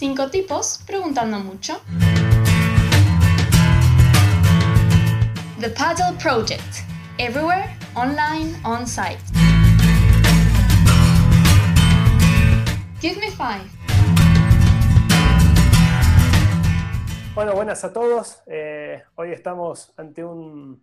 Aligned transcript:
Cinco 0.00 0.30
tipos 0.30 0.82
preguntando 0.86 1.38
mucho. 1.40 1.74
The 5.60 5.68
Paddle 5.68 6.16
Project. 6.18 6.86
Everywhere, 7.18 7.76
online, 7.94 8.58
on 8.64 8.86
site. 8.86 9.20
Give 13.02 13.20
me 13.20 13.30
five. 13.30 13.68
Bueno, 17.34 17.52
buenas 17.52 17.84
a 17.84 17.92
todos. 17.92 18.42
Eh, 18.46 19.02
hoy 19.16 19.32
estamos 19.32 19.92
ante 19.98 20.24
un, 20.24 20.82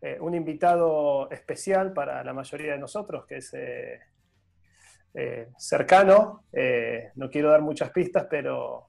eh, 0.00 0.18
un, 0.20 0.34
invitado 0.34 1.30
especial 1.30 1.92
para 1.92 2.24
la 2.24 2.32
mayoría 2.32 2.72
de 2.72 2.78
nosotros, 2.78 3.24
que 3.26 3.36
es 3.36 3.54
eh, 3.54 4.00
cercano. 5.58 6.44
no 7.14 7.30
quiero 7.30 7.50
dar 7.50 7.62
muchas 7.62 7.90
pistas, 7.90 8.26
pero, 8.28 8.88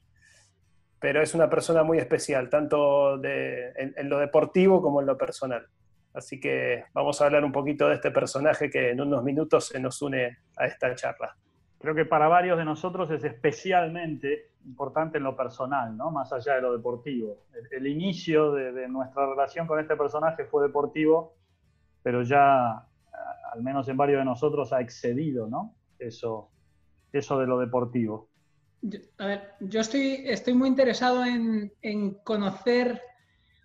pero 0.99 1.21
es 1.21 1.33
una 1.33 1.49
persona 1.49 1.83
muy 1.83 1.99
especial, 1.99 2.49
tanto 2.49 3.23
en, 3.23 4.09
lo 4.09 4.19
deportivo 4.19 4.81
como 4.81 5.01
en 5.01 5.07
lo 5.07 5.17
personal. 5.17 5.65
Así 6.13 6.39
que 6.39 6.85
vamos 6.93 7.21
a 7.21 7.25
hablar 7.25 7.43
un 7.43 7.51
poquito 7.51 7.87
de 7.87 7.95
este 7.95 8.11
personaje 8.11 8.69
que 8.69 8.89
en 8.89 9.01
unos 9.01 9.23
minutos 9.23 9.67
se 9.67 9.79
nos 9.79 10.01
une 10.01 10.37
a 10.57 10.65
esta 10.65 10.93
charla. 10.95 11.37
Creo 11.79 11.93
que 11.93 12.05
para 12.05 12.27
varios 12.27 12.57
de 12.57 12.65
nosotros 12.65 13.11
es 13.11 13.23
especialmente 13.23 14.51
importante 14.65 15.19
en 15.19 15.23
lo 15.23 15.35
personal, 15.35 15.95
¿no? 15.95 16.09
más 16.09 16.33
allá 16.33 16.55
de 16.55 16.61
lo 16.61 16.73
deportivo. 16.73 17.43
El, 17.71 17.85
inicio 17.85 18.51
de, 18.51 18.87
nuestra 18.87 19.27
relación 19.27 19.67
con 19.67 19.79
este 19.79 19.95
personaje 19.95 20.45
fue 20.45 20.63
deportivo, 20.63 21.35
pero 22.01 22.23
ya, 22.23 22.71
al 23.53 23.61
menos 23.61 23.87
en 23.87 23.95
varios 23.97 24.19
de 24.19 24.25
nosotros, 24.25 24.73
ha 24.73 24.81
excedido 24.81 25.47
¿no? 25.47 25.75
Eso, 25.99 26.49
eso 27.11 27.39
de 27.39 27.47
lo 27.47 27.59
deportivo. 27.59 28.29
a 29.17 29.25
ver, 29.25 29.53
yo 29.59 29.81
estoy, 29.81 30.23
estoy 30.25 30.53
muy 30.53 30.69
interesado 30.69 31.25
en, 31.25 31.73
en 31.81 32.15
conocer 32.23 33.01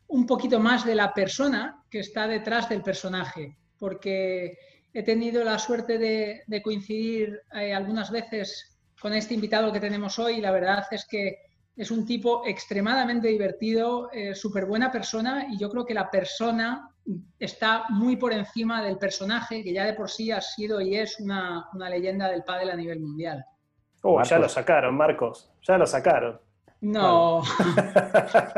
un 0.08 0.26
poquito 0.26 0.60
más 0.60 0.84
de 0.84 0.94
la 0.94 1.14
persona 1.14 1.82
que 1.90 2.00
está 2.00 2.26
detrás 2.26 2.68
del 2.68 2.82
personaje, 2.82 3.56
porque 3.78 4.58
he 4.92 5.02
tenido 5.02 5.42
la 5.42 5.58
suerte 5.58 5.98
de, 5.98 6.62
coincidir 6.62 7.40
eh, 7.54 7.72
algunas 7.72 8.10
veces 8.10 8.78
con 9.00 9.14
este 9.14 9.34
invitado 9.34 9.72
que 9.72 9.80
tenemos 9.80 10.18
hoy 10.18 10.34
y 10.34 10.40
la 10.40 10.52
verdad 10.52 10.84
es 10.90 11.06
que 11.06 11.38
es 11.74 11.90
un 11.90 12.04
tipo 12.04 12.42
extremadamente 12.46 13.28
divertido, 13.28 14.10
eh, 14.12 14.34
súper 14.34 14.66
buena 14.66 14.92
persona 14.92 15.46
y 15.50 15.58
yo 15.58 15.70
creo 15.70 15.86
que 15.86 15.94
la 15.94 16.10
persona 16.10 16.91
está 17.38 17.84
muy 17.90 18.16
por 18.16 18.32
encima 18.32 18.82
del 18.82 18.98
personaje 18.98 19.62
que 19.62 19.72
ya 19.72 19.84
de 19.84 19.94
por 19.94 20.10
sí 20.10 20.30
ha 20.30 20.40
sido 20.40 20.80
y 20.80 20.96
es 20.96 21.18
una, 21.20 21.68
leyenda 21.90 22.28
del 22.28 22.44
pádel 22.44 22.70
a 22.70 22.76
nivel 22.76 23.00
mundial. 23.00 23.44
Oh, 24.02 24.22
ya 24.22 24.38
lo 24.38 24.48
sacaron, 24.48 24.96
Marcos, 24.96 25.50
ya 25.62 25.78
lo 25.78 25.86
sacaron. 25.86 26.40
No. 26.80 27.42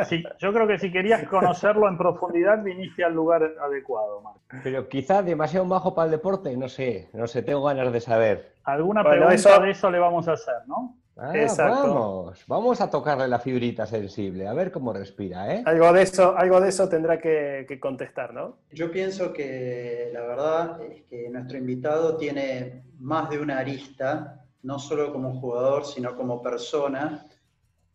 Sí, 0.09 0.25
yo 0.39 0.53
creo 0.53 0.67
que 0.67 0.78
si 0.78 0.91
querías 0.91 1.27
conocerlo 1.28 1.89
en 1.89 1.97
profundidad, 1.97 2.62
viniste 2.62 3.05
al 3.05 3.14
lugar 3.14 3.42
adecuado, 3.61 4.20
Marco. 4.20 4.41
Pero 4.62 4.89
quizás 4.89 5.25
demasiado 5.25 5.67
bajo 5.67 5.95
para 5.95 6.06
el 6.06 6.11
deporte, 6.11 6.56
no 6.56 6.69
sé, 6.69 7.11
no 7.12 7.27
sé, 7.27 7.42
tengo 7.42 7.62
ganas 7.62 7.92
de 7.92 8.01
saber. 8.01 8.55
Alguna 8.64 9.05
pregunta 9.05 9.61
de 9.61 9.70
eso 9.70 9.91
le 9.91 9.98
vamos 9.98 10.27
a 10.29 10.33
hacer, 10.33 10.67
¿no? 10.67 10.97
Ah, 11.17 11.33
vamos, 11.57 12.45
vamos 12.48 12.81
a 12.81 12.91
tocarle 12.91 13.29
la 13.29 13.39
fibrita 13.39 13.87
sensible, 13.87 14.48
a 14.48 14.53
ver 14.53 14.73
cómo 14.73 14.93
respira, 14.93 15.55
¿eh? 15.55 15.62
Algo 15.65 15.93
de 15.93 16.03
eso, 16.03 16.37
algo 16.37 16.61
de 16.61 16.70
eso 16.70 16.89
tendrá 16.89 17.20
que, 17.20 17.65
que 17.69 17.79
contestar, 17.79 18.34
¿no? 18.34 18.59
Yo 18.73 18.91
pienso 18.91 19.33
que 19.33 20.11
la 20.12 20.23
verdad 20.23 20.83
es 20.83 21.03
que 21.05 21.31
nuestro 21.31 21.57
invitado 21.57 22.17
tiene 22.17 22.83
más 22.98 23.31
de 23.31 23.39
una 23.39 23.59
arista, 23.59 24.45
no 24.62 24.81
solo 24.81 25.12
como 25.12 25.39
jugador, 25.41 25.85
sino 25.85 26.17
como 26.17 26.42
persona 26.42 27.25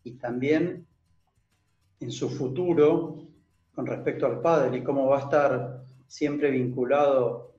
y 0.02 0.12
también 0.12 0.86
en 2.00 2.10
su 2.10 2.30
futuro 2.30 3.18
con 3.74 3.86
respecto 3.86 4.26
al 4.26 4.40
padre 4.40 4.78
y 4.78 4.82
cómo 4.82 5.06
va 5.06 5.18
a 5.18 5.20
estar 5.20 5.82
siempre 6.06 6.50
vinculado 6.50 7.52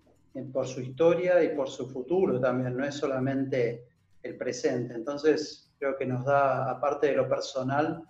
por 0.51 0.65
su 0.65 0.81
historia 0.81 1.43
y 1.43 1.55
por 1.55 1.69
su 1.69 1.87
futuro 1.87 2.39
también, 2.39 2.75
no 2.75 2.85
es 2.85 2.95
solamente 2.95 3.90
el 4.23 4.37
presente. 4.37 4.93
Entonces, 4.93 5.71
creo 5.79 5.97
que 5.97 6.05
nos 6.05 6.25
da, 6.25 6.69
aparte 6.69 7.07
de 7.07 7.13
lo 7.13 7.27
personal, 7.27 8.03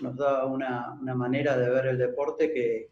nos 0.00 0.16
da 0.16 0.44
una, 0.46 0.98
manera 1.00 1.56
de 1.56 1.68
ver 1.68 1.86
el 1.86 1.98
deporte 1.98 2.52
que 2.52 2.90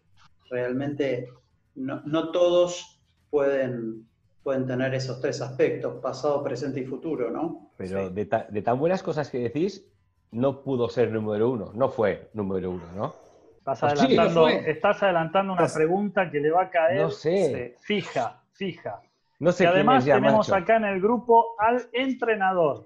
realmente 0.51 1.29
no, 1.75 2.31
todos 2.31 3.01
pueden, 3.31 4.07
pueden 4.43 4.67
tener 4.67 4.95
esos 4.95 5.21
tres 5.21 5.41
aspectos, 5.41 6.01
pasado, 6.01 6.43
presente 6.43 6.81
y 6.81 6.85
futuro, 6.85 7.31
¿no? 7.31 7.71
Pero 7.77 8.11
de, 8.11 8.25
de 8.25 8.63
tan 8.63 8.79
buenas 8.79 9.03
cosas 9.03 9.31
que 9.31 9.39
decís, 9.39 9.87
no 10.31 10.63
pudo 10.63 10.89
ser 10.89 11.11
número 11.13 11.51
uno, 11.51 11.73
no 11.75 11.89
fue 11.89 12.31
número 12.35 12.71
uno, 12.71 12.85
¿no? 12.95 13.25
Estás 13.59 13.83
adelantando, 13.83 14.49
estás 14.49 15.03
adelantando 15.03 15.53
una 15.55 15.69
pregunta 15.69 16.31
que 16.31 16.39
le 16.39 16.51
va 16.51 16.65
a 16.65 16.71
caer 16.71 17.01
no 17.01 17.11
sé. 17.11 17.77
fija, 17.81 18.43
fija. 18.53 19.01
No 19.39 19.53
sé 19.53 19.65
y 19.65 19.67
además 19.67 20.05
tenemos 20.05 20.53
acá 20.53 20.77
en 20.77 20.85
el 20.85 21.01
grupo 21.01 21.57
al 21.59 21.89
entrenador. 21.93 22.85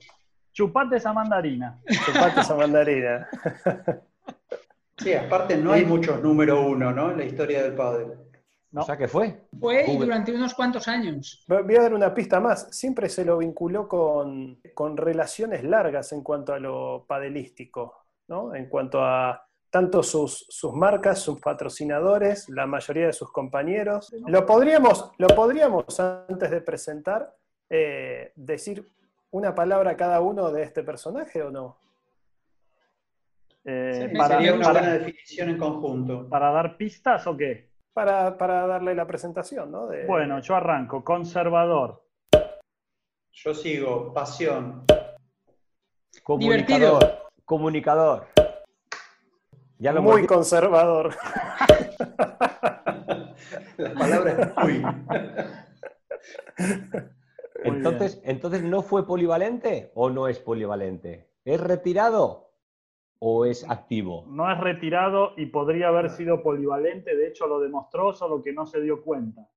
Chupate 0.53 0.97
esa 0.97 1.13
mandarina. 1.13 1.81
Chupate 2.07 2.41
esa 2.41 2.55
mandarina. 2.55 3.29
Sí, 4.97 5.15
aparte 5.15 5.57
no 5.57 5.73
hay 5.73 5.85
muchos 5.85 6.21
número 6.21 6.61
uno, 6.61 6.93
¿no? 6.93 7.13
En 7.13 7.19
la 7.19 7.25
historia 7.25 7.63
del 7.63 7.75
padre. 7.75 8.07
O 8.75 8.83
sea, 8.83 8.97
¿qué 8.97 9.09
fue? 9.09 9.49
Fue 9.59 9.87
durante 9.97 10.35
unos 10.35 10.55
cuantos 10.55 10.89
años. 10.89 11.45
Voy 11.49 11.77
a 11.77 11.83
dar 11.83 11.95
una 11.95 12.13
pista 12.13 12.39
más. 12.41 12.69
Siempre 12.71 13.09
se 13.09 13.25
lo 13.25 13.39
vinculó 13.39 13.89
con, 13.89 14.61
relaciones 14.97 15.65
largas 15.65 16.13
en 16.13 16.23
cuanto 16.23 16.53
a 16.53 16.59
lo 16.59 17.07
padelístico, 17.09 18.05
¿no? 18.29 18.55
En 18.55 18.69
cuanto 18.69 19.03
a 19.03 19.48
tanto 19.71 20.03
sus, 20.03 20.47
sus, 20.49 20.73
marcas, 20.73 21.19
sus 21.19 21.41
patrocinadores, 21.41 22.49
la 22.49 22.67
mayoría 22.67 23.07
de 23.07 23.13
sus 23.13 23.31
compañeros. 23.33 24.13
¿Lo 24.27 24.47
podríamos, 24.47 25.13
lo 25.19 25.29
podríamos 25.29 25.99
antes 26.01 26.51
de 26.51 26.61
presentar, 26.61 27.35
eh, 27.69 28.33
decir 28.35 28.87
una 29.31 29.55
palabra 29.55 29.97
cada 29.97 30.21
uno 30.21 30.51
de 30.51 30.63
este 30.63 30.83
personaje 30.83 31.43
o 31.43 31.51
no? 31.51 31.79
Eh, 33.65 34.13
para, 34.17 34.37
sería 34.37 34.55
una 34.55 34.73
buena 34.73 34.93
definición 34.93 35.51
en 35.51 35.59
conjunto. 35.59 36.29
¿Para 36.29 36.51
dar 36.51 36.77
pistas 36.77 37.27
o 37.27 37.37
qué? 37.37 37.69
para, 38.39 38.67
darle 38.67 38.95
la 38.95 39.07
presentación, 39.07 39.73
¿no? 39.73 39.89
Bueno, 40.07 40.41
yo 40.41 40.55
arranco. 40.55 41.03
Conservador. 41.03 42.05
Yo 43.33 43.55
sigo. 43.55 44.13
Pasión. 44.13 44.85
Comunicador. 46.23 47.29
Comunicador. 47.45 48.29
Ya 49.79 49.93
lo 49.93 50.03
Muy 50.03 50.27
conservador. 50.27 51.15
la 53.77 53.95
palabra 53.95 54.31
es 54.33 54.57
muy. 54.57 54.83
entonces, 57.65 58.21
entonces, 58.25 58.63
¿no 58.65 58.83
fue 58.83 59.07
polivalente 59.07 59.93
o 59.95 60.11
no 60.11 60.27
es 60.27 60.41
polivalente? 60.41 61.29
¿Es 61.45 61.61
retirado? 61.61 62.49
o 63.21 63.45
es 63.45 63.69
activo? 63.69 64.25
No 64.29 64.51
es 64.51 64.59
retirado 64.59 65.33
y 65.37 65.47
podría 65.47 65.89
haber 65.89 66.11
sido 66.11 66.43
polivalente, 66.43 67.17
de 67.17 67.29
hecho 67.29 67.47
lo 67.47 67.61
demostró, 67.61 68.13
solo 68.13 68.43
que 68.43 68.53
no 68.53 68.67
se 68.67 68.81
dio 68.81 69.03
cuenta. 69.03 69.49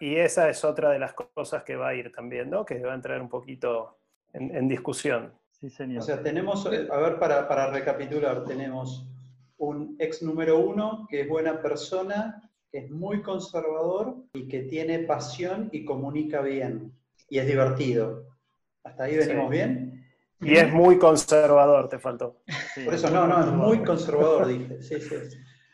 Y 0.00 0.16
esa 0.16 0.48
es 0.48 0.64
otra 0.64 0.90
de 0.90 0.98
las 0.98 1.12
cosas 1.12 1.62
que 1.62 1.76
va 1.76 1.88
a 1.88 1.94
ir 1.94 2.10
también, 2.10 2.50
¿no? 2.50 2.64
Que 2.64 2.80
va 2.80 2.92
a 2.92 2.94
entrar 2.94 3.20
un 3.20 3.28
poquito 3.28 3.98
en, 4.32 4.66
discusión. 4.66 5.32
Sí, 5.50 5.70
señor. 5.70 6.00
O 6.00 6.04
sea, 6.04 6.22
tenemos, 6.22 6.66
a 6.66 6.70
ver, 6.70 7.18
para, 7.18 7.46
para 7.46 7.68
recapitular, 7.68 8.44
tenemos 8.44 9.06
ex 10.02 10.22
número 10.22 10.58
uno 10.58 11.06
que 11.08 11.22
es 11.22 11.28
buena 11.28 11.60
persona, 11.60 12.50
que 12.70 12.78
es 12.78 12.90
muy 12.90 13.22
conservador 13.22 14.16
y 14.32 14.48
que 14.48 14.62
tiene 14.62 15.00
pasión 15.00 15.68
y 15.72 15.84
comunica 15.84 16.40
bien. 16.40 16.92
Y 17.28 17.38
es 17.38 17.46
divertido. 17.46 18.24
¿Hasta 18.84 19.04
ahí 19.04 19.16
venimos 19.16 19.50
bien? 19.50 20.04
Y 20.40 20.56
es 20.56 20.72
muy 20.72 20.98
conservador, 20.98 21.88
te 21.88 21.98
faltó. 21.98 22.42
Por 22.84 22.94
eso, 22.94 23.10
no, 23.10 23.26
no, 23.26 23.40
es 23.40 23.46
muy 23.46 23.84
conservador, 23.84 24.48
dije. 24.48 24.82
Sí, 24.82 25.00
sí. 25.00 25.16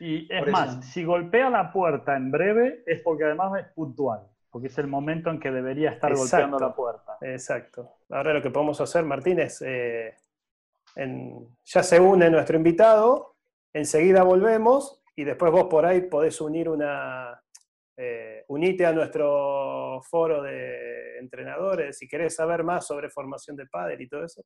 Y 0.01 0.33
es 0.33 0.47
más, 0.47 0.85
si 0.85 1.05
golpea 1.05 1.51
la 1.51 1.73
puerta 1.73 2.17
en 2.17 2.31
breve, 2.31 2.83
es 2.87 3.01
porque 3.01 3.25
además 3.25 3.61
es 3.61 3.67
puntual, 3.73 4.21
porque 4.51 4.69
es 4.69 4.79
el 4.79 4.87
momento 4.87 5.31
en 5.31 5.41
que 5.41 5.51
debería 5.51 5.91
estar 5.91 6.15
golpeando 6.15 6.59
la 6.59 6.75
puerta. 6.75 7.17
Exacto. 7.21 7.97
Ahora 8.11 8.35
lo 8.35 8.43
que 8.43 8.51
podemos 8.51 8.81
hacer, 8.81 9.05
Martínez, 9.05 9.63
eh, 9.67 10.15
ya 11.65 11.83
se 11.83 11.99
une 11.99 12.31
nuestro 12.31 12.57
invitado, 12.57 13.38
enseguida 13.73 14.23
volvemos 14.23 15.03
y 15.17 15.25
después 15.25 15.53
vos 15.53 15.65
por 15.65 15.85
ahí 15.85 16.03
podés 16.03 16.41
unir 16.41 16.69
una, 16.69 17.43
eh, 17.97 18.45
unite 18.47 18.87
a 18.87 18.93
nuestro 18.93 20.01
foro 20.03 20.41
de 20.41 21.19
entrenadores 21.19 21.99
si 21.99 22.07
querés 22.07 22.37
saber 22.37 22.63
más 22.63 22.87
sobre 22.87 23.11
formación 23.11 23.57
de 23.57 23.67
padre 23.67 23.97
y 23.99 24.09
todo 24.09 24.25
eso. 24.25 24.45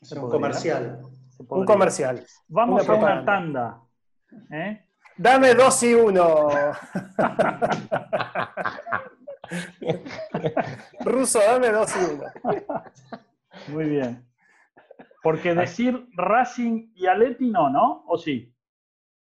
Es 0.00 0.12
un 0.12 0.30
comercial. 0.30 1.00
Un 1.48 1.64
comercial. 1.64 2.24
Vamos 2.46 2.88
a 2.88 2.94
una 2.94 3.24
tanda. 3.24 3.82
¿eh? 4.52 4.86
Dame 5.16 5.54
dos 5.54 5.82
y 5.82 5.94
uno. 5.94 6.48
Ruso, 11.00 11.40
dame 11.40 11.70
dos 11.70 11.92
y 11.96 12.04
uno. 12.14 12.24
Muy 13.68 13.86
bien. 13.86 14.24
Porque 15.22 15.54
decir 15.54 16.08
Racing 16.14 16.92
y 16.94 17.06
Aleti 17.06 17.48
no, 17.50 17.70
¿no? 17.70 18.04
¿O 18.08 18.18
sí? 18.18 18.52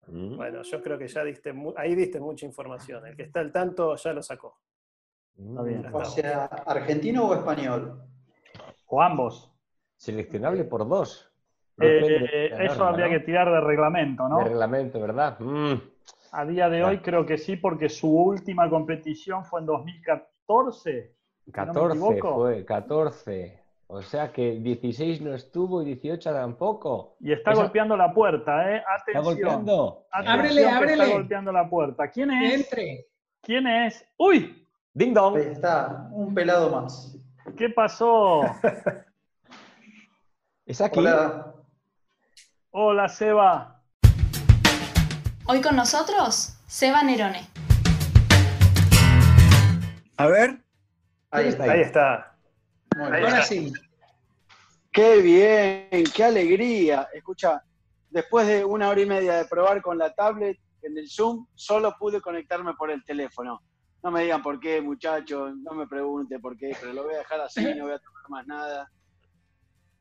Mm. 0.08 0.38
Bueno, 0.38 0.62
yo 0.64 0.82
creo 0.82 0.98
que 0.98 1.08
ya 1.08 1.24
diste, 1.24 1.54
ahí 1.78 1.96
diste 1.96 2.20
mucha 2.20 2.46
información. 2.46 3.06
El 3.06 3.16
que 3.16 3.24
está 3.24 3.42
al 3.42 3.52
tanto 3.52 3.96
ya 3.96 4.14
lo 4.14 4.22
sacó. 4.24 4.60
Está 5.38 5.62
bien. 5.64 5.84
Ya 5.84 5.92
O 5.94 6.06
sea, 6.06 6.46
¿argentino 6.46 7.28
o 7.28 7.34
español? 7.36 8.02
O 8.88 9.02
ambos. 9.02 9.52
Seleccionable 9.98 10.64
por 10.64 10.88
dos. 10.88 11.26
Eh, 11.82 12.50
la 12.52 12.64
eso 12.66 12.76
norma, 12.76 12.90
habría 12.90 13.06
¿no? 13.06 13.12
que 13.12 13.20
tirar 13.22 13.50
de 13.52 13.62
reglamento, 13.62 14.28
¿no? 14.28 14.40
De 14.40 14.46
reglamento, 14.46 15.00
¿verdad? 15.00 15.40
Mm. 15.40 15.74
A 16.32 16.46
día 16.46 16.70
de 16.70 16.80
Ya. 16.80 16.88
hoy 16.88 17.00
creo 17.00 17.26
que 17.26 17.38
sí, 17.38 17.56
porque 17.56 17.88
su 17.90 18.10
última 18.14 18.70
competición 18.70 19.46
fue 19.46 19.62
en 19.62 19.66
2014. 19.66 21.16
si 21.46 21.52
no 21.52 21.66
me 21.66 21.66
14 21.68 21.96
equivoco. 21.98 22.36
fue, 22.36 22.66
14. 22.66 23.59
O 23.92 24.04
sea 24.04 24.32
que 24.32 24.52
16 24.60 25.20
no 25.22 25.34
estuvo 25.34 25.82
y 25.82 25.86
18 25.96 26.32
tampoco. 26.32 27.16
Y 27.20 27.32
está 27.34 27.54
Esa- 27.54 27.64
golpeando 27.64 27.98
la 27.98 28.14
puerta, 28.14 28.72
¿eh? 28.72 28.78
¿Está 28.78 28.94
Atención. 28.94 29.24
golpeando? 29.24 30.06
Atención 30.12 30.40
Ábrele, 30.40 30.70
ábrele. 30.70 31.04
Está 31.06 31.16
golpeando 31.16 31.52
la 31.52 31.68
puerta. 31.68 32.08
¿Quién 32.12 32.30
es? 32.30 32.54
entre. 32.54 33.08
¿Quién 33.42 33.66
es? 33.66 34.06
¡Uy! 34.18 34.64
Ding 34.94 35.12
dong. 35.14 35.38
Ahí 35.38 35.48
está, 35.54 36.08
un 36.12 36.36
pelado 36.36 36.70
más. 36.70 37.18
¿Qué 37.58 37.70
pasó? 37.70 38.42
¿Es 40.68 40.82
aquí? 40.82 41.00
Hola, 41.00 41.56
Hola, 42.70 43.10
Seba. 43.10 43.82
Hoy 45.48 45.62
con 45.62 45.76
nosotros, 45.76 46.60
Seba 46.68 47.02
Nerone. 47.02 47.48
A 50.18 50.28
ver, 50.28 50.62
ahí 51.32 51.48
está 51.48 51.64
está. 51.64 51.72
Ahí 51.74 51.82
está. 51.82 52.29
Ahora 53.06 53.42
sí. 53.44 53.72
qué 54.92 55.18
bien, 55.22 56.04
qué 56.16 56.24
alegría. 56.24 57.08
Escucha, 57.14 57.62
después 58.10 58.48
de 58.48 58.66
una 58.66 58.90
hora 58.90 59.02
y 59.02 59.06
media 59.06 59.36
de 59.38 59.46
probar 59.46 59.82
con 59.82 59.98
la 59.98 60.14
tablet 60.14 60.58
en 60.82 60.98
el 60.98 61.10
Zoom, 61.10 61.46
solo 61.56 61.96
pude 62.00 62.22
conectarme 62.22 62.74
por 62.76 62.90
el 62.92 63.04
teléfono. 63.04 63.62
No 64.02 64.12
me 64.12 64.24
digan 64.24 64.42
por 64.42 64.60
qué, 64.60 64.82
muchachos, 64.82 65.54
no 65.58 65.74
me 65.74 65.86
pregunte 65.88 66.40
por 66.40 66.56
qué, 66.58 66.76
pero 66.80 66.94
lo 66.94 67.04
voy 67.04 67.16
a 67.16 67.20
dejar 67.20 67.42
así, 67.42 67.62
no 67.76 67.84
voy 67.86 67.94
a 67.94 68.00
tocar 68.00 68.30
más 68.30 68.48
nada. 68.48 68.90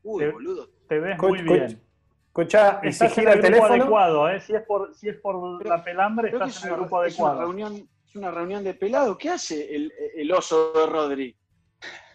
Uy, 0.03 0.23
Te- 0.23 0.31
boludo. 0.31 0.69
Te 0.87 0.99
ves 0.99 1.17
muy 1.19 1.41
bien. 1.41 1.81
Escuchá, 2.27 2.79
y 2.83 2.87
si 2.87 2.89
Estás 3.03 3.09
en 3.09 3.15
gira 3.15 3.33
el 3.33 3.39
el 3.39 3.43
grupo 3.43 3.57
teléfono, 3.67 3.83
adecuado, 3.83 4.29
¿eh? 4.29 4.39
Si 4.39 4.55
es 4.55 4.61
por, 4.63 4.95
si 4.95 5.09
es 5.09 5.17
por 5.17 5.57
Pero- 5.57 5.75
la 5.75 5.83
pelambre, 5.83 6.29
estás 6.29 6.49
es 6.55 6.61
en 6.63 6.67
el 6.67 6.73
una, 6.73 6.81
grupo 6.81 7.03
es 7.03 7.19
una 7.19 7.27
adecuado. 7.29 7.41
reunión, 7.51 7.89
es 8.07 8.15
una 8.15 8.31
reunión 8.31 8.63
de 8.63 8.73
pelado. 8.75 9.17
¿Qué 9.17 9.29
hace 9.29 9.75
el, 9.75 9.91
el 10.15 10.31
oso 10.31 10.71
de 10.71 10.85
Rodri? 10.85 11.35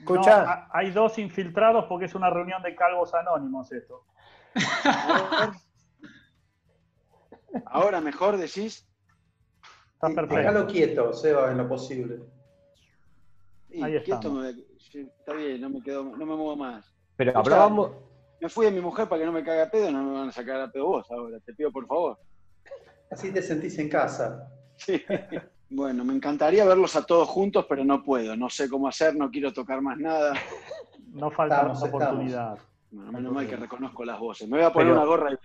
No, 0.00 0.22
hay 0.72 0.90
dos 0.90 1.18
infiltrados 1.18 1.86
porque 1.88 2.04
es 2.06 2.14
una 2.14 2.28
reunión 2.30 2.62
de 2.62 2.74
calvos 2.76 3.14
anónimos 3.14 3.72
esto. 3.72 4.04
Ahora 7.66 8.00
mejor 8.00 8.36
decís. 8.36 8.86
Está 9.94 10.08
perfecto. 10.08 10.36
Déjalo 10.36 10.66
quieto, 10.66 11.12
Seba, 11.12 11.50
en 11.50 11.58
lo 11.58 11.68
posible. 11.68 12.20
Y 13.70 13.82
Ahí 13.82 14.00
quieto 14.02 14.32
me- 14.32 14.50
está 14.50 15.32
bien, 15.32 15.60
no 15.60 15.70
me, 15.70 15.82
quedo, 15.82 16.04
no 16.04 16.16
me 16.16 16.24
muevo 16.26 16.56
más. 16.56 16.84
Pero 17.16 17.30
Escuchá, 17.30 17.54
hablábamos. 17.54 17.92
Me 18.40 18.48
fui 18.48 18.66
de 18.66 18.72
mi 18.72 18.80
mujer 18.80 19.08
para 19.08 19.20
que 19.20 19.26
no 19.26 19.32
me 19.32 19.42
caiga 19.42 19.64
a 19.64 19.70
pedo, 19.70 19.90
no 19.90 20.02
me 20.02 20.12
van 20.12 20.28
a 20.28 20.32
sacar 20.32 20.60
a 20.60 20.70
pedo 20.70 20.86
vos 20.86 21.10
ahora, 21.10 21.38
te 21.40 21.54
pido 21.54 21.72
por 21.72 21.86
favor. 21.86 22.18
Así 23.10 23.32
te 23.32 23.40
sentís 23.40 23.78
en 23.78 23.88
casa. 23.88 24.50
Sí. 24.76 25.02
Bueno, 25.76 26.04
me 26.04 26.14
encantaría 26.14 26.64
verlos 26.64 26.94
a 26.94 27.04
todos 27.04 27.26
juntos, 27.28 27.66
pero 27.68 27.84
no 27.84 28.00
puedo, 28.04 28.36
no 28.36 28.48
sé 28.48 28.68
cómo 28.68 28.86
hacer, 28.86 29.16
no 29.16 29.28
quiero 29.28 29.52
tocar 29.52 29.80
más 29.80 29.98
nada. 29.98 30.34
No 31.12 31.32
falta 31.32 31.56
Estamos, 31.56 31.80
más 31.80 31.88
oportunidad. 31.88 32.58
Bueno, 32.92 33.10
menos 33.12 33.32
mal 33.32 33.48
que 33.48 33.56
reconozco 33.56 34.04
las 34.04 34.18
voces. 34.20 34.48
Me 34.48 34.58
voy 34.58 34.66
a 34.66 34.72
poner 34.72 34.88
Pero- 34.88 34.96
una 35.00 35.04
gorra 35.06 35.32
y... 35.32 35.36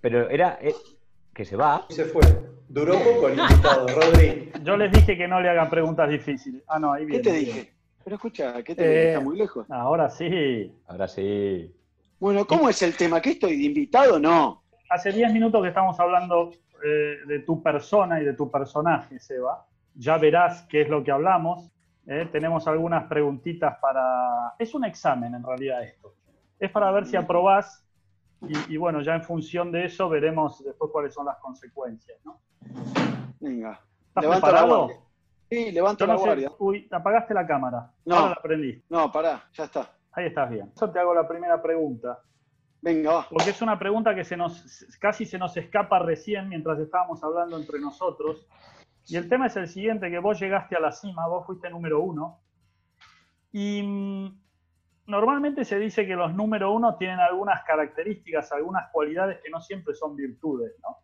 Pero 0.00 0.30
era. 0.30 0.58
eh, 0.62 0.74
que 1.34 1.44
se 1.44 1.56
va. 1.56 1.84
Y 1.90 1.92
se 1.92 2.06
fue. 2.06 2.22
Duró 2.68 2.94
poco 2.98 3.28
el 3.28 3.38
invitado, 3.38 3.86
Rodri. 3.88 4.50
Yo 4.62 4.76
les 4.78 4.90
dije 4.92 5.14
que 5.16 5.28
no 5.28 5.40
le 5.42 5.50
hagan 5.50 5.68
preguntas 5.68 6.08
difíciles. 6.08 6.62
Ah, 6.68 6.78
no, 6.78 6.94
ahí 6.94 7.02
¿Qué 7.02 7.06
viene. 7.06 7.22
te 7.24 7.30
ahí 7.32 7.44
dije? 7.44 7.72
Pero 8.02 8.16
escucha, 8.16 8.62
¿qué 8.62 8.74
te 8.74 8.82
Eh, 8.84 8.88
dije? 8.88 9.08
Está 9.08 9.20
muy 9.20 9.36
lejos. 9.36 9.70
Ahora 9.70 10.08
sí. 10.08 10.72
Ahora 10.86 11.06
sí. 11.06 11.70
Bueno, 12.18 12.46
¿cómo 12.46 12.70
es 12.70 12.80
el 12.80 12.96
tema? 12.96 13.20
¿Qué 13.20 13.30
estoy 13.32 13.56
de 13.58 13.64
invitado? 13.64 14.18
No. 14.18 14.62
Hace 14.88 15.12
10 15.12 15.32
minutos 15.34 15.60
que 15.62 15.68
estamos 15.68 15.98
hablando 16.00 16.52
eh, 16.84 17.18
de 17.26 17.38
tu 17.40 17.62
persona 17.62 18.20
y 18.20 18.24
de 18.24 18.32
tu 18.34 18.50
personaje, 18.50 19.18
Seba. 19.18 19.64
Ya 19.94 20.18
verás 20.18 20.62
qué 20.68 20.82
es 20.82 20.88
lo 20.88 21.02
que 21.02 21.10
hablamos. 21.10 21.70
¿eh? 22.06 22.28
Tenemos 22.30 22.66
algunas 22.68 23.04
preguntitas 23.04 23.78
para... 23.80 24.54
Es 24.58 24.74
un 24.74 24.84
examen 24.84 25.34
en 25.34 25.42
realidad 25.42 25.82
esto. 25.82 26.14
Es 26.58 26.70
para 26.70 26.90
ver 26.90 27.06
si 27.06 27.16
aprobás 27.16 27.84
y, 28.42 28.74
y 28.74 28.76
bueno, 28.76 29.00
ya 29.02 29.14
en 29.14 29.22
función 29.22 29.72
de 29.72 29.86
eso 29.86 30.08
veremos 30.08 30.62
después 30.64 30.90
cuáles 30.92 31.14
son 31.14 31.26
las 31.26 31.36
consecuencias. 31.38 32.18
¿no? 32.24 32.38
Venga. 33.40 33.80
¿Estás 34.08 34.24
Levanto 34.24 34.46
la 34.46 34.52
preparado? 34.52 34.78
guardia. 34.86 35.00
Sí, 35.48 35.72
no 35.72 35.82
la 35.84 36.18
sé- 36.18 36.24
guardia. 36.24 36.50
Uy, 36.58 36.88
apagaste 36.90 37.34
la 37.34 37.46
cámara. 37.46 37.90
No. 38.04 38.16
Ahora 38.16 38.30
la 38.30 38.42
prendí. 38.42 38.82
No, 38.88 39.10
pará, 39.12 39.44
ya 39.52 39.64
está. 39.64 39.90
Ahí 40.12 40.26
estás 40.26 40.50
bien. 40.50 40.72
Yo 40.80 40.90
te 40.90 40.98
hago 40.98 41.14
la 41.14 41.26
primera 41.28 41.60
pregunta. 41.62 42.18
Venga, 42.86 43.12
va. 43.12 43.26
Porque 43.28 43.50
es 43.50 43.60
una 43.62 43.76
pregunta 43.76 44.14
que 44.14 44.22
se 44.22 44.36
nos, 44.36 44.86
casi 45.00 45.24
se 45.26 45.38
nos 45.38 45.56
escapa 45.56 45.98
recién 45.98 46.48
mientras 46.48 46.78
estábamos 46.78 47.20
hablando 47.24 47.56
entre 47.56 47.80
nosotros. 47.80 48.46
Y 49.08 49.16
el 49.16 49.28
tema 49.28 49.48
es 49.48 49.56
el 49.56 49.66
siguiente, 49.66 50.08
que 50.08 50.20
vos 50.20 50.38
llegaste 50.38 50.76
a 50.76 50.80
la 50.80 50.92
cima, 50.92 51.26
vos 51.26 51.44
fuiste 51.46 51.68
número 51.68 52.00
uno. 52.00 52.38
Y 53.50 53.82
mm, 53.82 54.40
normalmente 55.06 55.64
se 55.64 55.80
dice 55.80 56.06
que 56.06 56.14
los 56.14 56.32
número 56.32 56.72
uno 56.72 56.96
tienen 56.96 57.18
algunas 57.18 57.64
características, 57.64 58.52
algunas 58.52 58.88
cualidades 58.92 59.40
que 59.42 59.50
no 59.50 59.60
siempre 59.60 59.92
son 59.94 60.14
virtudes, 60.14 60.72
¿no? 60.80 60.98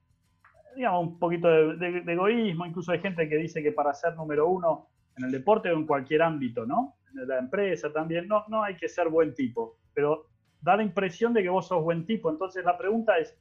Digamos, 0.77 1.01
un 1.09 1.19
poquito 1.19 1.49
de, 1.49 1.77
de- 1.79 2.01
de 2.03 2.13
egoísmo, 2.13 2.65
incluso 2.65 2.93
hay 2.93 3.01
gente 3.01 3.29
que 3.29 3.37
dice 3.39 3.61
que 3.61 3.73
para 3.73 3.93
ser 3.93 4.15
número 4.15 4.47
uno 4.47 4.87
en 5.17 5.25
el 5.25 5.33
deporte 5.33 5.69
o 5.69 5.75
en 5.77 5.87
cualquier 5.87 6.23
ámbito, 6.23 6.65
¿no? 6.65 6.95
En 7.13 7.27
la 7.27 7.39
empresa 7.39 7.93
también, 7.93 8.29
no, 8.29 8.45
no 8.47 8.63
hay 8.63 8.77
que 8.77 8.89
ser 8.89 9.09
buen 9.09 9.35
tipo, 9.35 9.79
pero 9.93 10.29
da 10.63 10.77
la 10.77 10.83
impresión 10.83 11.35
de 11.35 11.43
que 11.43 11.49
vos 11.49 11.67
sos 11.67 11.83
buen 11.83 12.07
tipo. 12.07 12.31
Entonces 12.31 12.65
la 12.65 12.79
pregunta 12.79 13.19
es, 13.19 13.37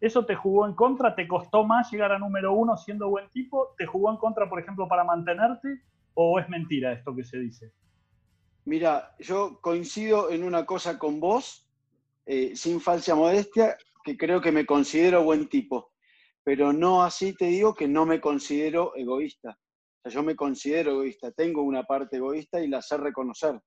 ¿eso 0.00 0.26
te 0.26 0.34
jugó 0.34 0.66
en 0.66 0.74
contra? 0.74 1.14
¿Te 1.14 1.28
costó 1.28 1.64
más 1.64 1.92
llegar 1.92 2.12
a 2.12 2.18
número 2.18 2.52
uno 2.54 2.76
siendo 2.76 3.08
buen 3.08 3.28
tipo? 3.30 3.74
¿Te 3.78 3.86
jugó 3.86 4.10
en 4.10 4.16
contra, 4.16 4.48
por 4.48 4.58
ejemplo, 4.58 4.88
para 4.88 5.04
mantenerte? 5.04 5.82
¿O 6.14 6.38
es 6.40 6.48
mentira 6.48 6.92
esto 6.92 7.14
que 7.14 7.24
se 7.24 7.38
dice? 7.38 7.72
Mira, 8.64 9.14
yo 9.18 9.60
coincido 9.60 10.30
en 10.30 10.44
una 10.44 10.64
cosa 10.64 10.98
con 10.98 11.20
vos, 11.20 11.68
eh, 12.26 12.54
sin 12.54 12.80
falsa 12.80 13.14
modestia, 13.14 13.76
que 14.04 14.16
creo 14.16 14.40
que 14.40 14.52
me 14.52 14.66
considero 14.66 15.24
buen 15.24 15.48
tipo, 15.48 15.92
pero 16.44 16.72
no 16.72 17.02
así 17.02 17.34
te 17.34 17.46
digo 17.46 17.74
que 17.74 17.88
no 17.88 18.06
me 18.06 18.20
considero 18.20 18.94
egoísta. 18.96 19.58
Yo 20.04 20.22
me 20.22 20.34
considero 20.34 20.92
egoísta, 20.92 21.30
tengo 21.32 21.62
una 21.62 21.84
parte 21.84 22.16
egoísta 22.16 22.60
y 22.60 22.68
la 22.68 22.82
sé 22.82 22.96
reconocer. 22.96 23.60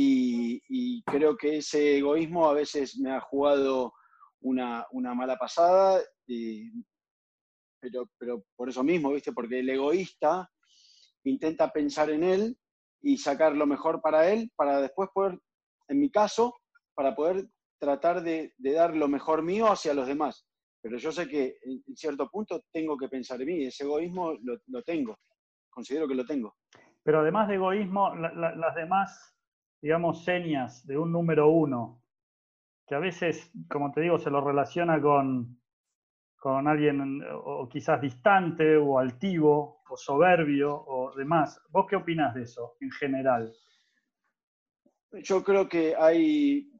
Y, 0.00 0.62
y 0.68 1.02
creo 1.02 1.36
que 1.36 1.56
ese 1.56 1.98
egoísmo 1.98 2.48
a 2.48 2.52
veces 2.52 2.96
me 3.00 3.10
ha 3.10 3.20
jugado 3.20 3.92
una, 4.40 4.86
una 4.92 5.12
mala 5.12 5.36
pasada, 5.36 6.00
y- 6.24 6.70
pero, 7.80 8.08
pero 8.16 8.44
por 8.54 8.68
eso 8.68 8.84
mismo, 8.84 9.10
¿viste? 9.12 9.32
Porque 9.32 9.58
el 9.58 9.68
egoísta 9.68 10.48
intenta 11.24 11.72
pensar 11.72 12.10
en 12.10 12.22
él 12.22 12.56
y 13.02 13.18
sacar 13.18 13.56
lo 13.56 13.66
mejor 13.66 14.00
para 14.00 14.30
él, 14.30 14.52
para 14.54 14.80
después 14.80 15.08
poder, 15.12 15.36
en 15.88 15.98
mi 15.98 16.10
caso, 16.12 16.54
para 16.94 17.16
poder 17.16 17.48
tratar 17.80 18.22
de, 18.22 18.54
de 18.56 18.72
dar 18.74 18.94
lo 18.94 19.08
mejor 19.08 19.42
mío 19.42 19.66
hacia 19.66 19.94
los 19.94 20.06
demás. 20.06 20.46
Pero 20.80 20.96
yo 20.98 21.10
sé 21.10 21.26
que 21.26 21.56
en, 21.64 21.82
cierto 21.96 22.28
punto 22.30 22.62
tengo 22.72 22.96
que 22.96 23.08
pensar 23.08 23.40
en 23.42 23.48
mí, 23.48 23.64
ese 23.64 23.82
egoísmo 23.82 24.34
lo, 24.42 24.60
lo 24.68 24.82
tengo, 24.84 25.18
considero 25.70 26.06
que 26.06 26.14
lo 26.14 26.24
tengo. 26.24 26.54
Pero 27.02 27.20
además 27.20 27.48
de 27.48 27.56
egoísmo, 27.56 28.14
la- 28.14 28.32
la- 28.32 28.54
las 28.54 28.74
demás, 28.76 29.34
digamos, 29.80 30.24
señas 30.24 30.86
de 30.86 30.98
un 30.98 31.12
número 31.12 31.48
uno, 31.50 32.02
que 32.86 32.94
a 32.94 32.98
veces, 32.98 33.52
como 33.70 33.92
te 33.92 34.00
digo, 34.00 34.18
se 34.18 34.30
lo 34.30 34.40
relaciona 34.40 35.00
con, 35.00 35.60
con 36.36 36.66
alguien 36.66 37.22
o 37.32 37.68
quizás 37.68 38.00
distante 38.00 38.76
o 38.76 38.98
altivo 38.98 39.82
o 39.88 39.96
soberbio 39.96 40.74
o 40.74 41.14
demás. 41.14 41.60
¿Vos 41.70 41.86
qué 41.88 41.96
opinás 41.96 42.34
de 42.34 42.42
eso 42.42 42.76
en 42.80 42.90
general? 42.90 43.52
Yo 45.22 45.42
creo 45.42 45.68
que 45.68 45.94
hay 45.96 46.70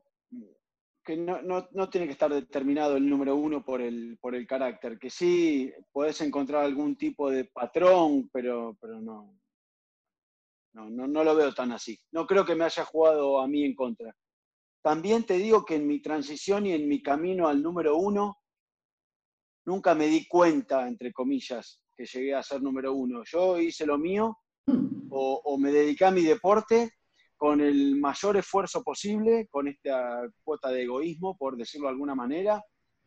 que 1.05 1.17
no, 1.17 1.41
no- 1.41 1.67
no 1.73 1.89
tiene 1.89 2.07
que 2.07 2.13
estar 2.13 2.31
determinado 2.31 2.99
el 2.99 3.09
número 3.09 3.35
uno 3.35 3.65
por 3.65 3.81
el, 3.81 4.19
por 4.21 4.35
el 4.35 4.47
carácter, 4.47 4.99
que 4.99 5.09
sí 5.09 5.73
podés 5.91 6.21
encontrar 6.21 6.63
algún 6.65 6.97
tipo 6.97 7.31
de 7.31 7.47
patrón, 7.47 8.29
pero, 8.31 8.77
pero 8.79 9.01
no, 9.01 9.41
no, 10.79 10.91
no, 10.91 11.09
no 11.09 11.25
lo 11.25 11.35
veo 11.35 11.53
tan 11.53 11.73
así. 11.73 11.99
No 12.13 12.27
creo 12.27 12.45
que 12.45 12.55
me 12.55 12.65
haya 12.65 12.85
jugado 12.85 13.41
a 13.41 13.49
mí 13.49 13.65
en 13.65 13.75
contra. 13.75 14.15
También 14.83 15.25
te 15.25 15.35
digo 15.35 15.65
que 15.65 15.77
en 15.77 15.87
mi 15.87 16.01
transición 16.01 16.67
y 16.67 16.73
en 16.73 16.89
mi 16.89 17.03
camino 17.03 17.49
al 17.49 17.63
número 17.63 17.97
uno, 17.97 18.39
nunca 19.67 19.95
me 19.95 20.07
di 20.07 20.27
cuenta, 20.27 20.87
entre 20.87 21.13
comillas, 21.13 21.81
que 21.97 22.07
llegué 22.07 22.35
a 22.35 22.43
ser 22.43 22.63
número 22.63 22.95
uno. 22.95 23.23
Yo 23.25 23.59
hice 23.59 23.85
lo 23.87 23.99
mío 23.99 24.39
o, 25.11 25.41
o 25.45 25.59
me 25.59 25.73
dediqué 25.73 26.05
a 26.05 26.11
mi 26.11 26.23
deporte, 26.23 26.93
con 27.39 27.61
el 27.61 27.97
mayor 27.97 28.37
esfuerzo 28.37 28.83
posible, 28.83 29.47
con 29.49 29.69
esta 29.69 30.29
cuota 30.43 30.71
de 30.71 30.83
egoísmo, 30.83 31.37
por 31.39 31.57
decirlo 31.57 31.87
de 31.87 31.93
alguna 31.93 32.17
manera. 32.17 32.61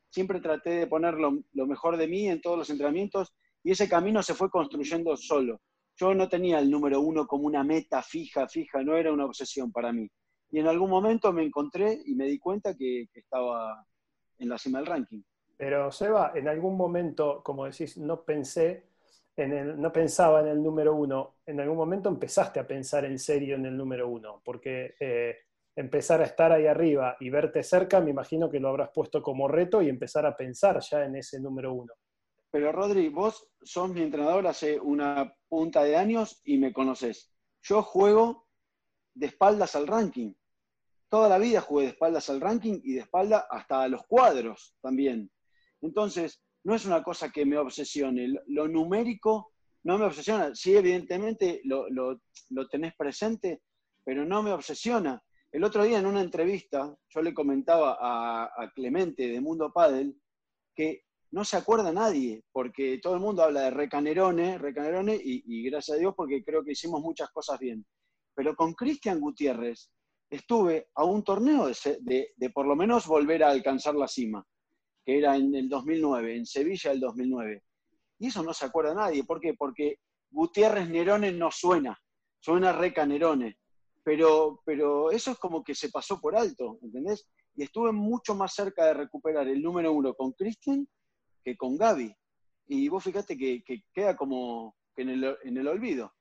Siempre 0.09 0.39
traté 0.39 0.71
de 0.71 0.87
poner 0.87 1.15
lo, 1.15 1.67
mejor 1.67 1.97
de 1.97 2.07
mí 2.07 2.27
en 2.27 2.41
todos 2.41 2.57
los 2.57 2.69
entrenamientos 2.69 3.33
y 3.61 3.71
ese 3.71 3.89
camino 3.89 4.23
se 4.23 4.33
fue 4.33 4.49
construyendo 4.49 5.15
solo. 5.17 5.59
Yo 5.95 6.13
no 6.13 6.27
tenía 6.29 6.59
el 6.59 6.69
número 6.69 6.99
uno 6.99 7.27
como 7.27 7.45
una 7.45 7.63
meta 7.63 8.01
fija, 8.01 8.47
fija, 8.47 8.83
no 8.83 8.95
era 8.95 9.11
una 9.11 9.25
obsesión 9.25 9.71
para 9.71 9.91
mí. 9.91 10.09
Y 10.49 10.59
en 10.59 10.67
algún 10.67 10.89
momento 10.89 11.31
me 11.31 11.43
encontré 11.43 12.01
y 12.05 12.15
me 12.15 12.25
di 12.25 12.39
cuenta 12.39 12.75
que, 12.75 13.07
estaba 13.13 13.85
en 14.37 14.49
la 14.49 14.57
cima 14.57 14.79
del 14.79 14.87
ranking. 14.87 15.21
Pero 15.57 15.91
Seba, 15.91 16.31
en 16.35 16.47
algún 16.47 16.75
momento, 16.75 17.41
como 17.43 17.65
decís, 17.65 17.97
no 17.97 18.23
pensé 18.23 18.91
no 19.47 19.91
pensaba 19.91 20.41
en 20.41 20.47
el 20.47 20.61
número 20.61 20.95
uno, 20.95 21.37
en 21.45 21.59
algún 21.59 21.77
momento 21.77 22.09
empezaste 22.09 22.59
a 22.59 22.67
pensar 22.67 23.05
en 23.05 23.17
serio 23.17 23.55
en 23.55 23.65
el 23.65 23.75
número 23.75 24.07
uno, 24.07 24.41
porque 24.43 24.95
eh, 24.99 25.37
empezar 25.75 26.21
a 26.21 26.25
estar 26.25 26.51
ahí 26.51 26.67
arriba 26.67 27.17
y 27.19 27.29
verte 27.29 27.63
cerca, 27.63 28.01
me 28.01 28.11
imagino 28.11 28.49
que 28.49 28.59
lo 28.59 28.69
habrás 28.69 28.89
puesto 28.93 29.21
como 29.21 29.47
reto 29.47 29.81
y 29.81 29.89
empezar 29.89 30.25
a 30.25 30.35
pensar 30.35 30.79
ya 30.81 31.05
en 31.05 31.15
ese 31.15 31.39
número 31.39 31.73
uno. 31.73 31.93
Pero 32.51 32.71
Rodri, 32.71 33.09
vos 33.09 33.47
sos 33.61 33.89
mi 33.89 34.01
entrenador 34.01 34.45
hace 34.45 34.79
una 34.79 35.33
punta 35.47 35.83
de 35.83 35.95
años 35.95 36.41
y 36.43 36.57
me 36.57 36.73
conoces. 36.73 37.31
Yo 37.63 37.81
juego 37.81 38.47
de 39.13 39.27
espaldas 39.27 39.75
al 39.75 39.87
ranking. 39.87 40.33
Toda 41.09 41.29
la 41.29 41.37
vida 41.37 41.61
jugué 41.61 41.85
de 41.85 41.91
espaldas 41.91 42.29
al 42.29 42.41
ranking 42.41 42.79
y 42.83 42.93
de 42.93 43.01
espalda 43.01 43.47
hasta 43.49 43.83
a 43.83 43.87
los 43.87 44.05
cuadros 44.05 44.75
también. 44.81 45.31
Entonces, 45.81 46.43
no 46.63 46.75
es 46.75 46.85
una 46.85 47.03
cosa 47.03 47.31
que 47.31 47.45
me 47.45 47.57
obsesione. 47.57 48.33
Lo, 48.47 48.67
numérico 48.67 49.53
no 49.83 49.97
me 49.97 50.05
obsesiona. 50.05 50.53
Sí, 50.53 50.75
evidentemente 50.75 51.61
lo, 51.63 52.19
tenés 52.69 52.93
presente, 52.95 53.61
pero 54.03 54.25
no 54.25 54.43
me 54.43 54.51
obsesiona. 54.51 55.21
El 55.51 55.63
otro 55.63 55.83
día 55.83 55.99
en 55.99 56.05
una 56.05 56.21
entrevista 56.21 56.95
yo 57.09 57.21
le 57.21 57.33
comentaba 57.33 57.97
a, 57.99 58.71
Clemente 58.73 59.27
de 59.27 59.41
Mundo 59.41 59.71
Padel 59.73 60.15
que 60.75 61.03
no 61.31 61.45
se 61.45 61.57
acuerda 61.57 61.91
nadie, 61.91 62.43
porque 62.51 62.99
todo 62.99 63.15
el 63.15 63.21
mundo 63.21 63.43
habla 63.43 63.61
de 63.61 63.71
Recanerone, 63.71 64.57
Recanerone 64.57 65.19
y, 65.21 65.63
gracias 65.63 65.97
a 65.97 65.99
Dios 65.99 66.13
porque 66.15 66.43
creo 66.43 66.63
que 66.63 66.73
hicimos 66.73 67.01
muchas 67.01 67.29
cosas 67.31 67.59
bien. 67.59 67.85
Pero 68.35 68.55
con 68.55 68.73
Cristian 68.73 69.19
Gutiérrez 69.19 69.89
estuve 70.29 70.89
a 70.95 71.03
un 71.03 71.23
torneo 71.23 71.69
de 71.95 72.49
por 72.53 72.65
lo 72.65 72.75
menos 72.75 73.07
volver 73.07 73.43
a 73.43 73.49
alcanzar 73.49 73.95
la 73.95 74.07
cima 74.07 74.45
que 75.05 75.17
era 75.17 75.35
en 75.35 75.53
el 75.55 75.69
2009, 75.69 76.37
en 76.37 76.45
Sevilla 76.45 76.91
el 76.91 76.99
2009. 76.99 77.63
Y 78.19 78.27
eso 78.27 78.43
no 78.43 78.53
se 78.53 78.65
acuerda 78.65 78.93
nadie. 78.93 79.23
¿Por 79.23 79.39
qué? 79.39 79.53
Porque 79.53 79.99
Gutiérrez 80.29 80.89
Nerone 80.89 81.31
no 81.31 81.49
suena, 81.51 81.99
suena 82.39 82.71
Reca 82.71 83.05
Nerone. 83.05 83.57
Pero, 84.03 84.61
pero 84.65 85.11
eso 85.11 85.31
es 85.31 85.37
como 85.37 85.63
que 85.63 85.75
se 85.75 85.89
pasó 85.89 86.19
por 86.19 86.35
alto, 86.35 86.79
¿entendés? 86.81 87.27
Y 87.55 87.63
estuve 87.63 87.91
mucho 87.91 88.33
más 88.33 88.53
cerca 88.53 88.85
de 88.85 88.93
recuperar 88.95 89.47
el 89.47 89.61
número 89.61 89.93
uno 89.93 90.13
con 90.15 90.31
Cristian 90.31 90.87
que 91.43 91.55
con 91.57 91.77
Gaby. 91.77 92.15
Y 92.67 92.89
vos 92.89 93.03
fíjate 93.03 93.37
que, 93.37 93.63
queda 93.93 94.15
como 94.15 94.75
en 94.95 95.09
el, 95.09 95.37
en 95.43 95.57
el 95.57 95.67
olvido. 95.67 96.13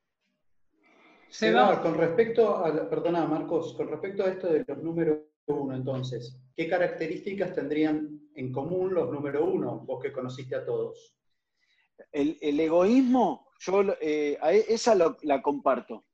Se 1.28 1.52
va. 1.52 1.80
Con 1.80 1.96
respecto 1.96 2.56
a, 2.56 2.88
perdona 2.88 3.24
Marcos, 3.26 3.74
con 3.74 3.88
respecto 3.88 4.24
a 4.24 4.28
esto 4.28 4.48
de 4.48 4.64
los 4.66 4.78
números 4.82 5.20
uno, 5.46 5.74
entonces, 5.74 6.38
¿qué 6.56 6.68
características 6.68 7.52
tendrían 7.52 8.20
en 8.34 8.52
común 8.52 8.94
los 8.94 9.10
número 9.10 9.44
uno, 9.44 9.80
vos 9.80 10.02
que 10.02 10.12
conociste 10.12 10.54
a 10.54 10.64
todos? 10.64 11.16
El, 12.12 12.38
egoísmo, 12.60 13.48
yo 13.58 13.82
eh, 14.00 14.38
e, 14.42 14.64
esa 14.68 14.94
la 14.94 15.42
comparto. 15.42 16.04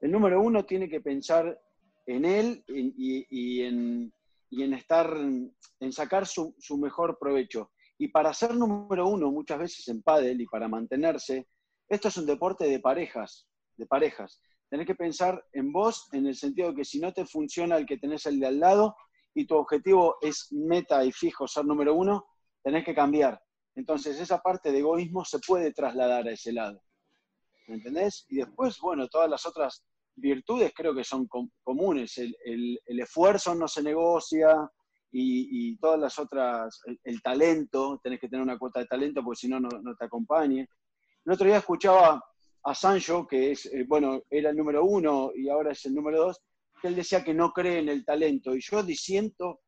El 0.00 0.10
número 0.10 0.40
uno 0.40 0.64
tiene 0.64 0.88
que 0.88 1.00
pensar 1.00 1.60
en 2.06 2.24
él 2.24 2.64
y, 2.66 3.62
en, 3.62 4.12
en, 4.50 4.74
estar, 4.74 5.16
en 5.16 5.92
sacar 5.92 6.26
su, 6.26 6.54
su, 6.58 6.78
mejor 6.78 7.18
provecho. 7.18 7.70
Y 8.00 8.08
para 8.08 8.32
ser 8.32 8.54
número 8.54 9.06
uno, 9.06 9.30
muchas 9.30 9.58
veces 9.58 9.86
en 9.88 10.00
pádel 10.00 10.40
y 10.40 10.46
para 10.46 10.68
mantenerse, 10.68 11.46
esto 11.86 12.08
es 12.08 12.16
un 12.16 12.24
deporte 12.24 12.64
de 12.64 12.80
parejas, 12.80 13.46
de 13.76 13.84
parejas. 13.84 14.40
Tenés 14.70 14.86
que 14.86 14.94
pensar 14.94 15.44
en 15.52 15.70
vos 15.70 16.08
en 16.12 16.26
el 16.26 16.34
sentido 16.34 16.70
de 16.70 16.76
que 16.76 16.84
si 16.86 16.98
no 16.98 17.12
te 17.12 17.26
funciona 17.26 17.76
el 17.76 17.84
que 17.84 17.98
tenés 17.98 18.24
el 18.24 18.40
de 18.40 18.46
al 18.46 18.58
lado 18.58 18.96
y 19.34 19.46
tu 19.46 19.54
objetivo 19.54 20.16
es 20.22 20.50
meta 20.50 21.04
y 21.04 21.12
fijo 21.12 21.46
ser 21.46 21.66
número 21.66 21.94
uno, 21.94 22.24
tenés 22.62 22.86
que 22.86 22.94
cambiar. 22.94 23.38
Entonces 23.74 24.18
esa 24.18 24.38
parte 24.38 24.72
de 24.72 24.78
egoísmo 24.78 25.22
se 25.26 25.38
puede 25.38 25.70
trasladar 25.74 26.26
a 26.26 26.32
ese 26.32 26.54
lado. 26.54 26.82
¿Me 27.66 27.74
entendés? 27.74 28.24
Y 28.30 28.36
después, 28.36 28.78
bueno, 28.80 29.08
todas 29.08 29.28
las 29.28 29.44
otras 29.44 29.84
virtudes 30.16 30.72
creo 30.74 30.94
que 30.94 31.04
son 31.04 31.28
comunes. 31.62 32.16
El, 32.16 32.80
esfuerzo 32.86 33.54
no 33.54 33.68
se 33.68 33.82
negocia 33.82 34.56
y, 35.12 35.76
todas 35.78 35.98
las 35.98 36.18
otras, 36.18 36.80
el, 37.04 37.20
talento, 37.22 38.00
tenés 38.02 38.20
que 38.20 38.28
tener 38.28 38.42
una 38.42 38.58
cuota 38.58 38.80
de 38.80 38.86
talento 38.86 39.22
porque 39.22 39.40
si 39.40 39.48
no, 39.48 39.60
no 39.60 39.94
te 39.96 40.04
acompañe. 40.04 40.68
El 41.24 41.32
otro 41.32 41.46
día 41.46 41.58
escuchaba 41.58 42.22
a 42.62 42.74
Sancho, 42.74 43.26
que 43.26 43.52
es, 43.52 43.66
eh, 43.66 43.84
bueno, 43.86 44.22
era 44.30 44.50
el 44.50 44.56
número 44.56 44.84
uno 44.84 45.32
y 45.34 45.48
ahora 45.48 45.72
es 45.72 45.84
el 45.86 45.94
número 45.94 46.26
dos, 46.26 46.40
que 46.80 46.88
él 46.88 46.96
decía 46.96 47.24
que 47.24 47.34
no 47.34 47.52
cree 47.52 47.78
en 47.78 47.88
el 47.88 48.04
talento. 48.04 48.54
Y 48.54 48.60
yo 48.60 48.82
disiento, 48.82 49.60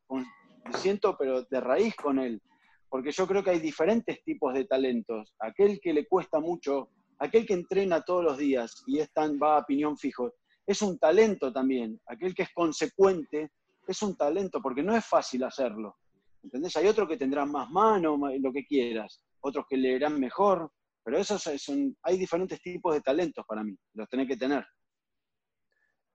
disiento, 0.71 1.17
pero 1.19 1.43
de 1.43 1.61
raíz 1.61 1.95
con 1.97 2.19
él, 2.19 2.41
porque 2.89 3.13
yo 3.13 3.27
creo 3.27 3.43
que 3.43 3.51
hay 3.51 3.61
diferentes 3.61 4.23
tipos 4.25 4.55
de 4.55 4.65
talentos. 4.65 5.35
Aquel 5.39 5.81
que 5.81 5.93
le 5.93 6.07
cuesta 6.07 6.41
mucho, 6.41 6.91
aquel 7.19 7.47
que 7.47 7.55
entrena 7.55 8.03
todos 8.03 8.25
los 8.25 8.39
días 8.39 8.83
y 8.87 8.99
es 8.99 9.13
tan, 9.13 9.39
va 9.39 9.59
a 9.59 9.65
piñón 9.65 9.97
fijo, 9.97 10.33
es 10.67 10.81
un 10.83 10.99
talento 10.99 11.53
también. 11.53 12.01
Aquel 12.07 12.35
que 12.35 12.45
es 12.45 12.53
consecuente 12.55 13.51
es 13.87 14.03
un 14.03 14.17
talento, 14.17 14.61
porque 14.61 14.83
no 14.83 14.97
es 14.97 15.05
fácil 15.05 15.45
hacerlo. 15.45 15.97
¿Entendés? 16.43 16.77
Hay 16.77 16.87
otros 16.87 17.09
que 17.09 17.17
tendrán 17.17 17.51
más 17.51 17.71
mano, 17.71 18.19
lo 18.39 18.53
que 18.53 18.65
quieras, 18.65 19.23
otros 19.41 19.65
que 19.69 19.77
leerán 19.77 20.19
mejor, 20.19 20.71
pero 21.05 21.19
esos 21.19 21.43
son, 21.43 21.97
hay 22.03 22.19
diferentes 22.19 22.61
tipos 22.61 22.95
de 22.95 23.01
talentos 23.01 23.45
para 23.47 23.63
mí, 23.63 23.77
los 23.95 24.09
tenés 24.09 24.29
que 24.29 24.37
tener. 24.37 24.65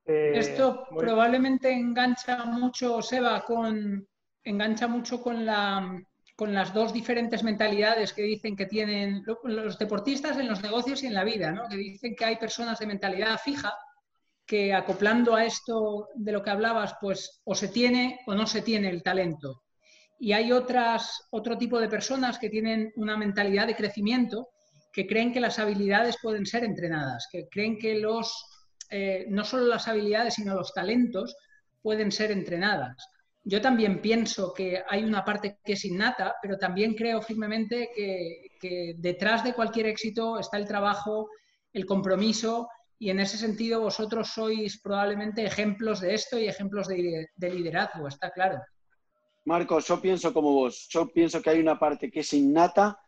Eh, 0.05 0.33
Esto 0.35 0.85
probablemente 0.95 1.71
engancha 1.71 2.45
mucho, 2.45 3.01
Seba, 3.01 3.43
con, 3.43 4.07
engancha 4.43 4.87
mucho 4.87 5.21
con, 5.21 5.45
la, 5.45 6.01
con 6.35 6.53
las 6.53 6.73
dos 6.73 6.93
diferentes 6.93 7.43
mentalidades 7.43 8.13
que 8.13 8.23
dicen 8.23 8.55
que 8.55 8.65
tienen 8.65 9.23
los 9.43 9.77
deportistas 9.77 10.37
en 10.37 10.47
los 10.47 10.61
negocios 10.61 11.03
y 11.03 11.07
en 11.07 11.13
la 11.13 11.25
vida, 11.25 11.51
¿no? 11.51 11.67
que 11.67 11.75
dicen 11.75 12.15
que 12.15 12.25
hay 12.25 12.37
personas 12.37 12.79
de 12.79 12.87
mentalidad 12.87 13.37
fija 13.37 13.73
que 14.47 14.73
acoplando 14.73 15.35
a 15.35 15.45
esto 15.45 16.07
de 16.15 16.31
lo 16.31 16.41
que 16.41 16.49
hablabas, 16.49 16.95
pues 17.01 17.41
o 17.43 17.53
se 17.53 17.67
tiene 17.67 18.21
o 18.25 18.33
no 18.33 18.47
se 18.47 18.61
tiene 18.61 18.89
el 18.89 19.03
talento. 19.03 19.63
Y 20.19 20.31
hay 20.31 20.51
otras, 20.51 21.27
otro 21.31 21.57
tipo 21.57 21.79
de 21.79 21.89
personas 21.89 22.39
que 22.39 22.49
tienen 22.49 22.91
una 22.95 23.17
mentalidad 23.17 23.67
de 23.67 23.75
crecimiento 23.75 24.47
que 24.91 25.05
creen 25.05 25.31
que 25.31 25.41
las 25.41 25.59
habilidades 25.59 26.17
pueden 26.21 26.45
ser 26.45 26.63
entrenadas, 26.63 27.27
que 27.31 27.47
creen 27.49 27.77
que 27.77 27.99
los, 27.99 28.33
eh, 28.89 29.25
no 29.29 29.43
solo 29.43 29.67
las 29.67 29.87
habilidades, 29.87 30.35
sino 30.35 30.55
los 30.55 30.73
talentos 30.73 31.35
pueden 31.83 32.11
ser 32.11 32.31
entrenadas. 32.31 32.95
Yo 33.43 33.61
también 33.61 34.01
pienso 34.01 34.53
que 34.53 34.83
hay 34.89 35.03
una 35.03 35.23
parte 35.23 35.59
que 35.63 35.73
es 35.73 35.85
innata, 35.85 36.35
pero 36.41 36.57
también 36.57 36.95
creo 36.95 37.21
firmemente 37.21 37.89
que, 37.95 38.95
detrás 38.97 39.43
de 39.43 39.53
cualquier 39.53 39.85
éxito 39.85 40.39
está 40.39 40.57
el 40.57 40.67
trabajo, 40.67 41.29
el 41.71 41.85
compromiso, 41.85 42.67
y 42.99 43.09
en 43.09 43.19
ese 43.19 43.37
sentido 43.37 43.81
vosotros 43.81 44.29
sois 44.29 44.81
probablemente 44.81 45.43
ejemplos 45.43 46.01
de 46.01 46.13
esto 46.13 46.37
y 46.39 46.47
ejemplos 46.47 46.87
de, 46.87 47.27
de 47.35 47.49
liderazgo, 47.49 48.07
está 48.07 48.31
claro. 48.31 48.61
Marcos, 49.45 49.87
yo 49.87 50.01
pienso 50.01 50.33
como 50.33 50.51
vos, 50.53 50.87
yo 50.89 51.07
pienso 51.07 51.41
que 51.41 51.51
hay 51.51 51.59
una 51.59 51.79
parte 51.79 52.11
que 52.11 52.19
es 52.21 52.33
innata 52.33 52.99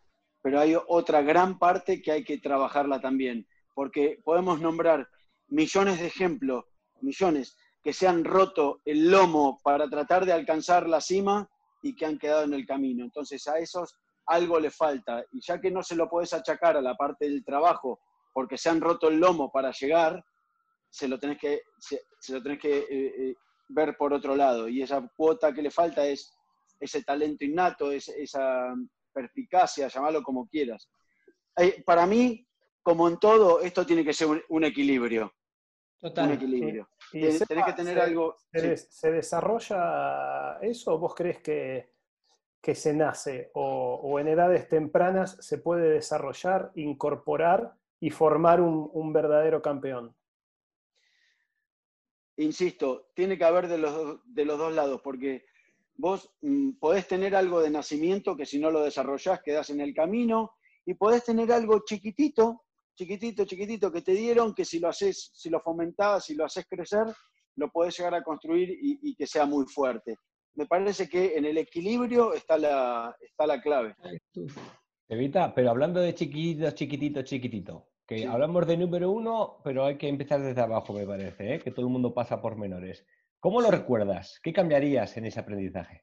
pero 0.42 0.60
hay 0.60 0.76
otra 0.88 1.22
gran 1.22 1.58
parte 1.58 2.00
que 2.00 2.12
hay 2.12 2.24
que 2.24 2.38
trabajarla 2.38 3.00
también, 3.00 3.46
porque 3.74 4.20
podemos 4.24 4.60
nombrar 4.60 5.08
millones 5.48 6.00
de 6.00 6.06
ejemplos, 6.06 6.64
millones, 7.00 7.56
que 7.82 7.92
se 7.92 8.06
han 8.06 8.24
roto 8.24 8.80
el 8.84 9.10
lomo 9.10 9.60
para 9.62 9.88
tratar 9.88 10.26
de 10.26 10.32
alcanzar 10.32 10.88
la 10.88 11.00
cima 11.00 11.48
y 11.82 11.94
que 11.94 12.06
han 12.06 12.18
quedado 12.18 12.44
en 12.44 12.54
el 12.54 12.66
camino. 12.66 13.04
Entonces 13.04 13.46
a 13.48 13.58
esos 13.58 13.94
algo 14.26 14.60
le 14.60 14.70
falta, 14.70 15.24
y 15.32 15.40
ya 15.40 15.60
que 15.60 15.70
no 15.70 15.82
se 15.82 15.96
lo 15.96 16.08
puedes 16.08 16.32
achacar 16.32 16.76
a 16.76 16.82
la 16.82 16.94
parte 16.94 17.24
del 17.24 17.44
trabajo 17.44 18.00
porque 18.32 18.56
se 18.56 18.68
han 18.68 18.80
roto 18.80 19.08
el 19.08 19.18
lomo 19.18 19.50
para 19.50 19.72
llegar, 19.72 20.24
se 20.88 21.08
lo 21.08 21.18
tenés 21.18 21.38
que, 21.38 21.62
se, 21.78 22.32
lo 22.32 22.42
tenés 22.42 22.58
que 22.58 22.78
eh, 22.78 22.86
eh, 22.90 23.34
ver 23.68 23.96
por 23.96 24.12
otro 24.12 24.34
lado. 24.34 24.68
Y 24.68 24.82
esa 24.82 25.08
cuota 25.16 25.52
que 25.52 25.62
le 25.62 25.70
falta 25.70 26.06
es 26.06 26.32
ese 26.78 27.02
talento 27.02 27.44
innato, 27.44 27.92
es, 27.92 28.08
esa 28.08 28.74
perspicacia, 29.12 29.88
llamarlo 29.88 30.22
como 30.22 30.48
quieras. 30.48 30.88
para 31.84 32.06
mí, 32.06 32.46
como 32.82 33.08
en 33.08 33.18
todo, 33.18 33.60
esto 33.60 33.84
tiene 33.84 34.04
que 34.04 34.12
ser 34.12 34.28
un, 34.48 34.64
equilibrio. 34.64 35.32
Total. 35.98 36.28
Un 36.28 36.34
equilibrio. 36.34 36.88
Tienes 37.10 37.44
que 37.46 37.72
tener 37.74 38.00
algo. 38.00 38.36
Se, 38.52 39.12
desarrolla 39.12 40.58
eso 40.62 40.94
o 40.94 40.98
vos 40.98 41.14
crees 41.14 41.40
que, 41.40 41.92
que 42.60 42.74
se 42.74 42.92
nace 42.92 43.50
o, 43.54 44.18
en 44.20 44.28
edades 44.28 44.68
tempranas 44.68 45.36
se 45.40 45.58
puede 45.58 45.90
desarrollar, 45.90 46.72
incorporar 46.74 47.74
y 48.00 48.10
formar 48.10 48.60
un, 48.60 49.12
verdadero 49.12 49.60
campeón? 49.62 50.14
insisto, 52.36 53.10
tiene 53.14 53.36
que 53.36 53.44
haber 53.44 53.68
de 53.68 53.76
los, 53.76 54.20
de 54.24 54.46
los 54.46 54.56
dos 54.56 54.72
lados, 54.72 55.02
porque 55.04 55.44
vos 55.94 56.32
mm, 56.40 56.78
podés 56.80 57.06
tener 57.06 57.36
algo 57.36 57.60
de 57.60 57.68
nacimiento 57.68 58.34
que 58.34 58.46
si 58.46 58.58
no 58.58 58.70
lo 58.70 58.82
desarrollás 58.82 59.42
quedás 59.42 59.68
en 59.68 59.80
el 59.82 59.92
camino, 59.92 60.52
y 60.86 60.94
podés 60.94 61.24
tener 61.24 61.52
algo 61.52 61.82
chiquitito, 61.84 62.62
chiquitito, 62.96 63.44
chiquitito 63.44 63.92
que 63.92 64.02
te 64.02 64.12
dieron, 64.12 64.54
que 64.54 64.64
si 64.64 64.78
lo 64.78 64.88
haces, 64.88 65.30
si 65.34 65.50
lo 65.50 65.60
fomentás, 65.60 66.24
si 66.24 66.34
lo 66.34 66.44
haces 66.44 66.66
crecer, 66.68 67.06
lo 67.56 67.70
podés 67.70 67.96
llegar 67.96 68.14
a 68.14 68.22
construir 68.22 68.70
y, 68.80 69.14
que 69.14 69.26
sea 69.26 69.46
muy 69.46 69.66
fuerte. 69.66 70.16
Me 70.54 70.66
parece 70.66 71.08
que 71.08 71.36
en 71.36 71.44
el 71.44 71.58
equilibrio 71.58 72.32
está 72.32 72.58
la, 72.58 73.14
está 73.20 73.46
la 73.46 73.60
clave. 73.60 73.94
Evita, 75.08 75.54
pero 75.54 75.70
hablando 75.70 76.00
de 76.00 76.14
chiquitito, 76.14 76.70
chiquitito, 76.70 77.22
chiquitito, 77.22 77.88
que 78.10 78.26
hablamos 78.26 78.66
de 78.66 78.76
número 78.76 79.12
uno, 79.12 79.60
pero 79.62 79.84
hay 79.84 79.96
que 79.96 80.08
empezar 80.08 80.42
desde 80.42 80.60
abajo, 80.60 80.92
me 80.92 81.06
parece, 81.06 81.54
¿eh? 81.54 81.60
que 81.60 81.70
todo 81.70 81.86
el 81.86 81.92
mundo 81.92 82.12
pasa 82.12 82.42
por 82.42 82.56
menores. 82.56 83.06
¿Cómo 83.38 83.60
lo 83.60 83.70
recuerdas? 83.70 84.40
¿Qué 84.42 84.52
cambiarías 84.52 85.16
en 85.16 85.26
ese 85.26 85.38
aprendizaje? 85.38 86.02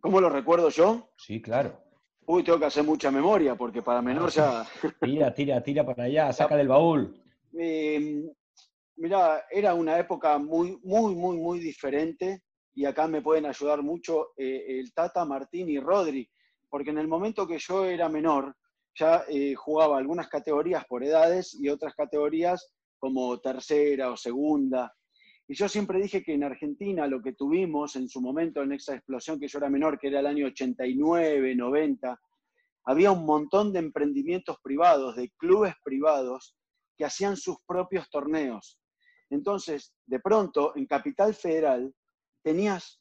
¿Cómo 0.00 0.20
lo 0.20 0.30
recuerdo 0.30 0.68
yo? 0.68 1.10
Sí, 1.16 1.42
claro. 1.42 1.82
Uy, 2.26 2.44
tengo 2.44 2.60
que 2.60 2.66
hacer 2.66 2.84
mucha 2.84 3.10
memoria, 3.10 3.56
porque 3.56 3.82
para 3.82 4.00
menor 4.02 4.30
ya... 4.30 4.64
Tira, 5.02 5.34
tira, 5.34 5.60
tira 5.64 5.84
para 5.84 6.04
allá, 6.04 6.32
saca 6.32 6.56
del 6.56 6.68
baúl. 6.68 7.20
Eh, 7.58 8.22
mira, 8.98 9.46
era 9.50 9.74
una 9.74 9.98
época 9.98 10.38
muy, 10.38 10.78
muy, 10.84 11.12
muy, 11.16 11.38
muy 11.38 11.58
diferente, 11.58 12.44
y 12.72 12.84
acá 12.84 13.08
me 13.08 13.20
pueden 13.20 13.46
ayudar 13.46 13.82
mucho 13.82 14.28
eh, 14.36 14.78
el 14.78 14.94
Tata, 14.94 15.24
Martín 15.24 15.68
y 15.68 15.80
Rodri, 15.80 16.30
porque 16.68 16.90
en 16.90 16.98
el 16.98 17.08
momento 17.08 17.48
que 17.48 17.58
yo 17.58 17.84
era 17.84 18.08
menor, 18.08 18.54
ya 18.94 19.24
eh, 19.28 19.54
jugaba 19.54 19.98
algunas 19.98 20.28
categorías 20.28 20.84
por 20.86 21.04
edades 21.04 21.56
y 21.58 21.68
otras 21.68 21.94
categorías 21.94 22.72
como 22.98 23.38
tercera 23.40 24.10
o 24.10 24.16
segunda. 24.16 24.92
Y 25.48 25.54
yo 25.54 25.68
siempre 25.68 26.00
dije 26.00 26.22
que 26.22 26.34
en 26.34 26.44
Argentina 26.44 27.06
lo 27.06 27.20
que 27.20 27.32
tuvimos 27.32 27.96
en 27.96 28.08
su 28.08 28.20
momento, 28.20 28.62
en 28.62 28.72
esa 28.72 28.94
explosión 28.94 29.40
que 29.40 29.48
yo 29.48 29.58
era 29.58 29.68
menor, 29.68 29.98
que 29.98 30.08
era 30.08 30.20
el 30.20 30.26
año 30.26 30.46
89, 30.46 31.56
90, 31.56 32.20
había 32.84 33.10
un 33.10 33.26
montón 33.26 33.72
de 33.72 33.80
emprendimientos 33.80 34.56
privados, 34.62 35.16
de 35.16 35.30
clubes 35.38 35.74
privados, 35.82 36.56
que 36.96 37.04
hacían 37.04 37.36
sus 37.36 37.56
propios 37.66 38.08
torneos. 38.10 38.78
Entonces, 39.30 39.94
de 40.06 40.20
pronto, 40.20 40.76
en 40.76 40.86
Capital 40.86 41.34
Federal, 41.34 41.94
tenías 42.42 43.00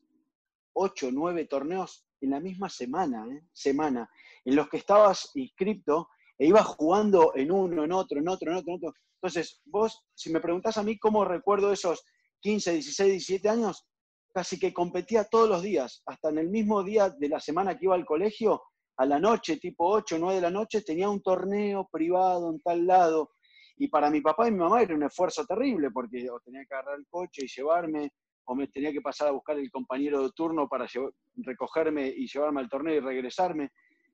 ocho, 0.74 1.10
nueve 1.12 1.46
torneos 1.46 2.05
en 2.22 2.32
la 2.32 2.40
misma 2.40 2.70
semana, 2.70 3.26
¿eh? 3.28 3.44
semana, 3.54 4.10
en 4.46 4.56
los 4.56 4.70
que 4.70 4.78
estabas 4.78 5.32
inscripto 5.36 6.10
e 6.38 6.48
ibas 6.48 6.66
jugando 6.66 7.34
en 7.36 7.52
uno, 7.52 7.84
en 7.84 7.92
otro, 7.92 8.20
en 8.20 8.28
otro, 8.30 8.52
en 8.52 8.58
otro, 8.58 8.72
en 8.72 8.78
otro. 8.78 8.94
Entonces, 9.22 9.62
vos, 9.66 10.06
si 10.14 10.32
me 10.32 10.40
preguntás 10.40 10.78
a 10.78 10.84
mí 10.84 10.98
cómo 10.98 11.26
recuerdo 11.26 11.72
esos 11.72 12.04
15, 12.42 12.74
16, 12.74 13.12
17 13.12 13.50
años, 13.50 13.86
casi 14.34 14.58
que 14.58 14.74
competía 14.74 15.26
todos 15.26 15.50
los 15.50 15.62
días, 15.62 16.02
hasta 16.06 16.30
en 16.30 16.38
el 16.38 16.50
mismo 16.50 16.84
día 16.84 17.10
de 17.10 17.30
la 17.30 17.40
semana 17.40 17.78
que 17.78 17.86
iba 17.86 17.96
al 17.96 18.06
colegio, 18.06 18.62
a 18.98 19.06
la 19.06 19.20
noche, 19.20 19.58
tipo 19.58 19.88
8, 19.88 20.18
9 20.20 20.36
de 20.36 20.42
la 20.42 20.52
noche, 20.52 20.82
tenía 20.82 21.10
un 21.10 21.22
torneo 21.22 21.88
privado 21.92 22.50
en 22.50 22.60
tal 22.60 22.86
lado. 22.86 23.32
Y 23.78 23.88
para 23.88 24.10
mi 24.10 24.20
papá 24.20 24.48
y 24.48 24.52
mi 24.52 24.58
mamá 24.58 24.82
era 24.82 24.94
un 24.94 25.04
esfuerzo 25.04 25.46
terrible, 25.46 25.90
porque 25.92 26.28
tenía 26.44 26.66
que 26.66 26.76
agarrar 26.76 27.00
el 27.00 27.08
coche 27.10 27.44
y 27.46 27.48
llevarme, 27.48 28.12
o 28.50 28.56
me 28.56 28.68
tenía 28.68 28.91
que 28.91 29.01
pasar 29.01 29.27
a 29.27 29.32
buscar 29.32 29.60
el 29.60 29.70
compañero 29.70 30.24
de 30.24 30.32
turno 30.32 30.68
para 30.68 30.88
recogerme 31.36 32.08
y 32.08 32.27
llevarme 32.27 32.62
al 32.62 32.70
torneo 32.70 32.96
y 32.96 33.00
regresarme. 33.00 33.70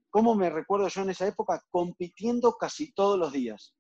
¿Cómo 0.10 0.36
me 0.36 0.50
recuerdo 0.50 0.90
yo 0.90 1.04
en 1.04 1.12
esa 1.12 1.26
época 1.26 1.64
compitiendo 1.72 2.58
casi 2.58 2.94
todos 2.94 3.18
los 3.18 3.32
días? 3.32 3.74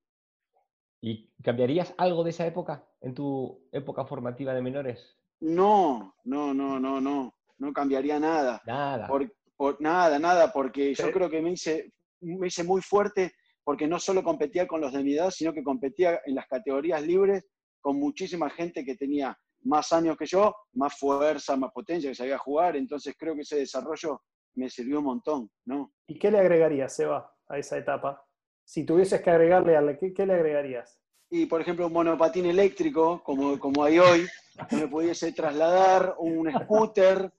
¿Y 1.02 1.30
cambiarías 1.44 1.94
algo 1.98 2.24
de 2.24 2.30
esa 2.30 2.48
época 2.48 2.88
en 3.02 3.14
tu 3.14 3.68
época 3.74 4.06
formativa 4.06 4.54
de 4.54 4.62
menores? 4.62 5.18
No, 5.42 6.16
no, 6.24 6.54
no, 6.54 6.80
no, 6.80 7.02
no. 7.02 7.36
No 7.58 7.74
cambiaría 7.74 8.18
nada. 8.18 8.62
Nada. 8.66 9.08
Por, 9.08 9.82
nada, 9.82 10.20
nada, 10.20 10.54
porque 10.54 10.94
yo 10.94 11.12
creo 11.12 11.30
que 11.30 11.42
me 11.42 11.52
hice, 11.52 11.92
me 12.22 12.48
hice 12.48 12.64
muy 12.64 12.82
fuerte 12.82 13.34
porque 13.62 13.88
no 13.88 14.00
solo 14.00 14.24
competía 14.24 14.68
con 14.68 14.80
los 14.80 14.94
de 14.94 15.04
mi 15.04 15.16
edad, 15.16 15.32
sino 15.32 15.52
que 15.52 15.64
competía 15.64 16.22
en 16.26 16.36
las 16.36 16.48
categorías 16.48 17.06
libres 17.06 17.46
con 17.82 18.00
muchísima 18.00 18.50
gente 18.50 18.86
que 18.86 18.96
tenía 18.96 19.38
más 19.66 19.92
años 19.94 20.16
que 20.18 20.26
yo, 20.26 20.56
más 20.74 20.98
fuerza, 20.98 21.56
más 21.58 21.72
potencia, 21.72 22.10
que 22.10 22.16
sabía 22.16 22.38
jugar, 22.38 22.76
entonces 22.76 23.16
creo 23.18 23.36
que 23.36 23.42
ese 23.42 23.58
desarrollo 23.58 24.22
me 24.56 24.70
sirvió 24.70 25.00
un 25.00 25.06
montón, 25.06 25.52
¿no? 25.66 25.94
¿Y 26.08 26.18
qué 26.18 26.32
le 26.32 26.40
agregarías, 26.40 26.96
Seba, 26.96 27.34
a 27.48 27.58
esa 27.58 27.78
etapa? 27.78 28.24
Si 28.64 28.86
tuvieses 28.86 29.22
que 29.22 29.30
agregarle, 29.30 29.98
¿qué, 30.00 30.14
qué 30.14 30.26
le 30.26 30.34
agregarías? 30.34 31.00
Y, 31.30 31.48
por 31.48 31.62
ejemplo, 31.62 31.88
un 31.88 31.94
monopatín 31.94 32.46
eléctrico, 32.46 33.22
como, 33.24 33.60
como 33.60 33.84
hay 33.84 34.00
hoy, 34.00 34.28
que 34.70 34.76
me 34.76 34.88
pudiese 34.88 35.34
trasladar, 35.34 36.16
un 36.20 36.52
scooter 36.52 37.32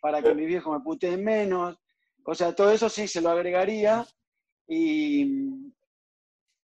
para 0.00 0.22
que 0.22 0.34
mi 0.34 0.46
viejo 0.46 0.72
me 0.72 0.80
putee 0.80 1.16
menos. 1.16 1.78
O 2.24 2.34
sea, 2.34 2.54
todo 2.54 2.70
eso 2.70 2.88
sí 2.88 3.06
se 3.06 3.20
lo 3.20 3.30
agregaría. 3.30 4.04
Y 4.66 5.72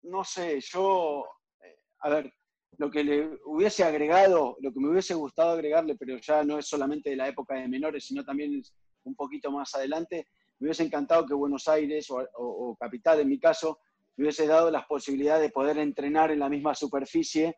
no 0.03 0.25
sé, 0.25 0.61
yo, 0.61 1.25
eh, 1.61 1.79
a 2.01 2.11
ver, 2.11 2.33
lo 2.77 2.91
que 2.91 3.03
le 3.03 3.39
hubiese 3.45 3.83
agregado, 3.83 4.57
lo 4.61 4.73
que 4.73 4.81
me 4.81 4.91
hubiese 4.91 5.15
gustado 5.15 5.51
agregarle, 5.51 5.97
pero 5.97 6.19
ya 6.19 6.45
no 6.45 6.59
es 6.59 6.67
solamente 6.67 7.11
de 7.11 7.17
la 7.17 7.29
época 7.29 7.55
de 7.55 7.69
menores, 7.69 8.05
sino 8.05 8.25
también 8.25 8.63
un 9.05 9.15
poquito 9.15 9.51
más 9.51 9.75
adelante, 9.75 10.29
me 10.59 10.67
hubiese 10.67 10.85
encantado 10.85 11.27
que 11.27 11.35
Buenos 11.35 11.67
Aires 11.69 12.09
o, 12.11 12.77
Capital, 12.79 13.21
en 13.21 13.29
mi 13.29 13.39
caso, 13.39 13.81
me 14.17 14.25
hubiese 14.25 14.47
dado 14.47 14.71
las 14.71 14.87
posibilidades 14.87 15.43
de 15.43 15.51
poder 15.51 15.79
entrenar 15.79 16.31
en 16.31 16.41
la 16.41 16.49
misma 16.49 16.75
superficie 16.75 17.57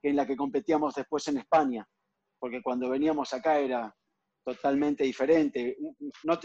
que 0.00 0.10
en 0.10 0.16
la 0.16 0.26
que 0.26 0.36
competíamos 0.36 0.94
después 0.94 1.26
en 1.28 1.38
España, 1.38 1.88
porque 2.38 2.62
cuando 2.62 2.90
veníamos 2.90 3.32
acá 3.32 3.58
era 3.58 3.94
totalmente 4.44 5.04
diferente. 5.04 5.76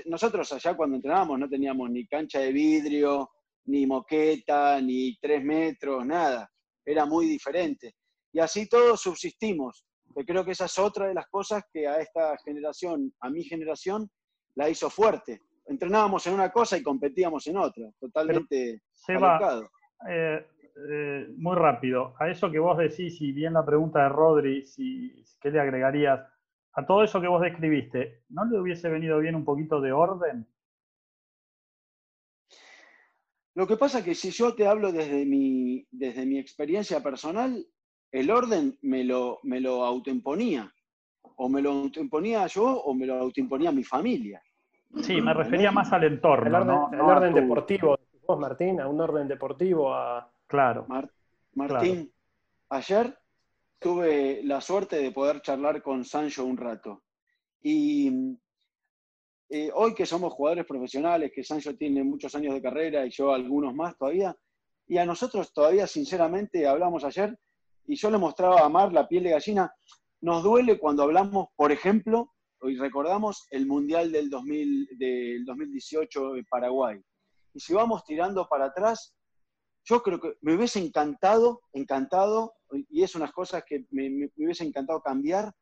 nosotros 0.06 0.52
allá 0.54 0.76
cuando 0.76 0.96
entrenábamos 0.96 1.40
no 1.40 1.50
teníamos 1.50 1.90
ni 1.90 2.08
cancha 2.08 2.40
de 2.40 2.52
vidrio, 2.52 3.32
ni 3.66 3.86
moqueta, 3.86 4.80
ni 4.82 5.18
tres 5.18 5.44
metros, 5.44 6.06
nada. 6.06 6.50
Era 6.86 7.06
muy 7.06 7.28
diferente. 7.28 7.96
Y 8.38 8.40
así 8.40 8.70
todos 8.70 9.02
subsistimos. 9.02 9.84
Que 10.16 10.24
creo 10.24 10.46
que 10.46 10.52
esa 10.52 10.66
es 10.66 10.78
otra 10.78 11.08
de 11.08 11.16
las 11.16 11.26
cosas 11.28 11.64
que 11.74 11.88
a 11.88 11.98
esta 11.98 12.38
generación, 12.46 13.12
a 13.20 13.32
mi 13.32 13.44
generación, 13.44 14.08
la 14.54 14.70
hizo 14.70 14.92
fuerte. 14.92 15.42
Entrenábamos 15.66 16.28
en 16.28 16.36
una 16.36 16.52
cosa 16.52 16.78
y 16.78 16.84
competíamos 16.84 17.48
en 17.48 17.58
otra, 17.58 17.90
totalmente 18.00 18.84
Seba, 18.92 19.68
eh, 20.08 20.46
eh, 20.92 21.28
muy 21.36 21.56
rápido, 21.56 22.14
a 22.20 22.30
eso 22.30 22.52
que 22.52 22.60
vos 22.60 22.78
decís, 22.78 23.20
y 23.22 23.32
bien 23.32 23.54
la 23.54 23.66
pregunta 23.66 24.04
de 24.04 24.10
Rodri, 24.10 24.66
si, 24.66 25.26
¿qué 25.42 25.50
le 25.50 25.60
agregarías? 25.60 26.22
A 26.74 26.86
todo 26.86 27.04
eso 27.04 27.20
que 27.20 27.28
vos 27.28 27.42
describiste, 27.42 28.24
¿no 28.30 28.46
le 28.46 28.60
hubiese 28.60 28.88
venido 28.88 29.18
bien 29.18 29.34
un 29.34 29.44
poquito 29.44 29.82
de 29.82 29.92
orden? 29.92 30.48
Lo 33.56 33.66
que 33.66 33.78
pasa 33.78 34.00
es 34.00 34.06
que 34.06 34.14
si 34.14 34.30
yo 34.30 34.54
te 34.54 34.68
hablo 34.68 34.92
desde 34.92 35.26
mi, 35.26 35.88
desde 35.90 36.26
mi 36.28 36.38
experiencia 36.38 37.02
personal, 37.02 37.66
el 38.12 38.32
orden 38.32 38.78
me 38.82 39.04
lo, 39.04 39.40
me 39.44 39.60
lo 39.60 39.84
autoimponía. 39.84 40.74
O 41.40 41.50
me 41.50 41.62
lo 41.62 41.72
autoimponía 41.72 42.48
yo 42.48 42.66
o 42.66 42.94
me 42.96 43.06
lo 43.06 43.16
autoimponía 43.16 43.72
mi 43.72 43.84
familia. 43.84 44.42
Sí, 45.02 45.22
me 45.22 45.34
refería 45.34 45.72
más 45.72 45.92
al 45.94 46.06
entorno. 46.06 46.90
El 46.92 47.00
orden, 47.00 47.34
deportivo, 47.34 48.00
vos, 48.26 48.40
Martín, 48.40 48.82
a 48.82 48.88
un 48.88 49.00
orden 49.00 49.28
deportivo. 49.28 49.94
A... 49.94 50.32
Claro. 50.48 50.88
Martín, 51.54 52.12
ayer 52.70 53.18
tuve 53.80 54.42
la 54.44 54.62
suerte 54.62 54.98
de 54.98 55.12
poder 55.12 55.42
charlar 55.42 55.82
con 55.84 56.04
Sancho 56.04 56.46
un 56.46 56.58
rato. 56.58 57.04
Y 57.62 58.12
eh, 59.50 59.70
hoy 59.74 59.94
que 59.94 60.06
somos 60.06 60.34
jugadores 60.34 60.66
profesionales, 60.66 61.32
que 61.34 61.44
Sancho 61.44 61.76
tiene 61.76 62.04
muchos 62.04 62.34
años 62.36 62.54
de 62.54 62.62
carrera 62.62 63.06
y 63.06 63.12
yo 63.12 63.32
algunos 63.32 63.74
más 63.76 63.98
todavía, 63.98 64.36
y 64.88 64.98
a 64.98 65.06
nosotros 65.06 65.54
todavía, 65.54 65.86
sinceramente, 65.86 66.66
hablamos 66.66 67.04
ayer, 67.04 67.38
y 67.88 67.96
yo 67.96 68.12
le 68.12 68.18
mostraba 68.18 68.62
a 68.62 68.70
Mar 68.70 68.92
la 68.92 69.08
piel 69.08 69.24
de 69.24 69.32
gallina. 69.32 69.74
Nos 70.22 70.44
duele 70.44 70.78
cuando 70.78 71.04
hablamos, 71.04 71.48
por 71.56 71.72
ejemplo, 71.72 72.34
hoy 72.60 72.76
recordamos 72.76 73.48
el 73.50 73.66
Mundial 73.66 74.12
del, 74.12 74.30
2018 74.30 76.36
en 76.36 76.46
Paraguay. 76.46 77.02
Y 77.54 77.60
si 77.60 77.74
vamos 77.74 78.04
tirando 78.04 78.48
para 78.48 78.66
atrás, 78.66 79.16
yo 79.86 80.04
creo 80.04 80.20
que 80.20 80.34
me 80.42 80.56
hubiese 80.56 80.80
encantado, 80.80 81.62
encantado, 81.72 82.56
y 82.90 83.04
es 83.04 83.16
unas 83.16 83.32
cosas 83.32 83.64
que 83.66 83.86
me, 83.92 84.30
hubiese 84.36 84.66
encantado 84.66 85.02
cambiar, 85.02 85.54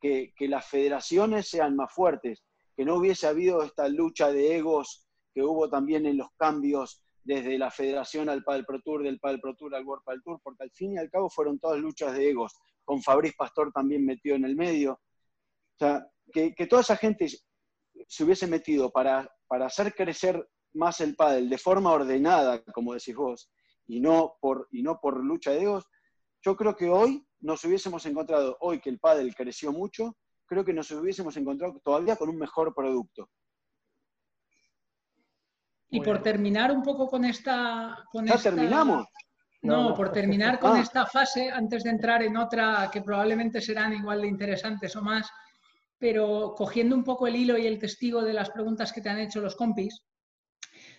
que, 0.00 0.32
que, 0.36 0.48
las 0.48 0.66
federaciones 0.66 1.48
sean 1.48 1.74
más 1.74 1.92
fuertes, 1.92 2.44
que 2.76 2.84
no 2.84 2.96
hubiese 2.96 3.26
habido 3.26 3.62
esta 3.62 3.88
lucha 3.88 4.32
de 4.32 4.56
egos 4.56 5.06
que 5.34 5.42
hubo 5.42 5.68
también 5.68 6.06
en 6.06 6.18
los 6.18 6.28
cambios 6.36 7.02
desde 7.24 7.56
la 7.58 7.70
federación 7.70 8.28
al 8.28 8.42
Padel 8.42 8.64
Pro 8.64 8.80
Tour, 8.80 9.02
del 9.02 9.20
Padel 9.20 9.40
Pro 9.40 9.54
Tour 9.54 9.74
al 9.74 9.84
World 9.84 10.04
Padel 10.04 10.22
Tour, 10.22 10.40
porque 10.42 10.64
al 10.64 10.70
fin 10.72 10.94
y 10.94 10.98
al 10.98 11.10
cabo 11.10 11.30
fueron 11.30 11.58
todas 11.58 11.78
luchas 11.78 12.14
de 12.14 12.30
egos, 12.30 12.54
con 12.84 13.02
Fabriz 13.02 13.34
Pastor 13.36 13.72
también 13.72 14.04
metido 14.04 14.36
en 14.36 14.44
el 14.44 14.56
medio. 14.56 14.92
O 14.94 15.78
sea, 15.78 16.06
que, 16.32 16.54
toda 16.68 16.82
esa 16.82 16.96
gente 16.96 17.28
se 18.08 18.24
hubiese 18.24 18.46
metido 18.46 18.90
para, 18.90 19.30
para 19.46 19.66
hacer 19.66 19.94
crecer 19.94 20.46
más 20.74 21.00
el 21.00 21.14
pádel 21.14 21.48
de 21.48 21.58
forma 21.58 21.92
ordenada, 21.92 22.62
como 22.72 22.94
decís 22.94 23.14
vos, 23.14 23.50
y 23.86 24.00
no 24.00 24.34
por, 24.40 24.68
y 24.70 24.82
no 24.82 24.98
por 25.00 25.22
lucha 25.22 25.50
de 25.52 25.62
egos, 25.62 25.86
yo 26.44 26.56
creo 26.56 26.74
que 26.74 26.88
hoy 26.88 27.24
nos 27.40 27.64
hubiésemos 27.64 28.04
encontrado 28.06 28.56
hoy 28.60 28.80
que 28.80 28.90
el 28.90 28.98
pádel 28.98 29.34
creció 29.34 29.72
mucho, 29.72 30.16
creo 30.46 30.64
que 30.64 30.72
nos 30.72 30.90
hubiésemos 30.90 31.36
encontrado 31.36 31.80
todavía 31.84 32.16
con 32.16 32.28
un 32.28 32.38
mejor 32.38 32.74
producto. 32.74 33.28
Y 35.92 36.00
por 36.00 36.22
terminar 36.22 36.72
un 36.72 36.82
poco 36.82 37.08
con 37.08 37.24
esta... 37.24 38.04
Con 38.10 38.26
¿Ya 38.26 38.38
terminamos? 38.38 39.06
No, 39.60 39.94
por 39.94 40.10
terminar 40.10 40.58
con 40.58 40.76
ah. 40.76 40.80
esta 40.80 41.06
fase, 41.06 41.50
antes 41.50 41.84
de 41.84 41.90
entrar 41.90 42.22
en 42.22 42.36
otra 42.36 42.90
que 42.92 43.02
probablemente 43.02 43.60
serán 43.60 43.92
igual 43.92 44.22
de 44.22 44.28
interesantes 44.28 44.96
o 44.96 45.02
más, 45.02 45.30
pero 45.98 46.54
cogiendo 46.56 46.96
un 46.96 47.04
poco 47.04 47.28
el 47.28 47.36
hilo 47.36 47.56
y 47.56 47.66
el 47.66 47.78
testigo 47.78 48.22
de 48.22 48.32
las 48.32 48.50
preguntas 48.50 48.92
que 48.92 49.00
te 49.00 49.08
han 49.08 49.20
hecho 49.20 49.40
los 49.40 49.54
compis, 49.54 50.02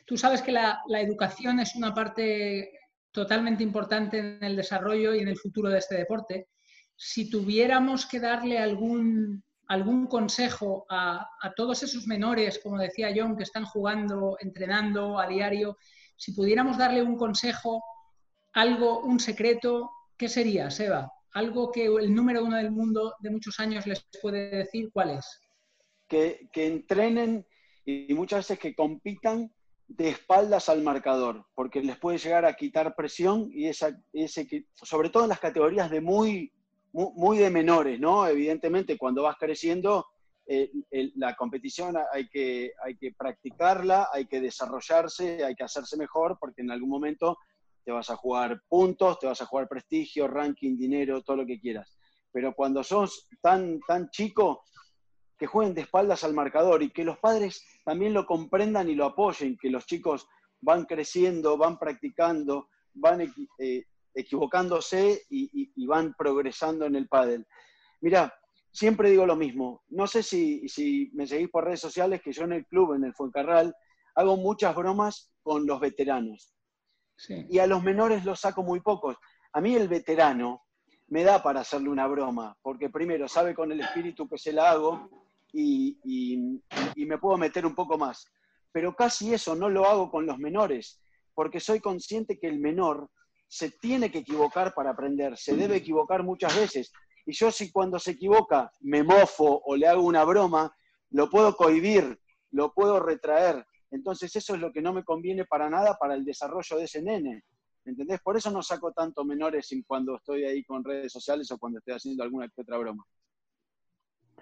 tú 0.05 0.15
sabes 0.15 0.41
que 0.41 0.53
la, 0.53 0.81
la 0.87 1.01
educación 1.01 1.59
es 1.59 1.75
una 1.75 1.93
parte 1.93 2.71
totalmente 3.11 3.63
importante 3.63 4.19
en 4.19 4.43
el 4.43 4.55
desarrollo 4.55 5.13
y 5.13 5.19
en 5.19 5.27
el 5.27 5.37
futuro 5.37 5.69
de 5.69 5.79
este 5.79 5.95
deporte. 5.95 6.47
Si 6.95 7.29
tuviéramos 7.29 8.05
que 8.05 8.19
darle 8.19 8.59
algún, 8.59 9.43
algún 9.67 10.07
consejo 10.07 10.85
a, 10.89 11.27
todos 11.55 11.83
esos 11.83 12.07
menores, 12.07 12.59
como 12.61 12.77
decía 12.77 13.13
John, 13.15 13.37
que 13.37 13.43
están 13.43 13.65
jugando, 13.65 14.37
entrenando 14.39 15.19
a 15.19 15.27
diario, 15.27 15.77
si 16.15 16.33
pudiéramos 16.33 16.77
darle 16.77 17.01
un 17.01 17.17
consejo, 17.17 17.83
algo, 18.53 18.99
un 18.99 19.19
secreto, 19.19 19.91
¿qué 20.17 20.29
sería, 20.29 20.69
Seba? 20.69 21.11
Algo 21.33 21.71
que 21.71 21.85
el 21.85 22.13
número 22.13 22.43
uno 22.43 22.57
del 22.57 22.71
mundo 22.71 23.15
de 23.19 23.31
muchos 23.31 23.59
años 23.59 23.87
les 23.87 24.05
puede 24.21 24.49
decir, 24.49 24.91
¿cuál 24.93 25.11
es? 25.11 25.39
Que, 26.07 26.49
que 26.51 26.67
entrenen 26.67 27.45
y 27.85 28.13
muchas 28.13 28.39
veces 28.39 28.59
que 28.59 28.75
compitan 28.75 29.51
de 29.87 30.09
espaldas 30.09 30.69
al 30.69 30.81
marcador, 30.81 31.45
porque 31.55 31.81
les 31.81 31.97
puede 31.97 32.17
llegar 32.17 32.45
a 32.45 32.53
quitar 32.53 32.95
presión 32.95 33.49
y 33.51 33.67
esa, 33.67 33.97
ese, 34.11 34.47
sobre 34.75 35.09
todo 35.09 35.23
en 35.23 35.29
las 35.29 35.39
categorías 35.39 35.89
de 35.91 36.01
muy, 36.01 36.51
muy, 36.93 37.39
de 37.39 37.49
menores, 37.49 37.99
¿no? 37.99 38.27
Evidentemente, 38.27 38.97
cuando 38.97 39.23
vas 39.23 39.35
creciendo, 39.37 40.05
eh, 40.45 40.71
la 41.15 41.35
competición 41.35 41.95
hay 42.11 42.29
que, 42.29 42.73
hay 42.83 42.95
que 42.97 43.13
practicarla, 43.17 44.09
hay 44.13 44.25
que 44.27 44.39
desarrollarse, 44.39 45.43
hay 45.43 45.55
que 45.55 45.63
hacerse 45.63 45.97
mejor, 45.97 46.37
porque 46.39 46.61
en 46.61 46.71
algún 46.71 46.89
momento 46.89 47.37
te 47.83 47.91
vas 47.91 48.09
a 48.09 48.15
jugar 48.15 48.61
puntos, 48.69 49.19
te 49.19 49.27
vas 49.27 49.41
a 49.41 49.45
jugar 49.45 49.67
prestigio, 49.67 50.27
ranking, 50.27 50.77
dinero, 50.77 51.23
todo 51.23 51.37
lo 51.37 51.45
que 51.45 51.59
quieras. 51.59 51.97
Pero 52.31 52.53
cuando 52.53 52.83
sos 52.83 53.27
tan, 53.41 53.79
tan 53.87 54.09
chico, 54.09 54.63
que 55.37 55.47
jueguen 55.47 55.73
de 55.73 55.81
espaldas 55.81 56.23
al 56.23 56.33
marcador 56.33 56.83
y 56.83 56.91
que 56.91 57.03
los 57.03 57.17
padres 57.17 57.65
también 57.83 58.13
lo 58.13 58.25
comprendan 58.25 58.89
y 58.89 58.95
lo 58.95 59.05
apoyen, 59.05 59.57
que 59.57 59.69
los 59.69 59.85
chicos 59.85 60.27
van 60.61 60.85
creciendo, 60.85 61.57
van 61.57 61.77
practicando, 61.77 62.69
van 62.93 63.21
eh, 63.57 63.83
equivocándose 64.13 65.23
y, 65.29 65.85
van 65.85 66.13
progresando 66.17 66.85
en 66.85 66.95
el 66.95 67.07
pádel. 67.07 67.45
Mira, 68.01 68.33
siempre 68.71 69.09
digo 69.09 69.25
lo 69.25 69.35
mismo. 69.35 69.83
No 69.89 70.07
sé 70.07 70.23
si, 70.23 70.67
si, 70.67 71.11
me 71.13 71.27
seguís 71.27 71.49
por 71.49 71.65
redes 71.65 71.81
sociales, 71.81 72.21
que 72.21 72.31
yo 72.31 72.43
en 72.43 72.53
el 72.53 72.65
club, 72.65 72.93
en 72.93 73.03
el 73.03 73.13
Fuencarral, 73.13 73.75
hago 74.15 74.37
muchas 74.37 74.75
bromas 74.75 75.31
con 75.41 75.65
los 75.65 75.79
veteranos. 75.79 76.53
Y 77.49 77.59
a 77.59 77.67
los 77.67 77.83
menores 77.83 78.25
los 78.25 78.39
saco 78.39 78.63
muy 78.63 78.81
pocos. 78.81 79.15
A 79.53 79.61
mí 79.61 79.75
el 79.75 79.87
veterano 79.87 80.63
me 81.07 81.23
da 81.23 81.43
para 81.43 81.61
hacerle 81.61 81.89
una 81.89 82.07
broma, 82.07 82.57
porque 82.61 82.89
primero 82.89 83.27
sabe 83.27 83.53
con 83.53 83.71
el 83.71 83.81
espíritu 83.81 84.27
que 84.27 84.37
se 84.37 84.51
la 84.51 84.71
hago 84.71 85.09
y, 85.53 86.59
me 86.95 87.17
puedo 87.17 87.37
meter 87.37 87.65
un 87.65 87.75
poco 87.75 87.97
más. 87.97 88.25
Pero 88.71 88.95
casi 88.95 89.33
eso 89.33 89.55
no 89.55 89.69
lo 89.69 89.85
hago 89.85 90.09
con 90.09 90.25
los 90.25 90.39
menores, 90.39 90.99
porque 91.35 91.59
soy 91.59 91.79
consciente 91.79 92.39
que 92.39 92.47
el 92.47 92.59
menor 92.59 93.09
se 93.53 93.69
tiene 93.69 94.11
que 94.11 94.17
equivocar 94.17 94.73
para 94.73 94.89
aprender, 94.89 95.37
se 95.37 95.55
debe 95.55 95.75
equivocar 95.75 96.23
muchas 96.23 96.55
veces. 96.55 96.91
Y 97.23 97.33
yo 97.33 97.51
si 97.51 97.71
cuando 97.71 97.99
se 97.99 98.11
equivoca 98.11 98.71
me 98.81 99.03
mofo 99.03 99.61
o 99.63 99.75
le 99.75 99.85
hago 99.85 100.01
una 100.01 100.23
broma, 100.23 100.75
lo 101.11 101.29
puedo 101.29 101.55
cohibir, 101.55 102.19
lo 102.49 102.73
puedo 102.73 102.99
retraer. 102.99 103.63
Entonces 103.91 104.35
eso 104.35 104.55
es 104.55 104.59
lo 104.59 104.71
que 104.71 104.81
no 104.81 104.91
me 104.91 105.03
conviene 105.03 105.45
para 105.45 105.69
nada 105.69 105.99
para 105.99 106.15
el 106.15 106.25
desarrollo 106.25 106.77
de 106.77 106.85
ese 106.85 107.03
nene. 107.03 107.43
¿Entendés? 107.85 108.21
Por 108.21 108.35
eso 108.37 108.49
no 108.49 108.63
saco 108.63 108.91
tanto 108.91 109.23
menores 109.23 109.69
cuando 109.85 110.15
estoy 110.15 110.45
ahí 110.45 110.63
con 110.63 110.83
redes 110.83 111.11
sociales 111.11 111.51
o 111.51 111.59
cuando 111.59 111.77
estoy 111.77 111.93
haciendo 111.93 112.23
alguna 112.23 112.47
que 112.47 112.59
otra 112.59 112.79
broma. 112.79 113.05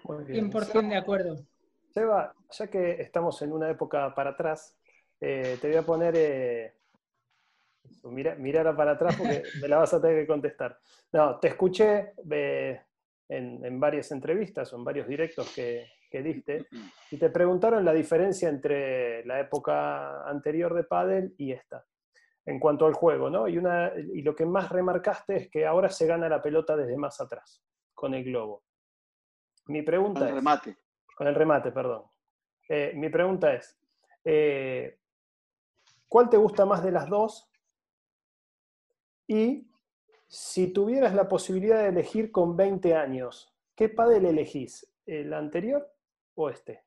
100% 0.04 0.88
de 0.88 0.96
acuerdo. 0.96 1.36
Seba, 1.90 2.34
ya 2.50 2.66
que 2.68 2.92
estamos 2.92 3.42
en 3.42 3.52
una 3.52 3.68
época 3.68 4.14
para 4.14 4.30
atrás, 4.30 4.74
eh, 5.20 5.58
te 5.60 5.68
voy 5.68 5.76
a 5.76 5.82
poner. 5.82 6.14
Eh, 6.16 6.81
mira, 8.04 8.76
para 8.76 8.92
atrás 8.92 9.16
porque 9.16 9.42
me 9.60 9.68
la 9.68 9.78
vas 9.78 9.94
a 9.94 10.00
tener 10.00 10.20
que 10.20 10.26
contestar. 10.26 10.78
No, 11.12 11.38
te 11.38 11.48
escuché 11.48 12.14
eh, 12.30 12.80
en, 13.28 13.80
varias 13.80 14.10
entrevistas 14.12 14.72
o 14.72 14.76
en 14.76 14.84
varios 14.84 15.08
directos 15.08 15.52
que, 15.54 15.86
diste 16.12 16.66
y 17.10 17.16
te 17.16 17.30
preguntaron 17.30 17.86
la 17.86 17.94
diferencia 17.94 18.50
entre 18.50 19.24
la 19.24 19.40
época 19.40 20.28
anterior 20.28 20.74
de 20.74 20.84
Padel 20.84 21.34
y 21.38 21.52
esta 21.52 21.86
en 22.44 22.60
cuanto 22.60 22.84
al 22.84 22.92
juego, 22.92 23.30
¿no? 23.30 23.48
Y, 23.48 23.56
una, 23.56 23.92
y 23.96 24.20
lo 24.20 24.34
que 24.34 24.44
más 24.44 24.68
remarcaste 24.68 25.36
es 25.36 25.48
que 25.48 25.64
ahora 25.64 25.88
se 25.88 26.06
gana 26.06 26.28
la 26.28 26.42
pelota 26.42 26.76
desde 26.76 26.98
más 26.98 27.18
atrás, 27.20 27.62
con 27.94 28.12
el 28.12 28.24
globo. 28.24 28.64
Mi 29.66 29.82
pregunta 29.82 30.20
con 30.20 30.28
el 30.28 30.34
remate. 30.34 30.76
Con 31.16 31.26
el 31.28 31.34
remate, 31.34 31.72
perdón. 31.72 32.02
Eh, 32.68 32.92
mi 32.96 33.08
pregunta 33.10 33.54
es, 33.54 33.78
eh, 34.24 34.98
¿cuál 36.08 36.28
te 36.28 36.36
gusta 36.36 36.64
más 36.66 36.82
de 36.82 36.90
las 36.90 37.08
dos? 37.08 37.51
Y 39.32 39.66
si 40.28 40.74
tuvieras 40.74 41.14
la 41.14 41.26
posibilidad 41.26 41.82
de 41.82 41.88
elegir 41.88 42.30
con 42.30 42.54
20 42.54 42.94
años, 42.94 43.50
¿qué 43.74 43.88
padel 43.88 44.26
elegís? 44.26 44.86
¿El 45.06 45.32
anterior 45.32 45.90
o 46.34 46.50
este? 46.50 46.84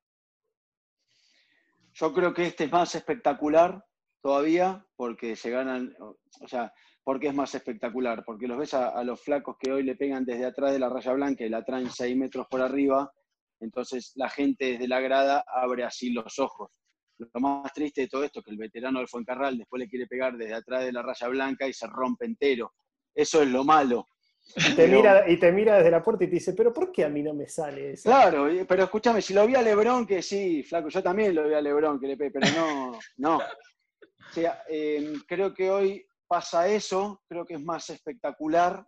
Yo 1.93 2.13
creo 2.13 2.35
que 2.35 2.45
este 2.45 2.65
es 2.65 2.71
más 2.71 2.93
espectacular 2.93 3.83
todavía 4.21 4.85
porque 4.95 5.35
se 5.35 5.49
ganan, 5.49 5.95
o 5.99 6.47
sea, 6.47 6.71
porque 7.03 7.29
es 7.29 7.33
más 7.33 7.55
espectacular, 7.55 8.23
porque 8.23 8.45
los 8.45 8.59
ves 8.59 8.75
a, 8.75 9.03
los 9.03 9.23
flacos 9.23 9.57
que 9.57 9.71
hoy 9.71 9.81
le 9.81 9.95
pegan 9.95 10.23
desde 10.23 10.45
atrás 10.45 10.71
de 10.71 10.77
la 10.77 10.89
raya 10.89 11.13
blanca 11.13 11.43
y 11.43 11.49
la 11.49 11.65
traen 11.65 11.89
6 11.89 12.15
metros 12.15 12.45
por 12.47 12.61
arriba, 12.61 13.11
entonces 13.59 14.11
la 14.17 14.29
gente 14.29 14.73
desde 14.73 14.87
la 14.87 14.99
grada 14.99 15.43
abre 15.47 15.83
así 15.83 16.11
los 16.11 16.37
ojos. 16.37 16.84
Lo 17.17 17.39
más 17.39 17.71
triste 17.73 18.01
de 18.01 18.07
todo 18.07 18.23
esto 18.23 18.39
es 18.39 18.45
que 18.45 18.51
el 18.51 18.57
veterano 18.57 18.99
del 18.99 19.07
Fuencarral 19.07 19.57
después 19.57 19.79
le 19.79 19.87
quiere 19.87 20.07
pegar 20.07 20.35
desde 20.35 20.53
atrás 20.53 20.83
de 20.83 20.91
la 20.91 21.01
raya 21.01 21.27
blanca 21.27 21.67
y 21.67 21.73
se 21.73 21.87
rompe 21.87 22.25
entero. 22.25 22.73
Eso 23.13 23.41
es 23.41 23.47
lo 23.47 23.63
malo. 23.63 24.07
Y 24.55 24.75
te, 24.75 24.87
mira, 24.87 25.29
y 25.29 25.39
te 25.39 25.51
mira 25.51 25.77
desde 25.77 25.91
la 25.91 26.03
puerta 26.03 26.23
y 26.23 26.27
te 26.27 26.35
dice, 26.35 26.53
pero 26.53 26.71
¿por 26.71 26.91
qué 26.91 27.05
a 27.05 27.09
mí 27.09 27.23
no 27.23 27.33
me 27.33 27.47
sale 27.47 27.93
eso? 27.93 28.09
Claro, 28.09 28.47
pero 28.67 28.83
escúchame, 28.83 29.21
si 29.21 29.33
lo 29.33 29.47
vi 29.47 29.55
a 29.55 29.61
Lebrón, 29.61 30.05
que 30.05 30.21
sí, 30.21 30.61
flaco, 30.61 30.89
yo 30.89 31.01
también 31.01 31.33
lo 31.33 31.47
vi 31.47 31.55
a 31.55 31.61
Lebrón, 31.61 31.99
que 31.99 32.07
le 32.07 32.17
pegue, 32.17 32.31
pero 32.31 32.51
no, 32.55 32.99
no. 33.17 33.37
O 33.37 34.33
sea, 34.33 34.61
eh, 34.69 35.13
creo 35.27 35.53
que 35.53 35.71
hoy 35.71 36.05
pasa 36.27 36.67
eso, 36.67 37.23
creo 37.27 37.45
que 37.45 37.55
es 37.55 37.61
más 37.61 37.89
espectacular 37.89 38.85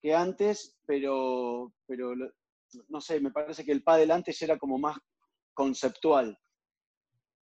que 0.00 0.14
antes, 0.14 0.78
pero, 0.86 1.72
pero 1.86 2.14
no 2.88 3.00
sé, 3.00 3.20
me 3.20 3.32
parece 3.32 3.64
que 3.64 3.72
el 3.72 3.82
pádel 3.82 4.10
antes 4.10 4.40
era 4.42 4.56
como 4.56 4.78
más 4.78 4.96
conceptual. 5.52 6.38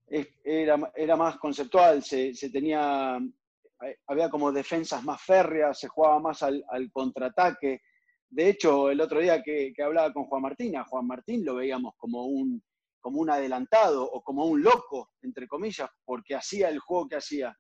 Era, 0.07 0.93
era 0.95 1.17
más 1.17 1.39
conceptual, 1.39 2.03
se, 2.03 2.35
tenía, 2.53 3.19
había 4.07 4.31
como 4.31 4.53
defensas 4.53 5.03
más 5.03 5.23
férreas, 5.23 5.79
se 5.79 5.89
jugaba 5.89 6.21
más 6.21 6.43
al, 6.43 6.65
contraataque. 6.93 7.81
De 8.29 8.49
hecho, 8.49 8.91
el 8.91 9.01
otro 9.01 9.21
día 9.21 9.43
que, 9.43 9.73
que, 9.75 9.83
hablaba 9.83 10.13
con 10.13 10.25
Juan 10.25 10.43
Martín, 10.43 10.77
a 10.77 10.85
Juan 10.85 11.07
Martín 11.07 11.45
lo 11.45 11.57
veíamos 11.57 11.95
como 11.97 12.27
un, 12.27 12.63
como 13.01 13.21
un 13.21 13.31
adelantado 13.31 14.05
o 14.05 14.23
como 14.23 14.47
un 14.47 14.63
loco, 14.63 15.11
entre 15.23 15.47
comillas, 15.47 15.91
porque 16.05 16.35
hacía 16.35 16.69
el 16.69 16.79
juego 16.79 17.09
que 17.09 17.17
hacía. 17.17 17.57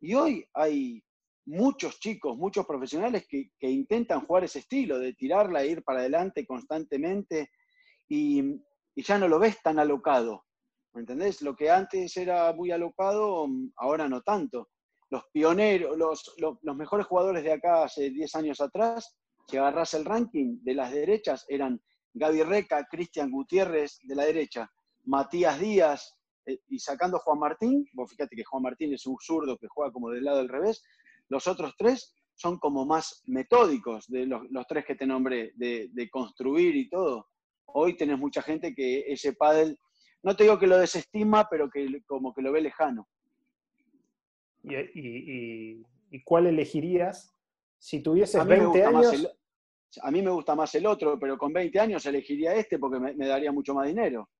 Y 0.00 0.14
hoy 0.14 0.46
hay 0.52 1.02
muchos 1.46 2.00
chicos, 2.00 2.36
muchos 2.36 2.66
profesionales 2.66 3.26
que, 3.28 3.50
intentan 3.60 4.24
jugar 4.24 4.44
ese 4.44 4.60
estilo, 4.60 4.98
de 4.98 5.14
tirarla 5.14 5.62
e 5.62 5.68
ir 5.68 5.82
para 5.82 6.00
adelante 6.00 6.46
constantemente 6.46 7.50
y, 8.08 8.60
ya 8.96 9.18
no 9.18 9.28
lo 9.28 9.38
ves 9.38 9.60
tan 9.60 9.78
alocado. 9.78 10.44
¿Me 10.94 11.00
entendés? 11.00 11.42
Lo 11.42 11.54
que 11.54 11.70
antes 11.70 12.16
era 12.16 12.52
muy 12.52 12.70
alocado, 12.70 13.46
ahora 13.76 14.08
no 14.08 14.22
tanto. 14.22 14.68
Los 15.10 15.24
pioneros, 15.32 15.96
los, 15.98 16.34
los, 16.38 16.76
mejores 16.76 17.06
jugadores 17.06 17.44
de 17.44 17.52
acá 17.52 17.84
hace 17.84 18.10
10 18.10 18.34
años 18.36 18.60
atrás, 18.60 19.16
si 19.46 19.56
agarras 19.56 19.94
el 19.94 20.04
ranking 20.04 20.58
de 20.62 20.74
las 20.74 20.92
derechas, 20.92 21.44
eran 21.48 21.80
Gaby 22.14 22.42
Reca, 22.44 22.86
Cristian 22.90 23.30
Gutiérrez 23.30 23.98
de 24.02 24.14
la 24.14 24.24
derecha, 24.24 24.70
Matías 25.04 25.58
Díaz, 25.58 26.16
eh, 26.46 26.58
y 26.68 26.78
sacando 26.78 27.18
Juan 27.18 27.38
Martín, 27.38 27.86
vos 27.92 28.10
fíjate 28.10 28.36
que 28.36 28.44
Juan 28.44 28.62
Martín 28.62 28.92
es 28.94 29.06
un 29.06 29.16
zurdo 29.20 29.58
que 29.58 29.68
juega 29.68 29.92
como 29.92 30.10
del 30.10 30.24
lado 30.24 30.38
del 30.38 30.48
revés, 30.48 30.82
los 31.28 31.46
otros 31.46 31.74
tres 31.76 32.14
son 32.34 32.58
como 32.58 32.84
más 32.84 33.22
metódicos 33.26 34.06
de 34.08 34.26
los, 34.26 34.66
tres 34.68 34.84
que 34.84 34.94
te 34.94 35.06
nombré, 35.06 35.52
de, 35.56 36.08
construir 36.10 36.76
y 36.76 36.88
todo. 36.88 37.28
Hoy 37.66 37.96
tenés 37.96 38.18
mucha 38.18 38.42
gente 38.42 38.74
que 38.74 39.04
ese 39.06 39.32
pádel, 39.34 39.78
no 40.24 40.34
te 40.34 40.44
digo 40.44 40.58
que 40.58 40.66
lo 40.66 40.78
desestima, 40.78 41.46
pero 41.48 41.68
que 41.68 42.02
como 42.06 42.32
que 42.32 42.42
lo 42.42 42.50
ve 42.50 42.62
lejano. 42.62 43.06
¿Y, 44.62 45.84
cuál 46.24 46.46
elegirías 46.46 47.34
si 47.78 48.00
tuvieses 48.02 48.44
20 48.44 48.84
años? 48.84 49.36
a 50.02 50.10
mí 50.10 50.22
me 50.22 50.30
gusta 50.30 50.56
más 50.56 50.74
el 50.74 50.86
otro, 50.86 51.18
pero 51.20 51.38
con 51.38 51.52
20 51.52 51.78
años 51.78 52.04
elegiría 52.06 52.54
este 52.54 52.78
porque 52.78 52.98
me, 52.98 53.26
daría 53.26 53.52
mucho 53.52 53.74
más 53.74 53.86
dinero. 53.86 54.30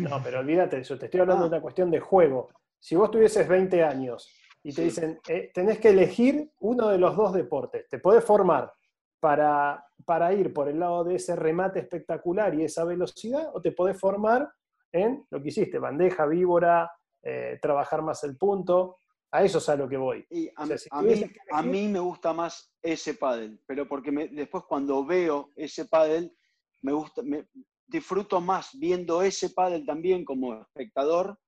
No, 0.00 0.20
pero 0.22 0.40
olvídate 0.40 0.76
de 0.76 0.82
eso, 0.82 0.98
te 0.98 1.06
estoy 1.06 1.20
hablando 1.20 1.44
de 1.44 1.48
ah. 1.48 1.52
una 1.54 1.62
cuestión 1.62 1.90
de 1.90 2.00
juego. 2.00 2.50
Si 2.78 2.94
vos 2.94 3.10
tuvieses 3.10 3.48
20 3.48 3.82
años 3.82 4.30
y 4.62 4.72
te 4.72 4.82
dicen, 4.82 5.18
eh, 5.28 5.50
tenés 5.54 5.78
que 5.78 5.88
elegir 5.88 6.52
uno 6.60 6.88
de 6.88 6.98
los 6.98 7.16
dos 7.16 7.32
deportes, 7.32 7.88
te 7.88 7.98
podés 7.98 8.24
formar 8.24 8.72
para, 9.18 9.84
para 10.04 10.32
ir 10.34 10.52
por 10.52 10.68
el 10.68 10.78
lado 10.78 11.04
de 11.04 11.14
ese 11.14 11.34
remate 11.36 11.78
espectacular 11.78 12.54
y 12.54 12.64
esa 12.64 12.84
velocidad, 12.84 13.50
o 13.54 13.62
te 13.62 13.72
podés 13.72 13.98
formar 13.98 14.48
en 14.92 15.26
lo 15.30 15.42
que 15.42 15.48
hiciste, 15.48 15.78
bandeja, 15.78 16.26
víbora, 16.26 16.90
eh, 17.22 17.58
trabajar 17.60 18.02
más 18.02 18.22
el 18.24 18.36
punto. 18.36 18.98
A 19.32 19.42
eso 19.42 19.58
es 19.58 19.68
a 19.68 19.76
lo 19.76 19.88
que 19.88 19.96
voy. 19.96 20.24
Y 20.30 20.48
a, 20.56 21.62
mí, 21.62 21.88
me 21.88 21.98
gusta 21.98 22.32
más 22.32 22.72
ese 22.80 23.14
pádel, 23.14 23.60
pero 23.66 23.88
porque 23.88 24.10
después 24.32 24.64
cuando 24.68 25.04
veo 25.04 25.50
ese 25.56 25.86
pádel, 25.86 26.34
me 26.82 26.92
gusta, 26.92 27.22
me, 27.22 27.48
disfruto 27.86 28.40
más 28.40 28.70
viendo 28.78 29.22
ese 29.22 29.50
pádel 29.50 29.84
también 29.84 30.24
como 30.24 30.60
espectador 30.60 31.38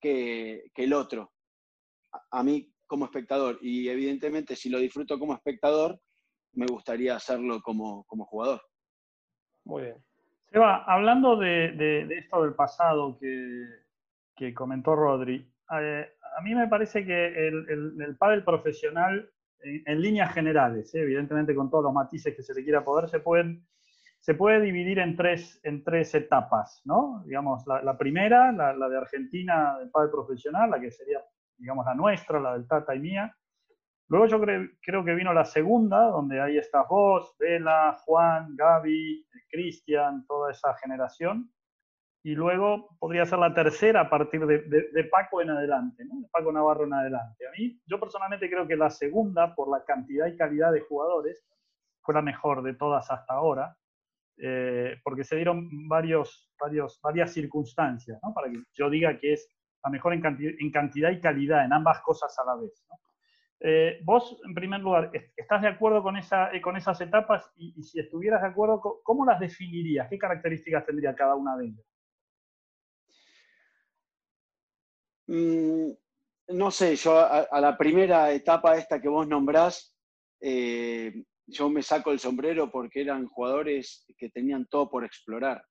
que, 0.00 0.70
el 0.74 0.92
otro. 0.92 1.32
A, 2.30 2.42
mí 2.42 2.72
como 2.86 3.06
espectador. 3.06 3.58
Y 3.60 3.88
evidentemente 3.88 4.56
si 4.56 4.68
lo 4.68 4.78
disfruto 4.78 5.18
como 5.18 5.34
espectador, 5.34 6.00
me 6.52 6.66
gustaría 6.66 7.16
hacerlo 7.16 7.60
como, 7.62 8.04
jugador. 8.04 8.62
Muy 9.64 9.82
bien. 9.84 10.04
Seba, 10.56 10.84
hablando 10.86 11.36
de, 11.36 12.08
esto 12.16 12.42
del 12.42 12.54
pasado 12.54 13.18
que, 13.20 14.54
comentó 14.54 14.96
Rodri, 14.96 15.46
eh, 15.78 16.08
a 16.38 16.40
mí 16.40 16.54
me 16.54 16.66
parece 16.66 17.04
que 17.04 17.26
el, 17.26 18.00
el, 18.00 18.16
pádel 18.16 18.42
profesional, 18.42 19.30
en, 19.60 20.00
líneas 20.00 20.32
generales, 20.32 20.94
eh, 20.94 21.02
evidentemente 21.02 21.54
con 21.54 21.68
todos 21.68 21.84
los 21.84 21.92
matices 21.92 22.34
que 22.34 22.42
se 22.42 22.54
le 22.54 22.64
quiera 22.64 22.82
poder, 22.82 23.06
se, 23.10 23.20
pueden, 23.20 23.66
se 24.18 24.32
puede 24.32 24.62
dividir 24.62 24.98
en 24.98 25.14
tres, 25.14 25.60
en 25.62 25.84
tres 25.84 26.14
etapas, 26.14 26.80
¿no? 26.86 27.22
Digamos, 27.26 27.66
la, 27.66 27.98
primera, 27.98 28.50
la, 28.50 28.72
la, 28.72 28.88
de 28.88 28.96
Argentina 28.96 29.76
del 29.78 29.90
pádel 29.90 30.10
profesional, 30.10 30.70
la 30.70 30.80
que 30.80 30.90
sería, 30.90 31.20
digamos, 31.58 31.84
la 31.84 31.94
nuestra, 31.94 32.40
la 32.40 32.54
del 32.54 32.66
Tata 32.66 32.94
y 32.94 33.00
mía. 33.00 33.36
Luego 34.08 34.26
yo 34.26 34.40
creo 34.40 35.04
que 35.04 35.14
vino 35.14 35.32
la 35.32 35.44
segunda, 35.44 36.10
donde 36.10 36.40
ahí 36.40 36.58
estás 36.58 36.86
vos, 36.88 37.34
Vela, 37.38 37.98
Juan, 38.04 38.54
Gaby, 38.54 39.26
Cristian, 39.50 40.24
toda 40.26 40.52
esa 40.52 40.74
generación 40.74 41.50
y 42.26 42.34
luego 42.34 42.88
podría 42.98 43.24
ser 43.24 43.38
la 43.38 43.54
tercera 43.54 44.00
a 44.00 44.10
partir 44.10 44.44
de, 44.44 45.04
Paco 45.04 45.40
en 45.42 45.50
adelante, 45.50 46.02
de 46.02 46.28
Paco 46.32 46.50
Navarro 46.50 46.84
en 46.84 46.92
adelante. 46.92 47.46
A 47.46 47.52
mí, 47.56 47.80
yo 47.86 48.00
personalmente 48.00 48.50
creo 48.50 48.66
que 48.66 48.74
la 48.74 48.90
segunda, 48.90 49.54
por 49.54 49.70
la 49.70 49.84
cantidad 49.84 50.26
y 50.26 50.36
calidad 50.36 50.72
de 50.72 50.80
jugadores, 50.80 51.46
fue 52.02 52.14
la 52.14 52.22
mejor 52.22 52.64
de 52.64 52.74
todas 52.74 53.08
hasta 53.12 53.32
ahora, 53.32 53.76
eh, 54.38 54.96
porque 55.04 55.22
se 55.22 55.36
dieron 55.36 55.86
varios, 55.86 56.50
varios, 56.58 57.00
varias 57.00 57.32
circunstancias, 57.32 58.18
¿no? 58.24 58.34
para 58.34 58.50
que 58.50 58.58
yo 58.72 58.90
diga 58.90 59.16
que 59.20 59.34
es 59.34 59.48
la 59.84 59.90
mejor 59.90 60.12
en, 60.12 60.20
cantidad, 60.72 61.10
y 61.12 61.20
calidad, 61.20 61.64
en 61.64 61.72
ambas 61.72 62.00
cosas 62.00 62.36
a 62.40 62.44
la 62.44 62.56
vez. 62.56 62.84
Eh, 63.60 64.00
vos, 64.04 64.38
en 64.44 64.54
primer 64.54 64.80
lugar, 64.80 65.10
¿estás 65.36 65.62
de 65.62 65.68
acuerdo 65.68 66.02
con, 66.02 66.16
esa, 66.16 66.52
eh, 66.52 66.60
con 66.60 66.76
esas 66.76 67.00
etapas? 67.00 67.50
Y, 67.56 67.82
si 67.82 67.98
estuvieras 67.98 68.42
de 68.42 68.48
acuerdo, 68.48 69.00
¿cómo 69.02 69.24
las 69.24 69.40
definirías? 69.40 70.08
¿Qué 70.08 70.18
características 70.18 70.84
tendría 70.84 71.14
cada 71.14 71.34
una 71.34 71.56
de 71.56 71.66
ellas? 71.66 71.86
Mm, 75.28 75.90
no 76.48 76.70
sé, 76.70 76.96
yo 76.96 77.18
a, 77.18 77.60
la 77.60 77.76
primera 77.76 78.30
etapa 78.30 78.76
esta 78.76 79.00
que 79.00 79.08
vos 79.08 79.26
nombrás, 79.26 79.96
eh, 80.40 81.24
yo 81.46 81.70
me 81.70 81.82
saco 81.82 82.12
el 82.12 82.20
sombrero 82.20 82.70
porque 82.70 83.00
eran 83.00 83.26
jugadores 83.26 84.04
que 84.18 84.28
tenían 84.30 84.66
todo 84.66 84.90
por 84.90 85.04
explorar. 85.04 85.64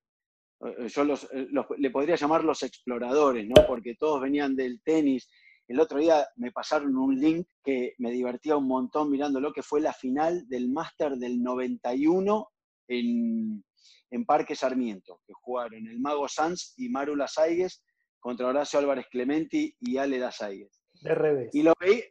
Yo 0.87 1.03
eh, 1.03 1.47
le 1.77 1.89
podría 1.91 2.15
llamar 2.15 2.43
los 2.43 2.63
exploradores, 2.63 3.47
¿no? 3.47 3.65
Porque 3.67 3.95
todos 3.95 4.21
venían 4.21 4.55
del 4.55 4.81
tenis. 4.81 5.29
El 5.67 5.79
otro 5.79 5.99
día 5.99 6.27
me 6.35 6.51
pasaron 6.51 6.95
un 6.95 7.19
link 7.19 7.47
que 7.63 7.95
me 7.97 8.11
divertía 8.11 8.55
un 8.55 8.67
montón 8.67 9.09
mirándolo, 9.09 9.51
que 9.51 9.63
fue 9.63 9.81
la 9.81 9.93
final 9.93 10.47
del 10.47 10.69
Máster 10.69 11.13
del 11.17 11.41
91 11.41 12.49
en, 12.87 13.63
en 14.11 14.25
Parque 14.25 14.55
Sarmiento, 14.55 15.21
que 15.25 15.33
jugaron 15.33 15.87
el 15.87 15.99
Mago 15.99 16.27
Sanz 16.27 16.73
y 16.77 16.89
Maru 16.89 17.15
Lasaigues 17.15 17.83
contra 18.19 18.47
Horacio 18.47 18.79
Álvarez 18.79 19.05
Clementi 19.11 19.75
y 19.79 19.97
Ale 19.97 20.17
Dazaigues. 20.19 20.81
De 21.01 21.13
revés. 21.13 21.49
Y 21.53 21.61
lo 21.61 21.73
veí 21.79 22.03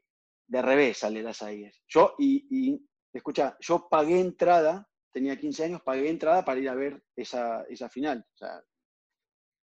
de 0.47 0.63
revés, 0.63 1.03
Ale 1.03 1.23
Dazaigues. 1.23 1.83
Yo, 1.89 2.15
y, 2.19 2.81
escucha, 3.13 3.57
yo 3.61 3.89
pagué 3.89 4.21
entrada, 4.21 4.89
tenía 5.13 5.37
15 5.37 5.65
años, 5.65 5.83
pagué 5.85 6.09
entrada 6.09 6.45
para 6.45 6.61
ir 6.61 6.69
a 6.69 6.75
ver 6.75 7.03
esa, 7.17 7.65
final. 7.91 8.25
O 8.35 8.37
sea, 8.37 8.63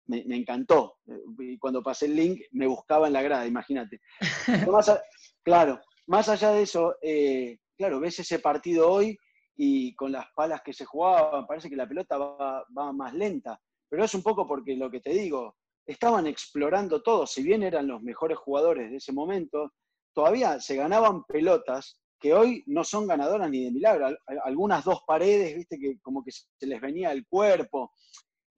me, 0.09 0.37
encantó. 0.37 0.97
Y 1.39 1.59
cuando 1.59 1.83
pasé 1.83 2.07
el 2.07 2.17
link, 2.17 2.41
me 2.53 2.67
buscaba 2.67 3.07
en 3.07 3.13
la 3.13 3.23
grada, 3.23 3.47
imagínate. 3.47 4.01
claro, 5.45 5.81
más 6.07 6.29
allá 6.29 6.53
de 6.53 6.63
eso, 6.63 6.97
eh, 7.03 7.59
claro, 7.77 8.01
ves 8.01 8.19
ese 8.19 8.39
partido 8.41 8.91
hoy 8.91 9.17
y 9.57 9.95
con 9.95 10.13
las 10.13 10.27
palas 10.35 10.63
que 10.63 10.73
se 10.73 10.85
jugaban, 10.85 11.47
parece 11.47 11.69
que 11.69 11.77
la 11.77 11.89
pelota 11.89 12.17
va, 12.17 12.65
va, 12.77 12.93
más 12.93 13.15
lenta. 13.15 13.61
Pero 13.89 14.05
es 14.05 14.15
un 14.15 14.23
poco 14.23 14.47
porque 14.47 14.77
lo 14.77 14.91
que 14.91 15.01
te 15.01 15.11
digo, 15.11 15.57
estaban 15.87 16.27
explorando 16.27 17.03
todo, 17.03 17.27
si 17.27 17.43
bien 17.43 17.63
eran 17.63 17.87
los 17.87 18.03
mejores 18.03 18.39
jugadores 18.39 18.91
de 18.91 18.97
ese 18.97 19.13
momento, 19.13 19.73
todavía 20.15 20.61
se 20.61 20.77
ganaban 20.77 21.25
pelotas 21.25 22.01
que 22.21 22.35
hoy 22.35 22.63
no 22.67 22.85
son 22.85 23.07
ganadoras 23.07 23.51
ni 23.51 23.65
de 23.65 23.71
milagro. 23.71 24.17
Algunas 24.45 24.85
dos 24.85 25.03
paredes, 25.07 25.55
viste, 25.55 25.79
que 25.79 25.99
como 26.01 26.25
que 26.25 26.33
se 26.33 26.67
les 26.67 26.81
venía 26.81 27.13
el 27.13 27.27
cuerpo. 27.27 27.93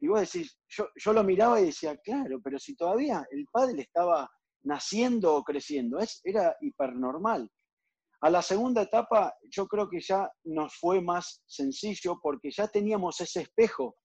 Y 0.00 0.08
vos 0.08 0.20
decís, 0.20 0.58
yo, 0.68 0.88
yo 0.96 1.12
lo 1.12 1.22
miraba 1.22 1.60
y 1.60 1.66
decía, 1.66 1.96
claro, 1.98 2.40
pero 2.42 2.58
si 2.58 2.74
todavía 2.74 3.26
el 3.30 3.46
padre 3.52 3.82
estaba 3.82 4.30
naciendo 4.62 5.34
o 5.36 5.44
creciendo, 5.44 5.98
es, 5.98 6.20
era 6.24 6.56
hipernormal. 6.60 7.50
A 8.22 8.30
la 8.30 8.42
segunda 8.42 8.82
etapa 8.82 9.34
yo 9.50 9.66
creo 9.66 9.88
que 9.88 10.00
ya 10.00 10.30
nos 10.44 10.74
fue 10.74 11.00
más 11.00 11.42
sencillo 11.46 12.18
porque 12.22 12.50
ya 12.50 12.68
teníamos 12.68 13.20
ese 13.20 13.42
espejo 13.42 13.96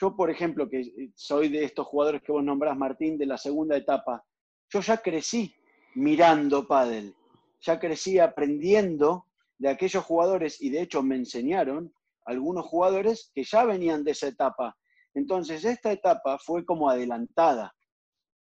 yo, 0.00 0.16
por 0.16 0.30
ejemplo, 0.30 0.68
que 0.68 1.12
soy 1.14 1.50
de 1.50 1.62
estos 1.62 1.86
jugadores 1.86 2.22
que 2.22 2.32
vos 2.32 2.42
nombrás, 2.42 2.74
Martín, 2.76 3.18
de 3.18 3.26
la 3.26 3.36
segunda 3.36 3.76
etapa, 3.76 4.24
yo 4.72 4.80
ya 4.80 4.96
crecí 4.96 5.54
mirando 5.94 6.66
pádel, 6.66 7.14
ya 7.60 7.78
crecí 7.78 8.18
aprendiendo 8.18 9.26
de 9.58 9.68
aquellos 9.68 10.02
jugadores 10.02 10.62
y 10.62 10.70
de 10.70 10.80
hecho 10.80 11.02
me 11.02 11.16
enseñaron 11.16 11.92
algunos 12.24 12.64
jugadores 12.64 13.30
que 13.34 13.44
ya 13.44 13.64
venían 13.64 14.02
de 14.02 14.12
esa 14.12 14.28
etapa. 14.28 14.74
Entonces, 15.14 15.64
esta 15.64 15.92
etapa 15.92 16.38
fue 16.38 16.64
como 16.64 16.88
adelantada. 16.88 17.72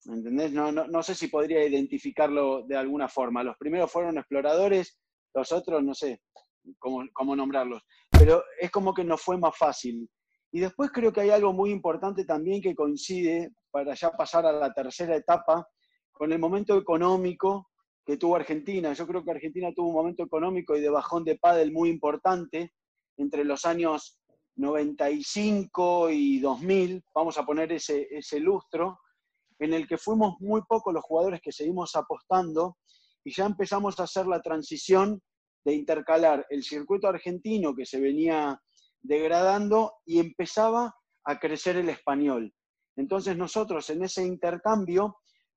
¿Entendés? 0.06 0.52
No, 0.52 0.70
no, 0.72 1.02
sé 1.02 1.14
si 1.14 1.28
podría 1.28 1.64
identificarlo 1.66 2.62
de 2.66 2.76
alguna 2.76 3.08
forma. 3.08 3.42
Los 3.42 3.56
primeros 3.56 3.90
fueron 3.90 4.18
exploradores, 4.18 4.98
los 5.34 5.50
otros 5.52 5.82
no 5.82 5.94
sé 5.94 6.20
cómo, 6.78 7.04
cómo 7.12 7.34
nombrarlos. 7.34 7.82
Pero 8.10 8.44
es 8.60 8.70
como 8.70 8.92
que 8.92 9.04
nos 9.04 9.22
fue 9.22 9.38
más 9.38 9.56
fácil. 9.56 10.08
Y 10.52 10.60
después 10.60 10.90
creo 10.92 11.12
que 11.12 11.22
hay 11.22 11.30
algo 11.30 11.52
muy 11.52 11.70
importante 11.70 12.24
también 12.24 12.60
que 12.62 12.74
coincide, 12.74 13.50
para 13.70 13.94
ya 13.94 14.10
pasar 14.10 14.46
a 14.46 14.52
la 14.52 14.72
tercera 14.72 15.16
etapa, 15.16 15.66
con 16.12 16.32
el 16.32 16.38
momento 16.38 16.78
económico 16.78 17.70
que 18.04 18.16
tuvo 18.16 18.36
Argentina. 18.36 18.92
Yo 18.92 19.06
creo 19.06 19.24
que 19.24 19.32
Argentina 19.32 19.72
tuvo 19.74 19.88
un 19.88 19.94
momento 19.94 20.22
económico 20.22 20.76
y 20.76 20.80
de 20.80 20.90
bajón 20.90 21.24
de 21.24 21.36
pádel 21.36 21.72
muy 21.72 21.88
importante 21.88 22.72
entre 23.16 23.44
los 23.44 23.64
años 23.64 24.20
95 24.56 26.10
y 26.10 26.40
2000, 26.40 27.04
vamos 27.14 27.38
a 27.38 27.44
poner 27.44 27.72
ese, 27.72 28.06
lustro, 28.40 29.00
en 29.58 29.72
el 29.72 29.86
que 29.86 29.98
fuimos 29.98 30.36
muy 30.40 30.62
pocos 30.68 30.92
los 30.92 31.04
jugadores 31.04 31.40
que 31.42 31.52
seguimos 31.52 31.94
apostando 31.96 32.76
y 33.24 33.32
ya 33.32 33.46
empezamos 33.46 33.98
a 33.98 34.04
hacer 34.04 34.26
la 34.26 34.40
transición 34.40 35.20
de 35.64 35.74
intercalar 35.74 36.46
el 36.50 36.62
circuito 36.62 37.08
argentino 37.08 37.74
que 37.74 37.86
se 37.86 38.00
venía 38.00 38.60
degradando 39.02 39.94
y 40.04 40.18
empezaba 40.18 40.94
a 41.24 41.38
crecer 41.38 41.76
el 41.76 41.88
español. 41.88 42.52
Entonces 42.96 43.36
nosotros 43.36 43.88
en 43.90 44.04
ese 44.04 44.24
intercambio 44.24 45.16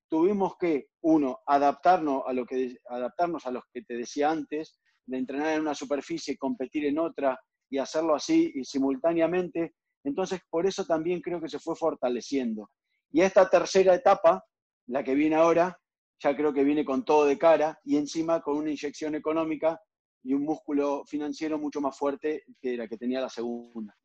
tuvimos 0.09 0.53
que, 0.57 0.87
uno, 1.01 1.39
adaptarnos 1.45 2.23
a 2.25 2.33
lo 2.33 2.45
que, 2.45 2.77
adaptarnos 2.89 3.45
a 3.45 3.51
los 3.51 3.63
que 3.73 3.81
te 3.81 3.95
decía 3.95 4.31
antes, 4.31 4.79
de 5.05 5.17
entrenar 5.17 5.53
en 5.53 5.61
una 5.61 5.75
superficie 5.75 6.33
y 6.33 6.37
competir 6.37 6.85
en 6.85 6.99
otra 6.99 7.37
y 7.69 7.77
hacerlo 7.77 8.15
así 8.15 8.51
y 8.55 8.63
simultáneamente. 8.63 9.75
Entonces, 10.03 10.41
por 10.49 10.65
eso 10.65 10.85
también 10.85 11.21
creo 11.21 11.41
que 11.41 11.49
se 11.49 11.59
fue 11.59 11.75
fortaleciendo. 11.75 12.69
Y 13.11 13.21
esta 13.21 13.49
tercera 13.49 13.93
etapa, 13.93 14.43
la 14.87 15.03
que 15.03 15.15
viene 15.15 15.35
ahora, 15.35 15.77
ya 16.19 16.35
creo 16.35 16.53
que 16.53 16.63
viene 16.63 16.83
con 16.85 17.05
todo 17.05 17.25
de 17.25 17.37
cara 17.37 17.79
y 17.83 17.97
encima 17.97 18.41
con 18.41 18.57
una 18.57 18.71
inyección 18.71 19.15
económica 19.15 19.79
y 20.23 20.33
un 20.33 20.43
músculo 20.43 21.03
financiero 21.05 21.57
mucho 21.57 21.79
más 21.79 21.97
fuerte 21.97 22.43
que 22.59 22.75
la 22.75 22.87
que 22.87 22.97
tenía 22.97 23.21
la 23.21 23.29
segunda. 23.29 23.95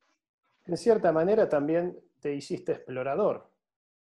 En 0.66 0.76
cierta 0.76 1.12
manera 1.12 1.48
también 1.48 1.98
te 2.20 2.34
hiciste 2.34 2.72
explorador, 2.72 3.50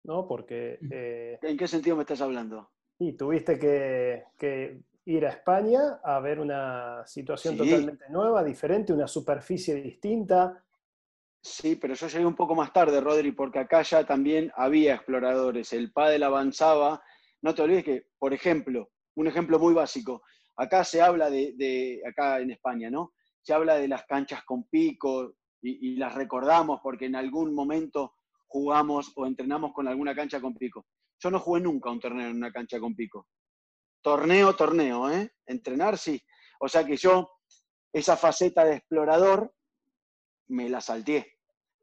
¿no? 0.03 0.27
Porque... 0.27 0.79
Eh, 0.91 1.39
¿En 1.41 1.57
qué 1.57 1.67
sentido 1.67 1.95
me 1.95 2.03
estás 2.03 2.21
hablando? 2.21 2.69
Y 2.97 3.13
tuviste 3.13 3.57
que, 3.57 4.81
ir 5.09 5.25
a 5.25 5.29
España 5.29 5.99
a 6.03 6.19
ver 6.19 6.39
una 6.39 7.03
situación 7.05 7.55
Sí. 7.57 7.59
totalmente 7.59 8.05
nueva, 8.09 8.43
diferente, 8.43 8.93
una 8.93 9.07
superficie 9.07 9.75
distinta. 9.75 10.63
Sí, 11.41 11.75
pero 11.77 11.93
yo 11.93 12.07
llegué 12.07 12.25
un 12.25 12.35
poco 12.35 12.53
más 12.55 12.71
tarde, 12.73 12.99
Rodri, 12.99 13.31
porque 13.31 13.59
acá 13.59 13.81
ya 13.81 14.05
también 14.05 14.51
había 14.55 14.95
exploradores. 14.95 15.71
El 15.73 15.91
pádel 15.91 16.23
avanzaba. 16.23 17.01
No 17.41 17.55
te 17.55 17.61
olvides 17.61 17.83
que, 17.85 18.07
por 18.19 18.33
ejemplo, 18.33 18.89
un 19.15 19.27
ejemplo 19.27 19.57
muy 19.57 19.73
básico. 19.73 20.21
Acá 20.57 20.83
se 20.83 21.01
habla 21.01 21.29
de, 21.29 21.53
de- 21.55 22.01
acá 22.07 22.39
en 22.41 22.51
España, 22.51 22.89
¿no? 22.89 23.13
Se 23.41 23.53
habla 23.53 23.75
de 23.75 23.87
las 23.87 24.05
canchas 24.05 24.43
con 24.43 24.65
pico 24.65 25.35
y, 25.61 25.91
y 25.93 25.95
las 25.95 26.13
recordamos 26.13 26.81
porque 26.83 27.05
en 27.05 27.15
algún 27.15 27.53
momento 27.55 28.13
jugamos 28.47 29.13
o 29.15 29.25
entrenamos 29.25 29.71
con 29.73 29.87
alguna 29.87 30.13
cancha 30.13 30.41
con 30.41 30.53
pico. 30.55 30.85
Yo 31.19 31.31
no 31.31 31.39
jugué 31.39 31.61
nunca 31.61 31.89
un 31.89 31.99
torneo 32.01 32.29
en 32.29 32.35
una 32.35 32.51
cancha 32.51 32.79
con 32.79 32.95
pico. 32.95 33.27
Torneo, 34.01 34.55
torneo, 34.55 35.09
¿eh? 35.11 35.31
Entrenar 35.45 35.97
sí. 35.97 36.21
O 36.59 36.67
sea 36.67 36.85
que 36.85 36.97
yo, 36.97 37.29
esa 37.93 38.15
faceta 38.17 38.63
de 38.63 38.75
explorador, 38.75 39.53
me 40.47 40.69
la 40.69 40.81
salteé. 40.81 41.37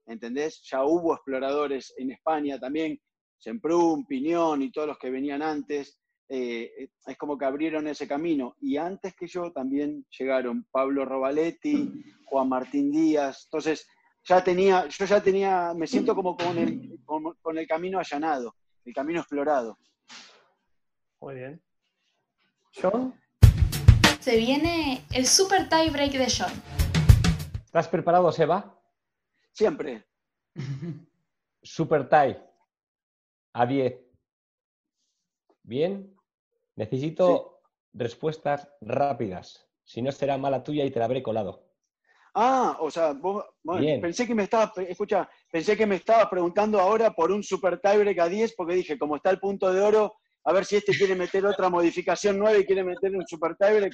¿Entendés? 0.07 0.63
Ya 0.71 0.85
hubo 0.85 1.15
exploradores 1.15 1.93
en 1.97 2.13
España 2.13 2.59
también, 2.59 3.01
Semprún, 3.39 4.07
Piñón 4.07 4.63
y 4.63 4.71
todos 4.71 4.89
los 4.89 4.99
que 4.99 5.11
venían 5.11 5.43
antes. 5.43 5.99
eh, 6.29 6.73
eh, 6.79 6.91
es 7.07 7.17
como 7.17 7.39
que 7.39 7.45
abrieron 7.45 7.87
ese 7.87 8.09
camino. 8.09 8.57
Y 8.61 8.77
antes 8.77 9.15
que 9.15 9.27
yo 9.27 9.53
también 9.53 10.07
llegaron 10.19 10.67
Pablo 10.71 11.05
Robaletti, 11.05 11.93
Juan 12.25 12.49
Martín 12.49 12.91
Díaz. 12.91 13.45
Entonces, 13.47 13.87
ya 14.25 14.43
tenía, 14.43 14.89
yo 14.89 15.05
ya 15.05 15.23
tenía, 15.23 15.73
me 15.75 15.87
siento 15.87 16.15
como 16.15 16.37
con 16.37 16.59
el, 16.59 16.99
con 17.05 17.59
el 17.59 17.67
camino 17.67 17.99
allanado, 17.99 18.57
el 18.85 18.93
camino 18.93 19.21
explorado. 19.21 19.79
Muy 21.21 21.37
bien. 21.37 21.63
John, 22.81 23.19
Se 24.21 24.37
viene 24.37 25.03
el 25.15 25.27
super 25.27 25.67
tie 25.69 25.89
break 25.89 26.13
de 26.13 26.27
John. 26.27 26.53
¿Estás 27.65 27.89
preparado, 27.89 28.31
Seba? 28.31 28.79
Siempre. 29.51 30.07
Super 31.63 32.07
tie. 32.07 32.39
A 33.55 33.65
10. 33.65 33.95
Bien. 35.63 36.15
Necesito 36.75 37.61
respuestas 37.95 38.69
rápidas. 38.83 39.67
Si 39.85 40.03
no, 40.03 40.13
será 40.13 40.37
mala 40.37 40.63
tuya 40.63 40.85
y 40.85 40.91
te 40.91 40.99
la 40.99 41.07
habré 41.07 41.23
colado. 41.23 41.65
Ah, 42.35 42.77
o 42.81 42.91
sea, 42.91 43.15
vos, 43.15 43.43
bueno, 43.63 44.03
pensé 44.03 44.27
que 44.27 44.35
me 44.35 44.43
estabas, 44.43 44.77
escucha, 44.87 45.27
pensé 45.51 45.75
que 45.75 45.87
me 45.87 45.97
estabas 45.97 46.27
preguntando 46.29 46.79
ahora 46.79 47.15
por 47.15 47.33
un 47.33 47.43
super 47.43 47.81
tiebreak 47.81 48.19
a 48.19 48.29
10, 48.29 48.55
porque 48.55 48.75
dije, 48.75 48.99
como 48.99 49.17
está 49.17 49.31
el 49.31 49.41
punto 49.41 49.73
de 49.73 49.81
oro, 49.81 50.17
a 50.47 50.53
ver 50.53 50.65
si 50.65 50.77
este 50.77 50.97
quiere 50.97 51.17
meter 51.17 51.45
otra 51.45 51.69
modificación 51.69 52.39
nueva 52.39 52.57
y 52.57 52.65
quiere 52.65 52.85
meter 52.85 53.15
un 53.17 53.27
super 53.27 53.57
tiebreak. 53.57 53.93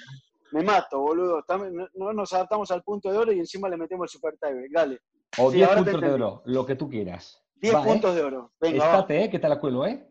Me 0.53 0.63
mato, 0.63 1.01
boludo. 1.01 1.43
No, 1.49 1.89
no 1.95 2.13
nos 2.13 2.31
adaptamos 2.35 2.71
al 2.71 2.83
punto 2.83 3.11
de 3.11 3.17
oro 3.17 3.33
y 3.33 3.39
encima 3.39 3.71
le 3.71 3.79
metemos 3.79 4.05
el 4.05 4.21
super 4.21 4.37
tiebreak. 4.39 4.71
Dale. 4.71 5.01
O 5.39 5.51
Sí, 5.51 5.57
10 5.57 5.69
ahora 5.69 5.83
te 5.83 5.91
puntos 5.93 6.09
de 6.11 6.15
oro, 6.15 6.43
lo 6.45 6.67
que 6.67 6.77
tú 6.77 6.91
quieras. 6.91 7.43
10 7.57 7.75
Va, 7.75 7.81
¿eh? 7.81 7.85
puntos 7.87 8.15
de 8.15 8.23
oro. 8.23 8.53
Venga, 8.61 8.79
va. 8.87 8.93
Estate, 8.93 9.25
¿eh? 9.25 9.31
que 9.31 9.39
te 9.39 9.49
la 9.49 9.59
cuelo, 9.59 9.87
¿eh? 9.87 10.07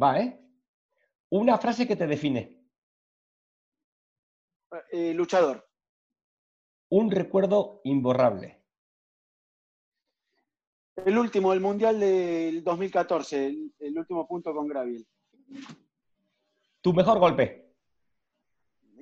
Va, 0.00 0.20
¿eh? 0.20 0.38
Una 1.30 1.56
frase 1.56 1.88
que 1.88 1.96
te 1.96 2.06
define. 2.06 2.62
Eh, 4.92 5.14
luchador. 5.14 5.66
Un 6.90 7.10
recuerdo 7.10 7.80
imborrable. 7.84 8.62
El 10.96 11.16
último, 11.16 11.54
el 11.54 11.60
Mundial 11.60 11.98
del 11.98 12.62
2014, 12.62 13.46
el, 13.46 13.74
el 13.78 13.98
último 13.98 14.26
punto 14.28 14.54
con 14.54 14.68
Graviel. 14.68 15.06
Tu 16.86 16.92
mejor 16.92 17.18
golpe. 17.18 17.74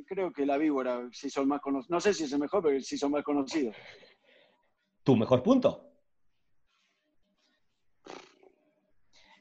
Creo 0.06 0.32
que 0.32 0.46
la 0.46 0.56
víbora 0.56 1.06
se 1.12 1.26
hizo 1.26 1.42
el 1.42 1.46
más 1.46 1.60
conocido. 1.60 1.94
No 1.94 2.00
sé 2.00 2.14
si 2.14 2.24
es 2.24 2.32
el 2.32 2.38
mejor, 2.38 2.62
pero 2.62 2.80
se 2.80 2.94
hizo 2.94 3.10
más 3.10 3.22
conocido. 3.22 3.72
Tu 5.02 5.14
mejor 5.14 5.42
punto. 5.42 5.90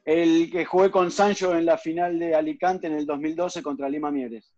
El 0.03 0.51
que 0.51 0.65
jugué 0.65 0.91
con 0.91 1.09
Sancho 1.09 1.57
en 1.57 1.63
la 1.63 1.77
final 1.77 2.19
de 2.19 2.35
Alicante 2.35 2.87
en 2.87 2.95
el 2.95 3.05
2012 3.05 3.63
contra 3.63 3.87
Lima 3.87 4.11
Mieres. 4.11 4.53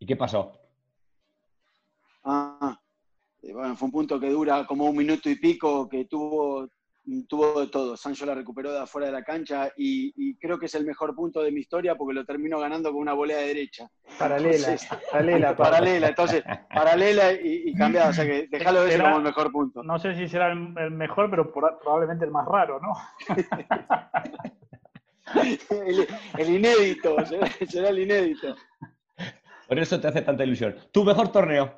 ¿Y 0.00 0.04
qué 0.04 0.16
pasó? 0.16 0.50
Ah, 2.24 2.80
eh, 3.42 3.52
bueno, 3.52 3.76
fue 3.76 3.86
un 3.86 3.92
punto 3.92 4.18
que 4.18 4.28
dura 4.28 4.66
como 4.66 4.86
un 4.86 4.96
minuto 4.96 5.30
y 5.30 5.36
pico, 5.36 5.88
que 5.88 6.06
tuvo, 6.06 6.68
tuvo 7.28 7.60
de 7.60 7.66
todo. 7.66 7.96
Sancho 7.96 8.24
la 8.26 8.34
recuperó 8.34 8.72
de 8.72 8.78
afuera 8.80 9.06
de 9.08 9.12
la 9.12 9.24
cancha 9.24 9.72
y, 9.76 10.12
y 10.16 10.36
creo 10.36 10.58
que 10.58 10.66
es 10.66 10.74
el 10.76 10.84
mejor 10.86 11.14
punto 11.14 11.42
de 11.42 11.50
mi 11.50 11.60
historia 11.60 11.96
porque 11.96 12.14
lo 12.14 12.24
terminó 12.24 12.60
ganando 12.60 12.90
con 12.92 13.00
una 13.00 13.12
volea 13.12 13.38
de 13.38 13.48
derecha. 13.48 13.90
paralela. 14.18 14.56
Entonces, 14.56 14.88
paralela, 15.12 15.56
paralela, 15.56 16.08
entonces, 16.08 16.44
paralela 16.72 17.32
y, 17.32 17.62
y 17.70 17.74
cambiada. 17.74 18.10
O 18.10 18.12
sea 18.12 18.24
que 18.24 18.46
dejalo 18.48 18.82
de 18.82 18.86
ese 18.88 18.94
Era- 18.96 19.04
como 19.04 19.16
el 19.16 19.22
mejor 19.24 19.50
punto. 19.52 19.82
No 19.82 19.98
sé 19.98 20.14
si 20.14 20.28
será 20.28 20.52
el, 20.52 20.74
el 20.78 20.90
mejor, 20.92 21.28
pero 21.30 21.52
por- 21.52 21.78
probablemente 21.80 22.24
el 22.24 22.30
más 22.30 22.46
raro, 22.46 22.80
¿no? 22.80 22.92
El, 25.70 26.06
el 26.36 26.50
inédito, 26.50 27.16
será, 27.24 27.46
será 27.68 27.88
el 27.90 28.00
inédito. 28.00 28.54
Por 29.68 29.78
eso 29.78 29.98
te 30.00 30.08
hace 30.08 30.20
tanta 30.22 30.44
ilusión. 30.44 30.76
Tu 30.92 31.04
mejor 31.04 31.30
torneo. 31.32 31.72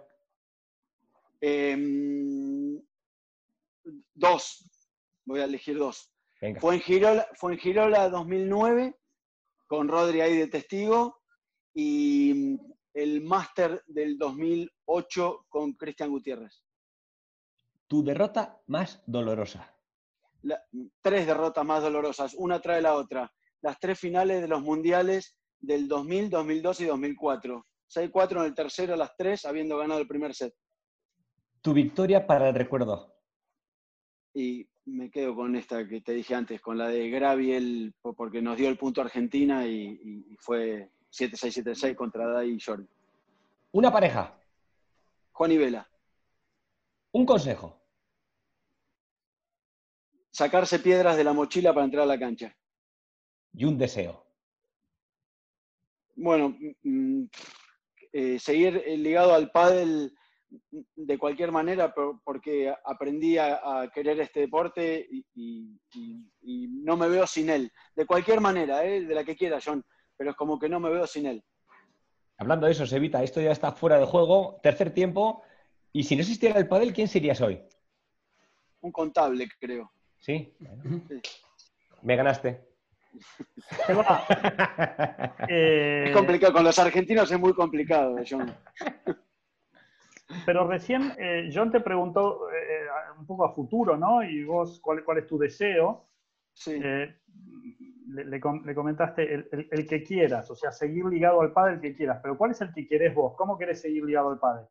Em, 1.41 2.81
dos. 4.15 4.69
Voy 5.25 5.41
a 5.41 5.45
elegir 5.45 5.79
dos. 5.79 6.11
Venga. 6.41 6.61
Fue 6.61 6.75
en 6.75 6.81
Girola, 6.81 7.27
fue 7.35 7.53
en 7.55 7.59
Girola 7.59 8.09
2009, 8.11 8.97
con 9.67 9.89
Rodri 9.89 10.21
ahí 10.21 10.37
de 10.37 10.49
testigo, 10.49 11.21
y 11.75 12.59
el 12.93 13.23
máster 13.23 13.83
del 13.87 14.19
2008 14.19 15.47
con 15.49 15.73
Cristian 15.73 16.11
Gutiérrez. 16.11 16.63
Tu 17.87 18.05
derrota 18.05 18.61
más 18.67 19.03
dolorosa. 19.07 19.75
La- 20.43 20.63
tres 21.01 21.27
derrotas 21.27 21.65
más 21.65 21.83
dolorosas, 21.83 22.35
una 22.35 22.61
trae 22.61 22.83
la 22.83 22.95
otra. 22.95 23.33
Las 23.63 23.79
tres 23.81 23.99
finales 23.99 24.43
de 24.43 24.49
los 24.49 24.61
mundiales 24.61 25.37
del 25.59 25.89
2000, 25.89 26.29
2002 26.31 26.81
y 26.81 26.85
2004. 26.85 27.67
6-4 27.89 28.41
en 28.41 28.45
el 28.47 28.55
tercero, 28.55 28.97
las 28.97 29.17
tres, 29.17 29.45
habiendo 29.45 29.79
ganado 29.79 30.01
el 30.01 30.09
primer 30.09 30.35
set. 30.35 30.55
Tu 31.63 31.73
victoria 31.73 32.27
para 32.27 32.49
el 32.51 32.55
recuerdo. 32.55 33.15
Y 34.35 34.69
me 34.87 35.11
quedo 35.11 35.35
con 35.35 35.57
esta 35.57 35.87
que 35.89 36.01
te 36.01 36.13
dije 36.13 36.35
antes, 36.35 36.61
con 36.61 36.77
la 36.79 36.89
de 36.89 37.09
Graviel, 37.11 37.95
po- 38.03 38.15
porque 38.15 38.43
nos 38.43 38.57
dio 38.59 38.69
el 38.69 38.77
punto 38.79 39.01
Argentina 39.01 39.67
y, 39.67 40.37
fue 40.41 40.91
7-6-7-6 41.11 41.95
contra 41.95 42.27
Dai 42.27 42.51
y 42.51 42.61
Jordi. 42.61 42.87
Una 43.73 43.91
pareja. 43.93 44.35
Juan 45.33 45.53
y 45.53 45.59
Vela, 45.59 45.89
Un 47.13 47.25
consejo. 47.27 47.81
sacarse 50.31 50.79
piedras 50.81 51.17
de 51.17 51.25
la 51.25 51.33
mochila 51.33 51.73
para 51.73 51.85
entrar 51.85 52.03
a 52.03 52.07
la 52.07 52.19
cancha. 52.19 52.55
Y 53.53 53.65
un 53.65 53.79
deseo. 53.79 54.25
Bueno, 56.17 56.57
mm, 56.83 57.25
eh, 58.13 58.39
seguir 58.39 58.83
eh, 58.85 58.97
ligado 58.97 59.33
al 59.35 59.51
pádel 59.51 60.13
de 60.71 61.19
cualquier 61.19 61.53
manera, 61.53 61.95
porque 62.25 62.73
aprendí 62.85 63.39
a, 63.39 63.83
a 63.83 63.91
querer 63.91 64.21
este 64.21 64.41
deporte 64.41 65.07
y, 65.11 65.25
y- 65.35 65.81
y- 65.95 66.31
y 66.43 66.69
no 66.69 66.97
me 66.97 67.09
veo 67.09 67.27
sin 67.27 67.51
él. 67.51 67.71
De 67.95 68.07
cualquier 68.07 68.41
manera, 68.41 68.85
eh, 68.85 69.05
de 69.05 69.15
la 69.15 69.25
que 69.25 69.37
quiera, 69.37 69.59
John, 69.65 69.85
pero 70.17 70.31
es 70.31 70.37
como 70.37 70.59
que 70.59 70.69
no 70.69 70.81
me 70.81 70.91
veo 70.91 71.07
sin 71.07 71.27
él. 71.27 71.43
Hablando 72.39 72.67
de 72.67 72.73
eso, 72.73 72.87
Sevita, 72.87 73.23
esto 73.23 73.41
ya 73.41 73.53
está 73.53 73.73
fuera 73.73 73.99
de 73.99 74.07
juego. 74.07 74.59
Tercer 74.63 74.93
tiempo. 74.93 75.43
Y 75.93 76.03
si 76.03 76.17
no 76.17 76.23
existiera 76.23 76.59
el 76.59 76.67
pádel, 76.69 76.93
¿quién 76.93 77.07
serías 77.09 77.41
hoy? 77.41 77.63
Un 78.81 78.91
contable, 78.93 79.49
creo. 79.61 79.93
¿Sí? 80.19 80.53
Me 82.03 82.17
ganaste. 82.17 82.69
Eh, 85.49 86.05
Es 86.09 86.13
complicado, 86.13 86.53
con 86.53 86.65
los 86.65 86.79
argentinos 86.79 87.31
es 87.31 87.39
muy 87.39 87.55
complicado, 87.55 88.17
John. 88.29 88.55
pero 90.47 90.67
recién 90.67 91.13
eh, 91.19 91.51
John 91.53 91.71
te 91.71 91.81
preguntó 91.81 92.51
eh, 92.51 92.87
un 93.19 93.27
poco 93.27 93.45
a 93.45 93.53
futuro, 93.55 93.97
¿no? 93.97 94.23
Y 94.23 94.45
vos, 94.45 94.81
¿cuál, 94.81 95.05
cuál 95.05 95.19
es 95.19 95.27
tu 95.27 95.39
deseo? 95.39 96.09
Sí. 96.53 96.81
Eh, 96.83 97.15
le, 98.09 98.25
le 98.25 98.41
com- 98.41 98.65
le 98.65 98.75
comentaste 98.75 99.35
el, 99.35 99.49
el- 99.53 99.69
el 99.71 99.87
que 99.87 100.03
quieras, 100.03 100.51
o 100.51 100.55
sea, 100.55 100.71
seguir 100.71 101.05
ligado 101.07 101.41
al 101.41 101.53
pádel 101.53 101.81
que 101.81 101.95
quieras, 101.95 102.21
pero 102.23 102.37
¿cuál 102.37 102.53
es 102.53 102.61
el 102.61 102.73
que 102.73 102.87
querés 102.87 103.15
vos? 103.15 103.35
¿Cómo 103.37 103.59
querés 103.59 103.81
seguir 103.81 104.05
ligado 104.05 104.31
al 104.31 104.39
pádel? 104.39 104.67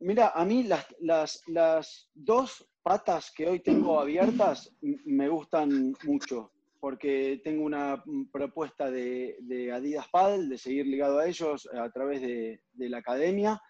Mira, 0.00 0.32
a 0.34 0.44
mí 0.44 0.64
las, 0.64 0.86
las, 1.00 1.42
las 1.46 2.10
dos 2.14 2.68
patas 2.82 3.32
que 3.34 3.48
hoy 3.48 3.60
tengo 3.60 3.98
abiertas 4.00 4.76
me 4.82 5.28
gustan 5.28 5.94
mucho, 6.04 6.52
porque 6.80 7.40
tengo 7.42 7.64
una 7.64 8.02
propuesta 8.32 8.90
de, 8.90 9.36
de 9.40 9.72
Adidas 9.72 10.08
Paddle, 10.08 10.48
de 10.48 10.58
seguir 10.58 10.86
ligado 10.86 11.18
a 11.18 11.26
ellos 11.26 11.68
a 11.72 11.88
través 11.90 12.20
de, 12.20 12.60
de 12.72 12.88
la 12.90 12.98
academia, 12.98 13.60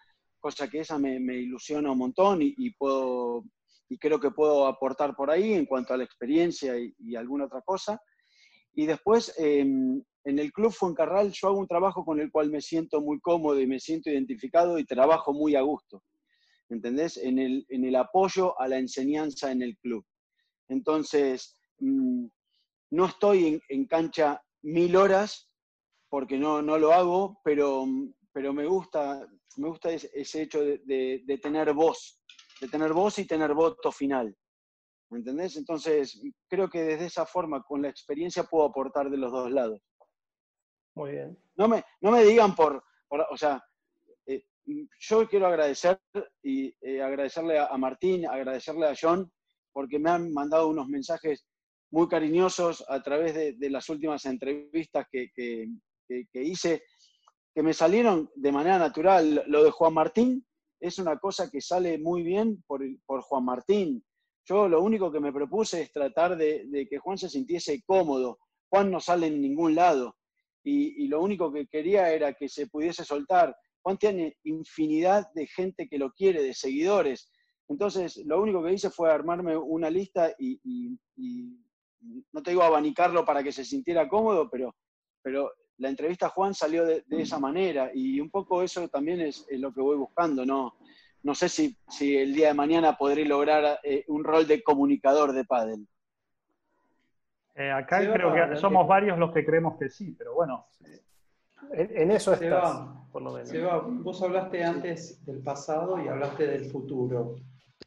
cosa 0.45 0.69
que 0.69 0.81
esa 0.81 0.99
me, 0.99 1.19
me 1.19 1.37
ilusiona 1.37 1.91
un 1.91 1.97
montón 1.97 2.39
y, 2.43 2.53
y 2.55 2.69
puedo, 2.75 3.45
y 3.89 3.97
creo 3.97 4.19
que 4.19 4.29
puedo 4.29 4.67
aportar 4.67 5.15
por 5.15 5.31
ahí 5.31 5.53
en 5.53 5.65
cuanto 5.65 5.91
a 5.91 5.97
la 5.97 6.03
experiencia 6.03 6.77
y, 6.77 6.93
y 6.99 7.15
alguna 7.15 7.45
otra 7.45 7.63
cosa. 7.63 7.99
Y 8.75 8.85
después, 8.85 9.33
eh, 9.39 9.61
en 9.61 10.39
el 10.39 10.53
Club 10.53 10.71
Fuencarral 10.71 11.31
yo 11.31 11.47
hago 11.47 11.57
un 11.57 11.67
trabajo 11.67 12.05
con 12.05 12.19
el 12.19 12.29
cual 12.31 12.51
me 12.51 12.61
siento 12.61 13.01
muy 13.01 13.19
cómodo 13.21 13.59
y 13.59 13.65
me 13.65 13.79
siento 13.79 14.11
identificado 14.11 14.77
y 14.77 14.85
trabajo 14.85 15.33
muy 15.33 15.55
a 15.55 15.61
gusto. 15.61 16.03
¿Entendés? 16.69 17.17
En 17.17 17.39
el, 17.39 17.65
en 17.69 17.83
el 17.83 17.95
apoyo 17.95 18.59
a 18.61 18.67
la 18.67 18.77
enseñanza 18.77 19.51
en 19.51 19.63
el 19.63 19.75
club. 19.77 20.05
Entonces, 20.67 21.59
mm, 21.79 22.27
no 22.91 23.05
estoy 23.07 23.59
en, 23.67 23.85
cancha 23.87 24.39
mil 24.61 24.95
horas, 24.95 25.49
porque 26.07 26.37
no, 26.37 26.61
no 26.61 26.77
lo 26.77 26.93
hago, 26.93 27.39
pero, 27.43 27.87
pero 28.35 28.51
me 28.51 28.65
gusta, 28.65 29.25
me 29.55 29.69
gusta 29.69 29.91
ese, 29.91 30.41
hecho 30.41 30.59
de, 30.61 31.23
de, 31.25 31.37
tener 31.37 31.73
voz, 31.73 32.19
de 32.59 32.67
tener 32.67 32.91
voz 32.91 33.17
y 33.19 33.25
tener 33.25 33.53
voto 33.53 33.93
final. 33.93 34.35
¿Me 35.09 35.19
entendés? 35.19 35.55
Entonces, 35.55 36.21
creo 36.49 36.69
que 36.69 36.83
desde 36.83 37.05
esa 37.05 37.25
forma, 37.25 37.63
con 37.63 37.81
la 37.81 37.87
experiencia, 37.87 38.43
puedo 38.43 38.65
aportar 38.65 39.09
de 39.09 39.15
los 39.15 39.31
dos 39.31 39.49
lados. 39.49 39.79
Muy 40.95 41.11
bien. 41.11 41.39
No 41.55 41.69
me, 41.69 41.85
no 42.01 42.11
me 42.11 42.25
digan 42.25 42.53
por, 42.53 42.83
o 43.07 43.37
sea, 43.37 43.63
eh, 44.25 44.43
yo 44.99 45.29
quiero 45.29 45.47
agradecer 45.47 45.97
y 46.43 46.75
eh, 46.81 47.01
agradecerle 47.01 47.57
a, 47.57 47.77
Martín, 47.77 48.27
agradecerle 48.27 48.87
a 48.87 48.95
John, 48.99 49.31
porque 49.71 49.97
me 49.97 50.09
han 50.09 50.33
mandado 50.33 50.67
unos 50.67 50.89
mensajes 50.89 51.47
muy 51.89 52.09
cariñosos 52.09 52.83
a 52.89 53.01
través 53.01 53.33
de, 53.33 53.69
las 53.69 53.87
últimas 53.87 54.25
entrevistas 54.25 55.07
que, 55.09 55.31
que, 55.33 56.43
hice, 56.43 56.83
que 57.55 57.63
me 57.63 57.73
salieron 57.73 58.29
de 58.35 58.51
manera 58.51 58.77
natural. 58.77 59.45
Lo 59.47 59.63
de 59.63 59.71
Juan 59.71 59.93
Martín 59.93 60.45
es 60.77 60.99
una 60.99 61.17
cosa 61.17 61.49
que 61.49 61.61
sale 61.61 61.97
muy 61.97 62.21
bien 62.21 62.61
por, 62.67 62.81
por 63.05 63.21
Juan 63.21 63.45
Martín. 63.45 64.03
Yo 64.43 64.67
lo 64.67 64.83
único 64.83 65.09
que 65.09 65.21
me 65.21 65.31
propuse 65.31 65.81
es 65.81 65.91
tratar 65.91 66.35
de, 66.37 66.85
que 66.89 66.97
Juan 66.99 67.17
se 67.17 67.29
sintiese 67.29 67.81
cómodo. 67.85 68.39
Juan 68.69 68.91
no 68.91 68.99
sale 68.99 69.27
en 69.27 69.41
ningún 69.41 69.73
lado. 69.73 70.17
Y, 70.65 71.07
lo 71.07 71.21
único 71.21 71.51
que 71.51 71.67
quería 71.67 72.11
era 72.11 72.33
que 72.33 72.49
se 72.49 72.67
pudiese 72.67 73.05
soltar. 73.05 73.55
Juan 73.83 73.97
tiene 73.97 74.35
infinidad 74.43 75.31
de 75.33 75.47
gente 75.47 75.87
que 75.87 75.97
lo 75.97 76.11
quiere, 76.11 76.43
de 76.43 76.53
seguidores. 76.53 77.31
Entonces, 77.69 78.17
lo 78.25 78.41
único 78.41 78.61
que 78.63 78.73
hice 78.73 78.89
fue 78.89 79.11
armarme 79.11 79.55
una 79.55 79.89
lista 79.89 80.35
y, 80.37 80.99
no 82.33 82.43
te 82.43 82.51
digo 82.51 82.63
abanicarlo 82.63 83.23
para 83.23 83.41
que 83.41 83.51
se 83.51 83.63
sintiera 83.63 84.09
cómodo, 84.09 84.49
pero, 84.49 84.75
pero 85.23 85.51
la 85.77 85.89
entrevista 85.89 86.27
a 86.27 86.29
Juan 86.29 86.53
salió 86.53 86.85
de, 86.85 87.03
esa 87.09 87.39
manera 87.39 87.91
y 87.93 88.19
un 88.19 88.29
poco 88.29 88.61
eso 88.61 88.87
también 88.87 89.21
es, 89.21 89.45
es 89.49 89.59
lo 89.59 89.73
que 89.73 89.81
voy 89.81 89.97
buscando, 89.97 90.45
¿no? 90.45 90.75
no 91.25 91.33
sé 91.33 91.49
si, 91.49 91.75
si 91.89 92.15
el 92.15 92.35
día 92.35 92.49
de 92.49 92.53
mañana 92.53 92.95
podré 92.95 93.25
lograr 93.25 93.79
eh, 93.83 94.05
un 94.09 94.23
rol 94.23 94.45
de 94.45 94.61
comunicador 94.61 95.33
de 95.33 95.43
pádel. 95.43 95.87
Eh, 97.55 97.71
acá 97.71 97.99
creo 97.99 98.31
que 98.31 98.55
somos 98.57 98.87
varios 98.87 99.17
los 99.17 99.33
que 99.33 99.43
creemos 99.43 99.75
que 99.79 99.89
sí, 99.89 100.13
pero 100.15 100.35
bueno. 100.35 100.67
En, 101.71 102.11
eso 102.11 102.31
estás, 102.33 102.85
por 103.11 103.23
lo 103.23 103.31
menos. 103.31 103.49
Seba, 103.49 103.79
vos 103.79 104.21
hablaste 104.21 104.63
antes 104.63 105.25
del 105.25 105.41
pasado 105.41 105.99
y 105.99 106.07
hablaste 106.07 106.45
del 106.45 106.65
futuro. 106.65 107.37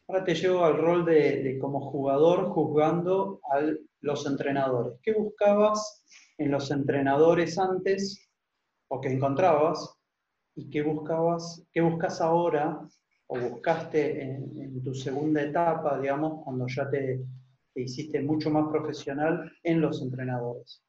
Ahora 0.09 0.25
te 0.25 0.35
llevo 0.35 0.65
al 0.65 0.77
rol 0.77 1.05
de, 1.05 1.57
como 1.61 1.79
jugador 1.79 2.49
juzgando 2.49 3.39
a 3.53 3.61
los 4.01 4.25
entrenadores. 4.25 4.99
¿Qué 5.01 5.13
buscabas 5.13 6.03
en 6.39 6.51
los 6.51 6.71
entrenadores 6.71 7.59
antes 7.59 8.29
o 8.87 8.99
que 8.99 9.09
encontrabas 9.09 9.95
y 10.55 10.69
qué 10.69 10.81
buscabas, 10.81 11.63
qué 11.71 11.81
buscas 11.81 12.21
ahora 12.21 12.79
o 13.27 13.39
buscaste 13.39 14.23
en, 14.23 14.83
tu 14.83 14.95
segunda 14.95 15.43
etapa, 15.43 15.99
digamos, 15.99 16.43
cuando 16.43 16.65
ya 16.67 16.89
te, 16.89 17.21
hiciste 17.75 18.21
mucho 18.21 18.49
más 18.49 18.67
profesional 18.69 19.51
en 19.63 19.81
los 19.81 20.01
entrenadores? 20.01 20.83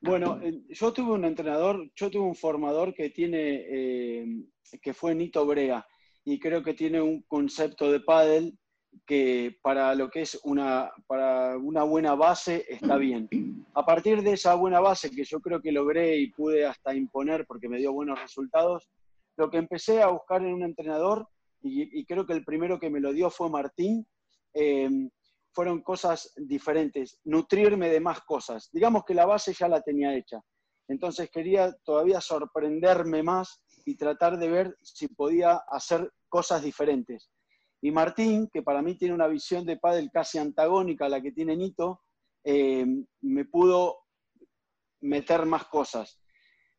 Bueno, 0.00 0.40
yo 0.68 0.92
tuve 0.92 1.12
un 1.12 1.26
entrenador, 1.26 1.90
yo 1.94 2.10
tuve 2.10 2.24
un 2.24 2.34
formador 2.34 2.94
que 2.94 3.10
tiene, 3.10 3.66
eh, 3.68 4.26
que 4.80 4.94
fue 4.94 5.14
Nito 5.14 5.44
Brea, 5.44 5.86
y 6.24 6.38
creo 6.38 6.62
que 6.62 6.72
tiene 6.72 7.02
un 7.02 7.22
concepto 7.22 7.92
de 7.92 8.00
pádel 8.00 8.58
que 9.06 9.56
para 9.62 9.94
lo 9.94 10.08
que 10.08 10.22
es 10.22 10.40
una, 10.44 10.90
para 11.06 11.56
una 11.56 11.82
buena 11.82 12.14
base 12.14 12.64
está 12.68 12.96
bien. 12.96 13.28
A 13.74 13.84
partir 13.84 14.22
de 14.22 14.32
esa 14.32 14.54
buena 14.54 14.80
base 14.80 15.10
que 15.10 15.24
yo 15.24 15.40
creo 15.40 15.60
que 15.60 15.72
logré 15.72 16.16
y 16.16 16.30
pude 16.30 16.66
hasta 16.66 16.94
imponer 16.94 17.46
porque 17.46 17.68
me 17.68 17.78
dio 17.78 17.92
buenos 17.92 18.20
resultados, 18.20 18.88
lo 19.36 19.50
que 19.50 19.58
empecé 19.58 20.02
a 20.02 20.08
buscar 20.08 20.42
en 20.42 20.54
un 20.54 20.62
entrenador 20.62 21.28
y, 21.62 22.04
creo 22.06 22.26
que 22.26 22.32
el 22.32 22.44
primero 22.44 22.78
que 22.78 22.88
me 22.88 23.00
lo 23.00 23.12
dio 23.12 23.30
fue 23.30 23.50
Martín, 23.50 24.06
em, 24.54 25.10
fueron 25.52 25.82
cosas 25.82 26.32
diferentes, 26.36 27.18
nutrirme 27.24 27.88
de 27.90 28.00
más 28.00 28.20
cosas. 28.22 28.70
Digamos 28.72 29.04
que 29.04 29.14
la 29.14 29.26
base 29.26 29.52
ya 29.52 29.68
la 29.68 29.82
tenía 29.82 30.14
hecha. 30.14 30.40
Entonces 30.88 31.30
quería 31.30 31.72
todavía 31.84 32.20
sorprenderme 32.20 33.22
más 33.22 33.62
y 33.84 33.96
tratar 33.96 34.38
de 34.38 34.48
ver 34.48 34.76
si 34.82 35.08
podía 35.08 35.60
hacer 35.68 36.10
cosas 36.28 36.62
diferentes. 36.62 37.30
Y 37.82 37.90
Martín, 37.90 38.48
que 38.52 38.62
para 38.62 38.82
mí 38.82 38.96
tiene 38.96 39.14
una 39.14 39.26
visión 39.26 39.64
de 39.64 39.78
pádel 39.78 40.10
casi 40.12 40.38
antagónica 40.38 41.06
a 41.06 41.08
la 41.08 41.20
que 41.20 41.32
tiene 41.32 41.56
Nito, 41.56 42.02
em, 42.44 43.06
me 43.22 43.44
pudo 43.46 43.98
meter 45.00 45.46
más 45.46 45.66
cosas. 45.66 46.20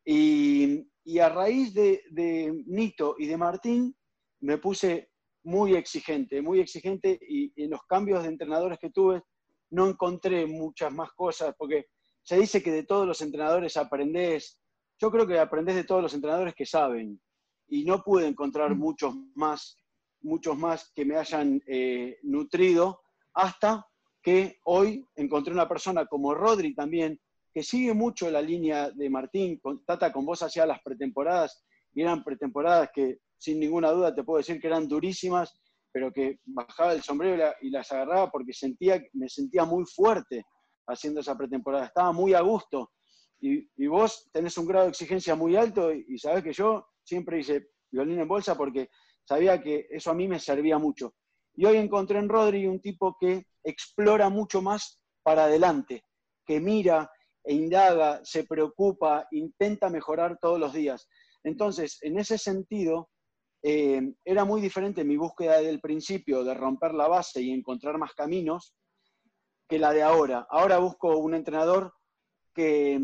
Y, 0.04 0.86
a 1.20 1.28
raíz 1.28 1.74
de, 1.74 2.02
de, 2.10 2.62
Nito 2.66 3.16
y 3.18 3.26
de 3.26 3.36
Martín, 3.36 3.96
me 4.40 4.58
puse 4.58 5.10
muy 5.44 5.74
exigente, 5.74 6.40
muy 6.40 6.60
exigente 6.60 7.18
y, 7.20 7.52
en 7.62 7.70
los 7.70 7.84
cambios 7.86 8.22
de 8.22 8.28
entrenadores 8.28 8.78
que 8.78 8.90
tuve 8.90 9.22
no 9.70 9.88
encontré 9.88 10.46
muchas 10.46 10.92
más 10.92 11.12
cosas, 11.12 11.54
porque 11.56 11.86
se 12.22 12.38
dice 12.38 12.62
que 12.62 12.70
de 12.70 12.84
todos 12.84 13.06
los 13.06 13.22
entrenadores 13.22 13.76
aprendés, 13.76 14.60
yo 15.00 15.10
creo 15.10 15.26
que 15.26 15.38
aprendés 15.38 15.74
de 15.76 15.84
todos 15.84 16.02
los 16.02 16.14
entrenadores 16.14 16.54
que 16.54 16.66
saben, 16.66 17.20
y 17.68 17.84
no 17.84 18.02
pude 18.02 18.26
encontrar 18.26 18.74
muchos 18.76 19.14
más, 19.34 19.78
muchos 20.22 20.56
más 20.56 20.90
que 20.94 21.04
me 21.04 21.16
hayan 21.16 21.62
eh, 21.66 22.18
nutrido, 22.22 23.00
hasta 23.34 23.86
que 24.22 24.58
hoy 24.64 25.04
encontré 25.16 25.52
una 25.52 25.68
persona 25.68 26.06
como 26.06 26.34
Rodri 26.34 26.74
también, 26.74 27.20
que 27.52 27.62
sigue 27.62 27.92
mucho 27.92 28.30
la 28.30 28.40
línea 28.40 28.90
de 28.90 29.10
Martín, 29.10 29.58
con, 29.60 29.84
Tata 29.84 30.12
con 30.12 30.24
vos 30.24 30.42
hacia 30.42 30.64
las 30.64 30.80
pretemporadas, 30.82 31.64
y 31.92 32.02
eran 32.02 32.24
pretemporadas 32.24 32.90
que 32.94 33.18
sin 33.36 33.60
ninguna 33.60 33.90
duda 33.90 34.14
te 34.14 34.24
puedo 34.24 34.38
decir 34.38 34.60
que 34.60 34.68
eran 34.68 34.88
durísimas, 34.88 35.52
pero 35.92 36.12
que 36.12 36.38
bajaba 36.46 36.94
el 36.94 37.02
sombrero 37.02 37.52
y 37.60 37.70
las 37.70 37.90
agarraba 37.92 38.30
porque 38.30 38.52
sentía, 38.52 39.02
me 39.12 39.28
sentía 39.28 39.64
muy 39.64 39.84
fuerte 39.84 40.44
haciendo 40.86 41.20
esa 41.20 41.36
pretemporada, 41.36 41.86
estaba 41.86 42.12
muy 42.12 42.34
a 42.34 42.40
gusto. 42.40 42.92
Y, 43.40 43.86
vos 43.88 44.30
tenés 44.32 44.56
un 44.56 44.66
grado 44.66 44.84
de 44.84 44.90
exigencia 44.90 45.34
muy 45.34 45.56
alto 45.56 45.92
y, 45.92 46.16
sabés 46.18 46.44
que 46.44 46.52
yo 46.52 46.86
siempre 47.02 47.40
hice 47.40 47.70
violín 47.90 48.20
en 48.20 48.28
bolsa 48.28 48.56
porque 48.56 48.88
sabía 49.24 49.60
que 49.60 49.86
eso 49.90 50.10
a 50.10 50.14
mí 50.14 50.28
me 50.28 50.38
servía 50.38 50.78
mucho. 50.78 51.14
Y 51.54 51.64
hoy 51.64 51.76
encontré 51.76 52.18
en 52.18 52.28
Rodri 52.28 52.66
un 52.66 52.80
tipo 52.80 53.16
que 53.18 53.46
explora 53.62 54.28
mucho 54.28 54.62
más 54.62 55.00
para 55.22 55.44
adelante, 55.44 56.04
que 56.44 56.60
mira 56.60 57.10
e 57.44 57.54
indaga, 57.54 58.20
se 58.24 58.44
preocupa, 58.44 59.26
intenta 59.32 59.90
mejorar 59.90 60.38
todos 60.40 60.60
los 60.60 60.72
días. 60.72 61.08
Entonces, 61.42 61.98
en 62.02 62.18
ese 62.18 62.38
sentido, 62.38 63.10
eh, 63.62 64.00
era 64.24 64.44
muy 64.44 64.60
diferente 64.60 65.04
mi 65.04 65.16
búsqueda 65.16 65.60
del 65.60 65.80
principio 65.80 66.44
de 66.44 66.54
romper 66.54 66.94
la 66.94 67.08
base 67.08 67.42
y 67.42 67.52
encontrar 67.52 67.98
más 67.98 68.12
caminos 68.14 68.74
que 69.68 69.78
la 69.78 69.92
de 69.92 70.02
ahora. 70.02 70.46
Ahora 70.50 70.78
busco 70.78 71.16
un 71.16 71.34
entrenador 71.34 71.92
que, 72.54 73.00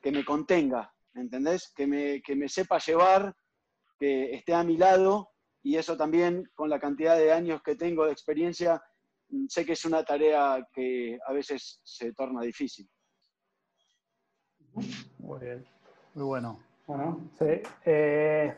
que 0.00 0.12
me 0.12 0.24
contenga, 0.24 0.92
¿entendés? 1.14 1.72
Que 1.74 1.86
me, 1.86 2.22
que 2.22 2.36
me 2.36 2.48
sepa 2.48 2.78
llevar, 2.78 3.34
que 4.00 4.34
esté 4.34 4.54
a 4.54 4.64
mi 4.64 4.78
lado 4.78 5.30
y 5.62 5.76
eso 5.76 5.96
también 5.96 6.50
con 6.54 6.70
la 6.70 6.80
cantidad 6.80 7.16
de 7.16 7.32
años 7.32 7.62
que 7.62 7.76
tengo 7.76 8.06
de 8.06 8.12
experiencia, 8.12 8.82
sé 9.48 9.66
que 9.66 9.74
es 9.74 9.84
una 9.84 10.02
tarea 10.02 10.66
que 10.72 11.18
a 11.24 11.32
veces 11.32 11.80
se 11.84 12.14
torna 12.14 12.40
difícil. 12.40 12.88
Muy 15.18 15.38
bien, 15.38 15.66
muy 16.14 16.24
bueno. 16.24 16.62
Bueno, 16.86 17.30
sí. 17.38 17.62
Eh, 17.84 18.56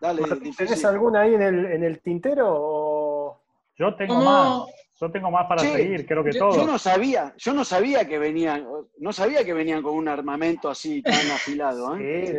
Dale, 0.00 0.22
¿Tienes 0.56 0.84
alguna 0.84 1.22
ahí 1.22 1.34
en 1.34 1.42
el, 1.42 1.66
en 1.66 1.82
el 1.82 2.00
tintero? 2.00 3.42
Yo 3.76 3.96
tengo 3.96 4.14
más. 4.14 4.64
Yo 4.98 5.10
tengo 5.10 5.30
más 5.30 5.46
para 5.46 5.60
seguir, 5.60 6.06
creo 6.06 6.24
que 6.24 6.32
todo. 6.32 6.56
Yo 6.56 6.66
no 6.66 6.78
sabía, 6.78 7.34
yo 7.36 7.52
no 7.52 7.64
sabía 7.64 8.06
que 8.08 8.18
venían, 8.18 8.66
no 8.98 9.12
sabía 9.12 9.44
que 9.44 9.52
venían 9.52 9.82
con 9.82 9.94
un 9.94 10.08
armamento 10.08 10.70
así 10.70 11.02
tan 11.02 11.30
afilado. 11.30 11.96
¿eh? 11.98 12.26
Sí, 12.26 12.32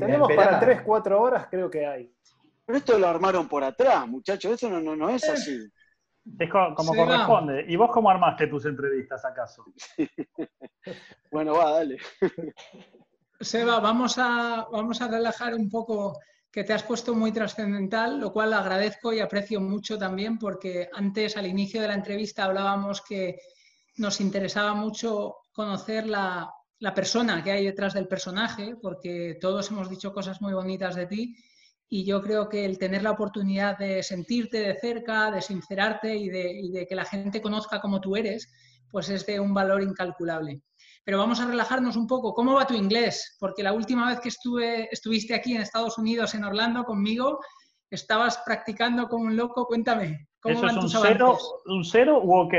tenemos, 0.00 0.32
para 0.34 0.58
3, 0.58 0.82
4 0.82 1.22
horas, 1.22 1.46
creo 1.48 1.70
que 1.70 1.86
hay. 1.86 2.12
Pero 2.64 2.78
esto 2.78 2.98
lo 2.98 3.06
armaron 3.06 3.48
por 3.48 3.62
atrás, 3.62 4.08
muchachos, 4.08 4.52
eso 4.52 4.68
no, 4.68 4.80
no, 4.80 4.96
no 4.96 5.10
es 5.10 5.28
así. 5.28 5.70
Es 6.38 6.50
como, 6.50 6.94
corresponde. 6.94 7.64
¿Y 7.68 7.76
vos 7.76 7.90
cómo 7.92 8.10
armaste 8.10 8.48
tus 8.48 8.64
entrevistas 8.66 9.24
acaso? 9.24 9.64
bueno, 11.30 11.54
va, 11.54 11.72
dale. 11.72 11.98
Seba, 13.40 13.80
vamos 13.80 14.18
a, 14.18 14.66
vamos 14.72 15.00
a 15.02 15.08
relajar 15.08 15.54
un 15.54 15.68
poco 15.68 16.18
que 16.52 16.64
te 16.64 16.74
has 16.74 16.82
puesto 16.82 17.14
muy 17.14 17.32
trascendental, 17.32 18.20
lo 18.20 18.32
cual 18.32 18.52
agradezco 18.52 19.12
y 19.12 19.20
aprecio 19.20 19.60
mucho 19.60 19.98
también 19.98 20.38
porque 20.38 20.88
antes, 20.92 21.36
al 21.36 21.46
inicio 21.46 21.80
de 21.80 21.88
la 21.88 21.94
entrevista, 21.94 22.44
hablábamos 22.44 23.00
que 23.00 23.38
nos 23.96 24.20
interesaba 24.20 24.74
mucho 24.74 25.36
conocer 25.52 26.06
la, 26.06 26.52
la 26.78 26.94
persona 26.94 27.42
que 27.42 27.52
hay 27.52 27.64
detrás 27.64 27.94
del 27.94 28.08
personaje, 28.08 28.76
porque 28.82 29.38
todos 29.40 29.70
hemos 29.70 29.88
dicho 29.88 30.12
cosas 30.12 30.42
muy 30.42 30.52
bonitas 30.52 30.94
de 30.94 31.06
ti 31.06 31.36
y 31.88 32.04
yo 32.04 32.22
creo 32.22 32.48
que 32.48 32.64
el 32.64 32.78
tener 32.78 33.02
la 33.02 33.10
oportunidad 33.10 33.78
de 33.78 34.02
sentirte 34.02 34.58
de 34.60 34.78
cerca, 34.80 35.30
de 35.30 35.42
sincerarte 35.42 36.16
y 36.16 36.28
de, 36.28 36.86
que 36.88 36.94
la 36.94 37.04
gente 37.04 37.42
conozca 37.42 37.80
cómo 37.80 38.00
tú 38.00 38.16
eres, 38.16 38.50
pues 38.90 39.10
es 39.10 39.24
de 39.26 39.38
un 39.38 39.54
valor 39.54 39.82
incalculable. 39.82 40.62
Pero 41.04 41.18
vamos 41.18 41.40
a 41.40 41.46
relajarnos 41.46 41.96
un 41.96 42.06
poco. 42.06 42.32
¿Cómo 42.32 42.54
va 42.54 42.66
tu 42.66 42.74
inglés? 42.74 43.36
Porque 43.40 43.62
la 43.62 43.72
última 43.72 44.08
vez 44.08 44.20
que 44.20 44.28
estuve, 44.28 44.88
estuviste 44.92 45.34
aquí 45.34 45.54
en 45.54 45.62
Estados 45.62 45.98
Unidos, 45.98 46.34
en 46.34 46.44
Orlando, 46.44 46.84
conmigo, 46.84 47.40
estabas 47.90 48.38
practicando 48.44 49.08
como 49.08 49.24
un 49.24 49.36
loco. 49.36 49.66
Cuéntame, 49.66 50.28
¿cómo 50.40 50.54
¿Eso 50.54 50.62
van 50.62 50.76
es 50.76 50.80
tus 50.80 50.94
un 50.94 51.02
cero, 51.02 51.38
un 51.66 51.84
cero 51.84 52.20
u 52.22 52.36
ok? 52.36 52.54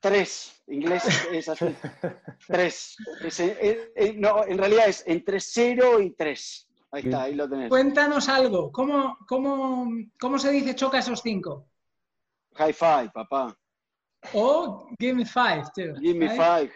Tres. 0.00 0.62
Inglés 0.66 1.04
es 1.32 1.48
así. 1.48 1.66
Tres. 2.46 2.96
Es, 3.22 3.40
eh, 3.40 3.92
eh, 3.96 4.14
no, 4.16 4.44
en 4.44 4.58
realidad 4.58 4.88
es 4.88 5.02
entre 5.06 5.40
cero 5.40 6.00
y 6.00 6.10
tres. 6.10 6.68
Ahí 6.90 7.02
está, 7.04 7.22
ahí 7.22 7.34
lo 7.34 7.48
tenés. 7.48 7.70
Cuéntanos 7.70 8.28
algo. 8.28 8.70
¿Cómo, 8.70 9.16
cómo, 9.26 9.88
cómo 10.20 10.38
se 10.38 10.50
dice 10.52 10.74
choca 10.74 10.98
esos 10.98 11.20
cinco? 11.22 11.66
High 12.54 12.72
five, 12.72 13.10
papá. 13.12 13.56
O 14.32 14.88
give 14.98 15.14
me 15.14 15.24
five, 15.24 15.64
too. 15.74 15.94
Give 16.00 16.14
me 16.18 16.28
five. 16.28 16.70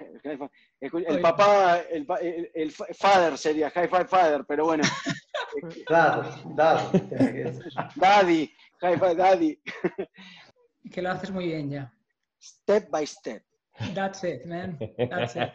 El 0.81 1.21
papá, 1.21 1.79
el, 1.91 2.05
pa- 2.07 2.19
el- 2.19 2.51
el 2.55 2.71
fa- 2.71 2.87
father 2.95 3.37
sería, 3.39 3.71
high 3.71 3.89
five 3.89 4.07
father, 4.07 4.45
pero 4.47 4.65
bueno. 4.67 4.85
Dad, 5.89 6.27
dad. 6.55 6.93
Daddy, 7.97 8.51
high 8.81 8.99
five 8.99 9.15
daddy. 9.17 9.61
Que 10.93 11.03
lo 11.03 11.11
haces 11.11 11.31
muy 11.31 11.47
bien 11.47 11.71
ya. 11.71 11.93
Step 12.41 12.91
by 12.91 13.07
step. 13.07 13.43
That's 13.95 14.23
it, 14.25 14.45
man. 14.45 14.79
That's 15.11 15.35
it. 15.37 15.49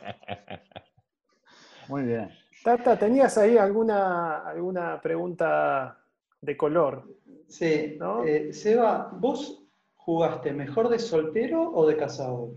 Muy 1.87 2.03
bien. 2.03 2.29
Tata, 2.63 2.97
¿tenías 2.97 3.37
ahí 3.37 3.57
alguna, 3.57 4.39
alguna 4.47 4.99
pregunta 5.01 5.97
de 6.41 6.55
color? 6.57 7.07
Sí, 7.47 7.97
¿No? 7.99 8.23
eh, 8.23 8.51
Seba, 8.53 9.09
¿vos 9.13 9.62
jugaste 10.05 10.51
mejor 10.51 10.89
de 10.89 10.99
soltero 10.99 11.71
o 11.71 11.87
de 11.87 11.95
casado? 11.95 12.55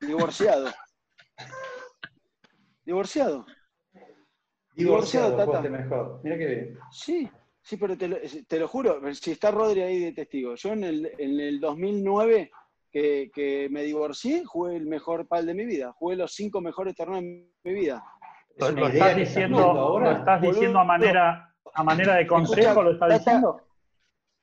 Divorciado. 0.00 0.68
Divorciado. 2.84 3.44
Divorciado, 3.44 3.46
Divorciado, 4.74 5.30
Tata. 5.32 5.46
jugaste 5.46 5.70
mejor. 5.70 6.20
Mira 6.22 6.38
qué 6.38 6.46
bien. 6.46 6.78
Sí, 6.90 7.30
sí, 7.62 7.76
pero 7.76 7.96
te 7.96 8.08
lo, 8.08 8.16
te 8.46 8.58
lo 8.58 8.68
juro, 8.68 9.00
si 9.14 9.32
está 9.32 9.50
Rodri 9.50 9.82
ahí 9.82 10.00
de 10.00 10.12
testigo, 10.12 10.54
yo 10.54 10.72
en 10.72 10.84
el, 10.84 11.12
en 11.18 11.40
el 11.40 11.60
2009 11.60 12.50
que, 12.90 13.30
que 13.32 13.68
me 13.70 13.82
divorcié, 13.82 14.44
jugué 14.44 14.76
el 14.76 14.86
mejor 14.86 15.26
pal 15.26 15.46
de 15.46 15.54
mi 15.54 15.64
vida, 15.64 15.92
jugué 15.92 16.16
los 16.16 16.32
cinco 16.34 16.60
mejores 16.60 16.94
torneos 16.94 17.22
de 17.22 17.46
mi 17.64 17.72
vida. 17.72 18.02
Lo, 18.56 18.88
estás 18.88 19.16
diciendo, 19.16 19.58
ahora, 19.58 20.12
lo 20.12 20.18
estás 20.18 20.42
diciendo 20.42 20.78
a 20.80 20.84
manera, 20.84 21.54
a 21.72 21.84
manera 21.84 22.16
de 22.16 22.26
consejo, 22.26 22.60
Escucha, 22.60 22.82
lo 22.82 22.92
estás 22.92 23.08
Tata, 23.08 23.18
diciendo. 23.18 23.69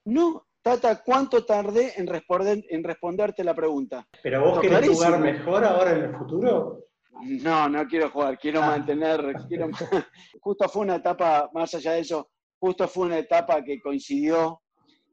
No, 0.08 0.48
Tata, 0.62 1.02
¿cuánto 1.04 1.46
tardé 1.46 1.94
en, 2.00 2.08
responder, 2.08 2.64
en 2.70 2.82
responderte 2.84 3.44
la 3.44 3.54
pregunta? 3.54 4.08
¿Pero 4.24 4.42
vos 4.42 4.56
No, 4.56 4.62
querés 4.62 4.80
clarísimo. 4.80 5.06
jugar 5.06 5.20
mejor 5.20 5.64
ahora 5.66 5.92
en 5.92 6.04
el 6.06 6.16
futuro? 6.16 6.86
No, 7.22 7.68
no 7.68 7.86
quiero 7.88 8.10
jugar, 8.10 8.38
quiero 8.38 8.62
Ah. 8.64 8.68
mantener, 8.68 9.34
quiero- 9.50 9.68
justo 10.42 10.70
fue 10.70 10.84
una 10.84 10.96
etapa, 10.96 11.50
más 11.54 11.74
allá 11.74 11.94
de 11.94 12.00
eso, 12.02 12.30
justo 12.60 12.88
fue 12.88 13.08
una 13.08 13.18
etapa 13.18 13.62
que 13.64 13.82
coincidió 13.82 14.62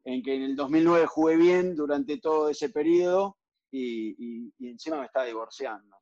en 0.04 0.22
que 0.22 0.34
en 0.36 0.42
el 0.42 0.54
2009 0.56 1.06
jugué 1.06 1.36
bien 1.36 1.74
durante 1.74 2.18
todo 2.18 2.48
ese 2.48 2.68
periodo 2.70 3.38
y, 3.72 4.14
y- 4.18 4.52
y 4.58 4.68
encima 4.70 4.98
me 5.00 5.06
estaba 5.06 5.24
divorciando, 5.26 5.96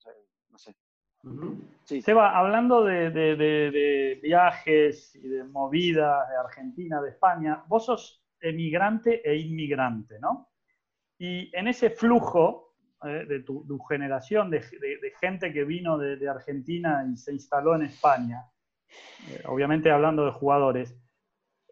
no 0.50 0.58
sé. 0.58 0.74
Sí, 1.84 2.02
Seba, 2.02 2.36
hablando 2.36 2.84
de, 2.84 3.10
de- 3.10 3.36
de- 3.36 3.70
de 3.70 4.20
viajes 4.22 5.14
y 5.14 5.28
de 5.28 5.44
movidas 5.44 6.28
de 6.28 6.36
Argentina, 6.36 7.00
de 7.00 7.10
España, 7.10 7.62
vos 7.68 7.86
sos 7.86 8.21
emigrante 8.42 9.22
e 9.28 9.36
inmigrante, 9.36 10.18
¿no? 10.20 10.50
Y 11.18 11.54
en 11.56 11.68
ese 11.68 11.90
flujo 11.90 12.74
eh, 13.04 13.24
de 13.26 13.40
tu, 13.40 13.64
tu 13.66 13.78
generación, 13.80 14.50
de, 14.50 14.60
de- 14.60 14.98
de 15.00 15.12
gente 15.20 15.52
que 15.52 15.64
vino 15.64 15.96
de, 15.98 16.16
de 16.16 16.28
Argentina 16.28 17.04
y 17.10 17.16
se 17.16 17.32
instaló 17.32 17.74
en 17.76 17.82
España, 17.82 18.42
eh, 19.30 19.42
obviamente 19.46 19.90
hablando 19.90 20.24
de 20.24 20.32
jugadores, 20.32 20.96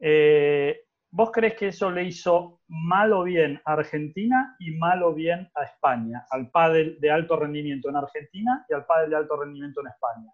eh, 0.01 0.85
¿vos 1.11 1.31
crees 1.33 1.55
que 1.55 1.69
eso 1.69 1.91
le 1.91 2.05
hizo 2.05 2.61
mal 2.69 3.13
o 3.13 3.25
bien 3.25 3.61
a 3.65 3.73
Argentina 3.73 4.57
y 4.59 4.71
mal 4.77 5.03
o 5.03 5.13
bien 5.13 5.51
a 5.55 5.65
España, 5.65 6.25
al 6.31 6.51
pádel 6.51 6.99
de 7.01 7.11
alto 7.11 7.37
rendimiento 7.37 7.89
en 7.89 7.97
Argentina 7.97 8.65
y 8.69 8.75
al 8.75 8.87
pádel 8.87 9.11
de 9.11 9.17
alto 9.17 9.37
rendimiento 9.37 9.81
en 9.81 9.89
España? 9.89 10.33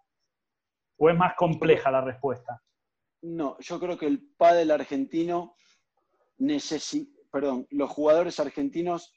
¿O 0.99 1.09
es 1.09 1.17
más 1.17 1.35
compleja 1.35 1.91
la 1.91 2.01
respuesta? 2.01 2.61
No, 3.23 3.57
yo 3.59 3.79
creo 3.79 3.97
que 3.97 4.07
el 4.07 4.31
pádel 4.37 4.71
argentino 4.71 5.55
necesi 6.37 7.13
perdón, 7.31 7.67
los 7.69 7.89
jugadores 7.91 8.39
argentinos 8.39 9.13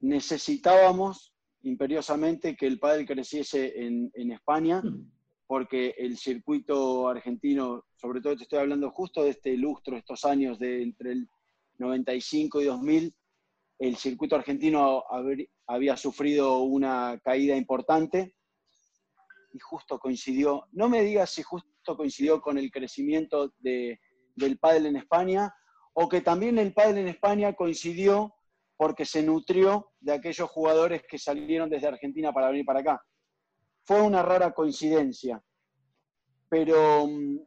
necesitábamos 0.00 1.32
imperiosamente 1.62 2.56
que 2.56 2.66
el 2.66 2.78
pádel 2.78 3.06
creciese 3.06 3.84
en, 3.86 4.10
en 4.14 4.32
España, 4.32 4.82
porque 5.46 5.94
el 5.96 6.16
circuito 6.18 7.08
argentino, 7.08 7.84
sobre 7.94 8.20
todo 8.20 8.36
te 8.36 8.42
estoy 8.42 8.58
hablando 8.58 8.90
justo 8.90 9.22
de 9.22 9.30
este 9.30 9.56
lustro, 9.56 9.96
estos 9.96 10.24
años 10.24 10.58
de 10.58 10.82
entre 10.82 11.12
el 11.12 11.28
95 11.78 12.60
y 12.60 12.64
2000, 12.64 13.14
el 13.78 13.96
circuito 13.96 14.36
argentino 14.36 15.04
había 15.66 15.96
sufrido 15.96 16.62
una 16.62 17.20
caída 17.22 17.56
importante 17.56 18.34
y 19.54 19.58
justo 19.60 19.98
coincidió, 19.98 20.66
no 20.72 20.88
me 20.88 21.02
digas 21.02 21.30
si 21.30 21.42
justo 21.42 21.96
coincidió 21.96 22.40
con 22.40 22.58
el 22.58 22.70
crecimiento 22.70 23.54
de- 23.58 24.00
del 24.34 24.58
pádel 24.58 24.86
en 24.86 24.96
España 24.96 25.54
o 25.94 26.08
que 26.08 26.20
también 26.20 26.58
el 26.58 26.72
pádel 26.72 26.98
en 26.98 27.08
España 27.08 27.54
coincidió 27.54 28.34
porque 28.76 29.04
se 29.04 29.22
nutrió 29.22 29.92
de 30.00 30.12
aquellos 30.12 30.50
jugadores 30.50 31.02
que 31.08 31.18
salieron 31.18 31.70
desde 31.70 31.88
Argentina 31.88 32.32
para 32.32 32.48
venir 32.50 32.64
para 32.64 32.80
acá. 32.80 33.02
Fue 33.84 34.00
una 34.00 34.22
rara 34.22 34.52
coincidencia, 34.52 35.42
pero 36.48 37.06
mm, 37.06 37.38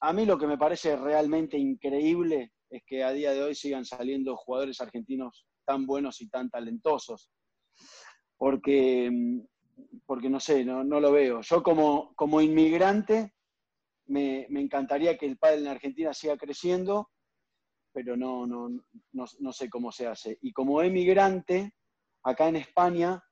a 0.00 0.12
mí 0.12 0.26
lo 0.26 0.38
que 0.38 0.46
me 0.46 0.58
parece 0.58 0.96
realmente 0.96 1.56
increíble 1.58 2.52
es 2.68 2.82
que 2.86 3.04
a 3.04 3.12
día 3.12 3.32
de 3.32 3.42
hoy 3.42 3.54
sigan 3.54 3.84
saliendo 3.84 4.36
jugadores 4.36 4.80
argentinos 4.80 5.46
tan 5.64 5.86
buenos 5.86 6.20
y 6.20 6.28
tan 6.28 6.50
talentosos. 6.50 7.30
Porque, 8.36 9.08
mm, 9.10 9.40
porque 10.06 10.28
no 10.28 10.40
sé, 10.40 10.64
no, 10.64 10.84
no 10.84 11.00
lo 11.00 11.12
veo. 11.12 11.40
Yo 11.42 11.62
como, 11.62 12.14
como 12.16 12.40
inmigrante 12.40 13.34
me, 14.06 14.46
me 14.50 14.60
encantaría 14.60 15.16
que 15.16 15.26
el 15.26 15.38
pádel 15.38 15.60
en 15.60 15.68
Argentina 15.68 16.12
siga 16.12 16.36
creciendo, 16.36 17.08
pero 17.94 18.16
no, 18.16 18.44
no, 18.46 18.68
no, 19.12 19.24
no 19.38 19.52
sé 19.52 19.70
cómo 19.70 19.92
se 19.92 20.08
hace. 20.08 20.36
Y 20.42 20.52
como 20.52 20.82
emigrante, 20.82 21.72
acá 22.24 22.48
en 22.48 22.56
España, 22.56 23.22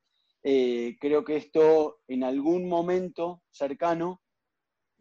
eh, 0.45 0.97
creo 1.01 1.25
que 1.25 1.37
esto 1.37 1.99
en 2.07 2.23
algún 2.23 2.69
momento 2.69 3.43
cercano 3.51 4.23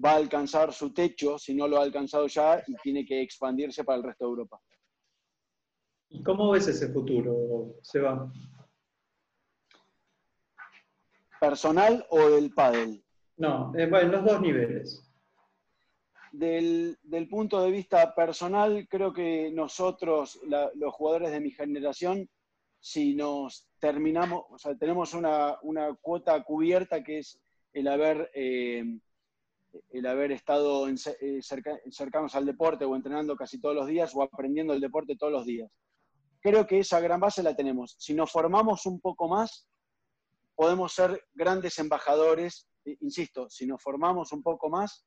va 0.03 0.13
a 0.13 0.15
alcanzar 0.15 0.73
su 0.73 0.91
techo, 0.93 1.37
si 1.37 1.53
no 1.53 1.67
lo 1.67 1.77
ha 1.77 1.83
alcanzado 1.83 2.25
ya, 2.25 2.63
y 2.65 2.73
tiene 2.77 3.05
que 3.05 3.21
expandirse 3.21 3.83
para 3.83 3.99
el 3.99 4.03
resto 4.03 4.25
de 4.25 4.29
Europa. 4.29 4.59
¿Y 6.09 6.23
cómo 6.23 6.49
ves 6.51 6.67
ese 6.67 6.91
futuro, 6.91 7.75
Seba? 7.83 8.31
¿Personal 11.39 12.05
o 12.09 12.29
del 12.31 12.51
pádel? 12.53 13.03
No, 13.37 13.71
eh, 13.75 13.87
bueno, 13.87 14.07
en 14.07 14.11
los 14.11 14.25
dos 14.25 14.41
niveles. 14.41 15.10
Del, 16.31 16.97
punto 17.29 17.61
de 17.61 17.71
vista 17.71 18.15
personal, 18.15 18.87
creo 18.89 19.11
que 19.11 19.51
nosotros, 19.51 20.39
los 20.75 20.93
jugadores 20.93 21.31
de 21.31 21.41
mi 21.41 21.51
generación, 21.51 22.29
si 22.79 23.13
nos 23.15 23.67
terminamos, 23.79 24.45
o 24.49 24.57
sea, 24.57 24.75
tenemos 24.75 25.13
una, 25.13 25.57
una 25.61 25.93
cuota 25.95 26.41
cubierta 26.43 27.03
que 27.03 27.19
es 27.19 27.39
el 27.73 27.87
haber, 27.87 28.31
eh, 28.33 28.83
el 29.91 30.05
haber 30.05 30.31
estado 30.31 30.87
eh, 30.87 31.41
cerca- 31.41 31.79
cercanos 31.91 32.33
al 32.35 32.45
deporte 32.45 32.85
o 32.85 32.95
entrenando 32.95 33.35
casi 33.35 33.59
todos 33.59 33.75
los 33.75 33.87
días 33.87 34.15
o 34.15 34.23
aprendiendo 34.23 34.73
el 34.73 34.81
deporte 34.81 35.17
todos 35.17 35.33
los 35.33 35.45
días. 35.45 35.69
Creo 36.39 36.65
que 36.65 36.79
esa 36.79 36.99
gran 37.01 37.19
base 37.19 37.43
la 37.43 37.55
tenemos. 37.55 37.95
Si 37.99 38.13
nos 38.13 38.31
formamos 38.31 38.85
un 38.85 38.99
poco 38.99 39.27
más, 39.27 39.67
podemos 40.55 40.93
ser 40.93 41.23
grandes 41.33 41.77
embajadores. 41.77 42.67
Eh, 42.85 42.97
Insisto, 43.01 43.49
si 43.49 43.67
nos 43.67 43.81
formamos 43.83 44.31
un 44.31 44.41
poco 44.41 44.69
más, 44.69 45.05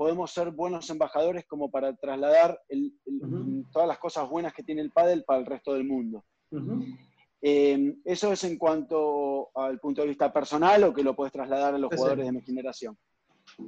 podemos 0.00 0.30
ser 0.30 0.50
buenos 0.50 0.88
embajadores 0.88 1.44
como 1.44 1.70
para 1.70 1.94
trasladar 1.94 2.58
el- 2.70 2.98
el- 3.04 3.22
Ujú. 3.22 3.64
todas 3.70 3.86
las 3.86 3.98
cosas 3.98 4.26
buenas 4.30 4.54
que 4.54 4.62
tiene 4.62 4.80
el 4.80 4.92
pádel 4.92 5.24
para 5.24 5.40
el 5.40 5.44
resto 5.44 5.74
del 5.74 5.84
mundo. 5.84 6.24
Ujú. 6.50 6.86
Eh, 7.42 7.96
eso 8.06 8.32
es 8.32 8.42
en 8.44 8.56
cuanto 8.56 9.50
al 9.54 9.78
punto 9.78 10.00
de 10.00 10.08
vista 10.08 10.32
personal 10.32 10.84
o 10.84 10.94
que 10.94 11.02
lo 11.02 11.14
puedes 11.14 11.34
trasladar 11.34 11.74
a 11.74 11.78
los 11.78 11.90
Sí, 11.90 11.96
sí. 11.96 11.98
jugadores 11.98 12.24
de 12.24 12.32
mi 12.32 12.40
generación. 12.40 12.96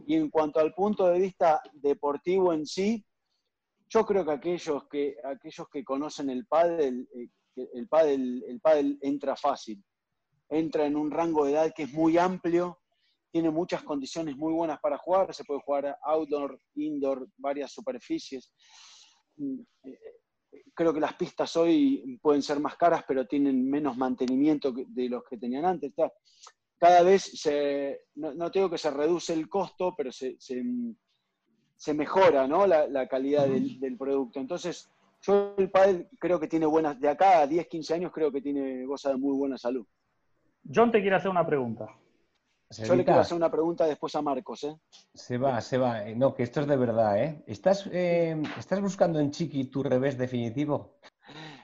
Y 0.07 0.15
en 0.15 0.31
cuanto 0.31 0.59
al 0.59 0.73
punto 0.73 1.07
de 1.07 1.19
vista 1.21 1.61
deportivo 1.75 2.55
en 2.55 2.65
sí, 2.65 3.05
yo 3.91 4.07
creo 4.07 4.25
que 4.25 4.33
aquellos 4.33 4.89
que, 4.89 5.17
aquellos 5.23 5.69
que 5.71 5.85
conocen 5.85 6.31
el 6.31 6.47
pádel, 6.47 7.07
eh, 7.15 7.29
el 7.75 7.89
pádel, 7.89 8.43
el 8.49 8.59
pádel 8.59 8.99
entra 9.03 9.37
fácil. 9.37 9.85
Entra 10.49 10.87
en 10.87 10.97
un 10.97 11.11
rango 11.11 11.45
de 11.45 11.53
edad 11.53 11.75
que 11.77 11.83
es 11.83 11.93
muy 11.93 12.17
amplio, 12.17 12.79
tiene 13.33 13.51
muchas 13.51 13.83
condiciones 13.83 14.37
muy 14.37 14.53
buenas 14.53 14.79
para 14.79 14.99
jugar, 14.99 15.35
se 15.35 15.45
puede 15.45 15.61
jugar 15.65 15.97
outdoor, 16.05 16.61
indoor, 16.75 17.27
varias 17.39 17.73
superficies. 17.73 18.53
Mm, 19.37 19.61
eh, 19.85 19.99
creo 20.75 20.93
que 20.93 21.01
las 21.01 21.15
pistas 21.15 21.57
hoy 21.57 22.19
pueden 22.21 22.43
ser 22.43 22.61
más 22.61 22.77
caras, 22.77 23.05
pero 23.09 23.27
tienen 23.27 23.69
menos 23.69 23.97
mantenimiento 23.97 24.73
de 24.73 25.09
los 25.09 25.25
que 25.25 25.39
tenían 25.39 25.65
antes. 25.65 25.93
Cada 26.79 27.03
vez, 27.03 27.23
se, 27.23 28.03
no, 28.17 28.35
no 28.35 28.51
digo 28.51 28.69
que 28.69 28.79
se 28.79 28.91
reduce 28.91 29.33
el 29.33 29.49
costo, 29.49 29.95
pero 29.97 30.13
se, 30.13 30.37
se, 30.39 31.95
mejora 31.95 32.47
¿no? 32.47 32.67
la, 32.67 33.09
calidad 33.09 33.49
del, 33.49 33.97
producto. 33.97 34.41
Entonces, 34.41 34.91
yo 35.23 35.55
el 35.57 35.71
pádel 35.71 36.09
creo 36.19 36.39
que 36.39 36.49
tiene 36.49 36.67
buenas, 36.67 37.01
de 37.01 37.09
acá 37.09 37.41
a 37.41 37.47
10, 37.47 37.67
15 37.67 37.95
años 37.95 38.13
creo 38.13 38.31
que 38.31 38.43
tiene, 38.43 38.85
goza 38.85 39.11
de 39.11 39.17
muy 39.17 39.35
buena 39.35 39.57
salud. 39.57 39.87
John 40.73 40.93
te 40.93 41.01
quiere 41.01 41.17
hacer 41.17 41.31
una 41.31 41.47
pregunta. 41.47 41.89
Yo 42.79 42.95
le 42.95 43.05
quiero 43.05 43.21
hacer 43.21 43.37
una 43.37 43.51
pregunta 43.51 43.87
después 43.87 44.15
a 44.15 44.23
Marcos, 44.23 44.65
¿eh? 44.65 44.77
Se 45.15 45.37
va, 45.37 45.61
se 45.61 45.79
va. 45.79 46.09
Eh, 46.09 46.15
no, 46.15 46.35
que 46.35 46.43
esto 46.43 46.61
es 46.61 46.67
de 46.67 46.77
verdad, 46.77 47.23
¿eh? 47.23 47.45
¿Estás, 47.47 47.89
eh, 47.93 48.41
¿estás 48.59 48.81
buscando 48.81 49.21
en 49.21 49.31
Chiqui 49.31 49.65
tu 49.65 49.83
revés 49.83 50.17
definitivo? 50.17 50.99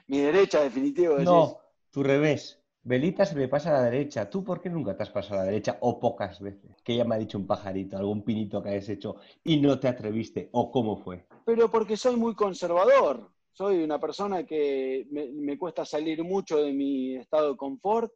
Mi 0.07 0.19
derecha, 0.19 0.61
definitivo. 0.61 1.17
No, 1.19 1.57
tu 1.91 2.03
revés. 2.03 2.59
Velita 2.83 3.25
se 3.25 3.35
me 3.35 3.47
pasa 3.47 3.69
a 3.69 3.73
la 3.73 3.83
derecha. 3.89 4.29
¿Tú 4.29 4.43
por 4.43 4.61
qué 4.61 4.69
nunca 4.69 4.95
te 4.95 5.03
has 5.03 5.09
pasado 5.09 5.41
a 5.41 5.43
la 5.43 5.51
derecha 5.51 5.77
o 5.81 5.99
pocas 5.99 6.39
veces? 6.39 6.81
Que 6.83 6.95
ya 6.95 7.03
me 7.03 7.15
ha 7.15 7.19
dicho 7.19 7.37
un 7.37 7.45
pajarito, 7.45 7.97
algún 7.97 8.23
pinito 8.23 8.63
que 8.63 8.69
hayas 8.69 8.89
hecho 8.89 9.17
y 9.43 9.59
no 9.59 9.79
te 9.79 9.87
atreviste 9.87 10.49
o 10.53 10.71
cómo 10.71 10.97
fue. 10.97 11.25
Pero 11.45 11.69
porque 11.69 11.97
soy 11.97 12.15
muy 12.15 12.35
conservador. 12.35 13.31
Soy 13.51 13.83
una 13.83 13.99
persona 13.99 14.45
que 14.45 15.07
me, 15.11 15.57
cuesta 15.57 15.83
salir 15.83 16.23
mucho 16.23 16.57
de 16.63 16.71
mi 16.71 17.15
estado 17.15 17.51
de 17.51 17.57
confort 17.57 18.11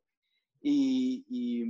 y 0.61 1.25
y 1.27 1.65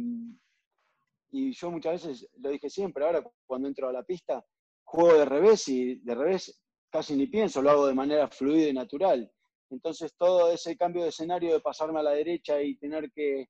yo 1.33 1.71
muchas 1.71 2.03
veces, 2.03 2.29
lo 2.37 2.49
dije 2.49 2.69
siempre, 2.69 3.05
ahora 3.05 3.23
cuando 3.45 3.67
entro 3.67 3.89
a 3.89 3.93
la 3.93 4.03
pista, 4.03 4.45
juego 4.83 5.17
de 5.17 5.25
revés 5.25 5.67
y 5.67 5.95
de 5.95 6.15
revés 6.15 6.61
casi 6.91 7.15
ni 7.15 7.25
pienso, 7.25 7.61
lo 7.61 7.71
hago 7.71 7.87
de 7.87 7.95
manera 7.95 8.27
fluida 8.27 8.67
y 8.67 8.73
natural. 8.73 9.31
Entonces 9.71 10.13
todo 10.15 10.51
ese 10.51 10.77
cambio 10.77 11.01
de 11.01 11.09
escenario 11.09 11.53
de 11.53 11.59
pasarme 11.59 11.99
a 11.99 12.03
la 12.03 12.11
derecha 12.11 12.61
y 12.61 12.77
tener 12.77 13.11
que, 13.11 13.47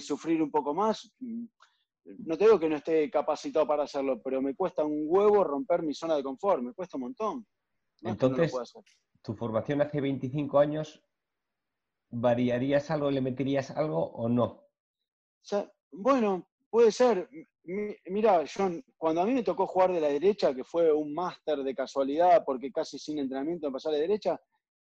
sufrir 0.00 0.42
un 0.42 0.50
poco 0.50 0.74
más, 0.74 1.12
mm, 1.20 1.44
no 2.26 2.36
te 2.36 2.44
digo 2.44 2.58
que 2.58 2.68
no 2.68 2.76
esté 2.76 3.08
capacitado 3.10 3.66
para 3.66 3.84
hacerlo, 3.84 4.20
pero 4.22 4.42
me 4.42 4.56
cuesta 4.56 4.84
un 4.84 5.04
huevo 5.06 5.44
romper 5.44 5.82
mi 5.82 5.94
zona 5.94 6.16
de 6.16 6.22
confort, 6.24 6.62
me 6.62 6.72
cuesta 6.72 6.96
un 6.96 7.02
montón. 7.02 7.46
Entonces, 8.00 8.52
tu 9.22 9.34
formación 9.34 9.80
hace 9.80 10.00
25 10.00 10.58
años, 10.58 11.04
¿variarías 12.10 12.90
algo, 12.90 13.10
le 13.10 13.20
meterías 13.20 13.70
algo 13.70 14.04
o 14.04 14.28
no? 14.28 14.66
bueno, 15.92 16.48
Puede 16.72 16.90
ser. 16.90 17.28
Mira, 18.06 18.44
John, 18.46 18.82
cuando 18.96 19.20
a 19.20 19.26
mí 19.26 19.34
me 19.34 19.42
tocó 19.42 19.66
jugar 19.66 19.92
de 19.92 20.00
la 20.00 20.08
derecha, 20.08 20.54
que 20.54 20.64
fue 20.64 20.90
un 20.90 21.12
máster 21.12 21.58
de 21.58 21.74
casualidad, 21.74 22.42
porque 22.46 22.72
casi 22.72 22.98
sin 22.98 23.18
entrenamiento 23.18 23.66
me 23.66 23.74
pasé 23.74 23.90
a 23.90 23.92
la 23.92 23.98
derecha, 23.98 24.40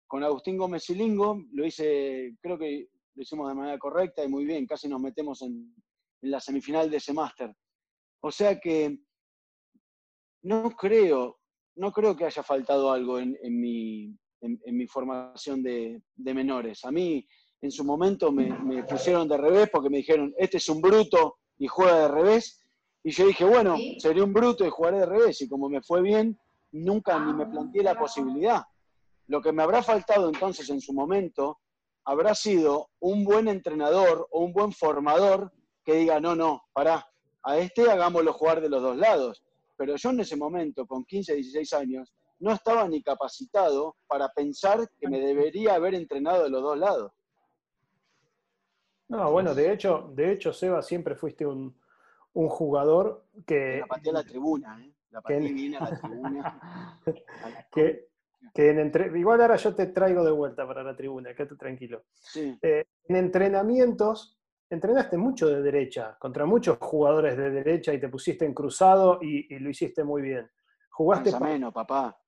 con 0.05 0.21
Agustín 0.21 0.57
Gómez 0.57 0.89
y 0.89 0.95
Lingo, 0.95 1.41
lo 1.53 1.65
hice, 1.65 2.35
creo 2.41 2.57
que 2.57 2.89
lo 3.15 3.23
hicimos 3.23 3.47
de 3.47 3.55
manera 3.55 3.79
correcta 3.79 4.21
y 4.21 4.27
muy 4.27 4.43
bien, 4.43 4.67
casi 4.67 4.89
nos 4.89 4.99
metemos 4.99 5.41
en, 5.43 5.73
la 6.23 6.41
semifinal 6.41 6.91
de 6.91 6.97
ese 6.97 7.13
máster. 7.13 7.55
O 8.21 8.31
sea 8.31 8.59
que 8.59 8.99
no 10.41 10.71
creo, 10.71 11.39
no 11.77 11.93
creo 11.93 12.17
que 12.17 12.25
haya 12.25 12.43
faltado 12.43 12.91
algo 12.91 13.17
en, 13.17 13.37
mi, 13.61 14.13
formación 14.89 15.63
de, 15.63 16.01
menores. 16.17 16.83
A 16.83 16.91
mí, 16.91 17.25
en 17.61 17.71
su 17.71 17.85
momento, 17.85 18.29
me, 18.29 18.49
me 18.59 18.83
pusieron 18.83 19.25
de 19.29 19.37
revés 19.37 19.69
porque 19.71 19.89
me 19.89 19.99
dijeron, 19.99 20.33
este 20.37 20.57
es 20.57 20.67
un 20.67 20.81
bruto, 20.81 21.37
y 21.57 21.67
juega 21.67 22.01
de 22.01 22.07
revés. 22.07 22.63
Y 23.03 23.11
yo 23.11 23.27
dije, 23.27 23.45
bueno, 23.45 23.75
sería 23.99 24.23
un 24.23 24.33
bruto 24.33 24.65
y 24.65 24.69
jugaré 24.69 24.99
de 24.99 25.05
revés. 25.05 25.41
Y 25.41 25.47
como 25.47 25.69
me 25.69 25.81
fue 25.81 26.01
bien, 26.01 26.39
nunca 26.71 27.19
ni 27.19 27.33
me 27.33 27.45
planteé 27.45 27.83
la 27.83 27.97
posibilidad. 27.97 28.63
Lo 29.27 29.41
que 29.41 29.51
me 29.51 29.63
habrá 29.63 29.83
faltado 29.83 30.29
entonces 30.29 30.69
en 30.69 30.81
su 30.81 30.93
momento 30.93 31.59
habrá 32.05 32.33
sido 32.33 32.89
un 32.99 33.23
buen 33.23 33.47
entrenador 33.47 34.27
o 34.31 34.41
un 34.41 34.53
buen 34.53 34.71
formador 34.71 35.51
que 35.83 35.95
diga, 35.95 36.19
no, 36.19 36.35
no, 36.35 36.63
pará, 36.73 37.05
a 37.43 37.57
este 37.57 37.89
hagámoslo 37.89 38.33
jugar 38.33 38.61
de 38.61 38.69
los 38.69 38.81
dos 38.81 38.97
lados. 38.97 39.43
Pero 39.75 39.95
yo 39.95 40.09
en 40.09 40.21
ese 40.21 40.35
momento, 40.35 40.85
con 40.85 41.05
15, 41.05 41.35
16 41.35 41.73
años, 41.73 42.13
no 42.39 42.51
estaba 42.51 42.87
ni 42.87 43.01
capacitado 43.01 43.95
para 44.07 44.29
pensar 44.29 44.89
que 44.99 45.07
me 45.07 45.19
debería 45.19 45.75
haber 45.75 45.95
entrenado 45.95 46.43
de 46.43 46.49
los 46.49 46.61
dos 46.61 46.77
lados. 46.77 47.11
No, 49.09 49.31
bueno, 49.31 49.55
de 49.55 49.71
hecho, 49.71 50.11
de 50.13 50.31
hecho, 50.31 50.51
Seba, 50.51 50.81
siempre 50.81 51.15
fuiste 51.15 51.45
un, 51.45 51.75
jugador 52.33 53.25
que. 53.45 53.79
La 53.79 53.87
pateé 53.87 54.11
a 54.11 54.13
la 54.13 54.23
tribuna, 54.23 54.83
¿eh? 54.83 54.93
La 55.11 55.21
pateé 55.21 55.39
viene 55.53 55.77
a 55.77 55.89
la 55.89 55.99
tribuna. 56.01 56.99
que, 57.71 58.09
en 58.55 58.79
entre, 58.79 59.17
igual 59.17 59.41
ahora 59.41 59.55
yo 59.55 59.73
te 59.73 59.87
traigo 59.87 60.23
de 60.23 60.31
vuelta 60.31 60.67
para 60.67 60.83
la 60.83 60.95
tribuna, 60.95 61.33
quédate 61.33 61.55
tranquilo. 61.55 62.03
Sí. 62.13 62.57
Eh, 62.61 62.85
en 63.05 63.15
entrenamientos, 63.15 64.37
entrenaste 64.69 65.17
mucho 65.17 65.47
de 65.47 65.61
derecha, 65.61 66.17
contra 66.19 66.45
muchos 66.45 66.77
jugadores 66.79 67.37
de 67.37 67.49
derecha 67.49 67.93
y 67.93 67.99
te 67.99 68.09
pusiste 68.09 68.45
en 68.45 68.53
cruzado 68.53 69.19
y, 69.21 69.57
lo 69.59 69.69
hiciste 69.69 70.03
muy 70.03 70.21
bien. 70.21 70.49
Jugaste. 70.91 71.39
Menos, 71.39 71.73
papá. 71.73 72.19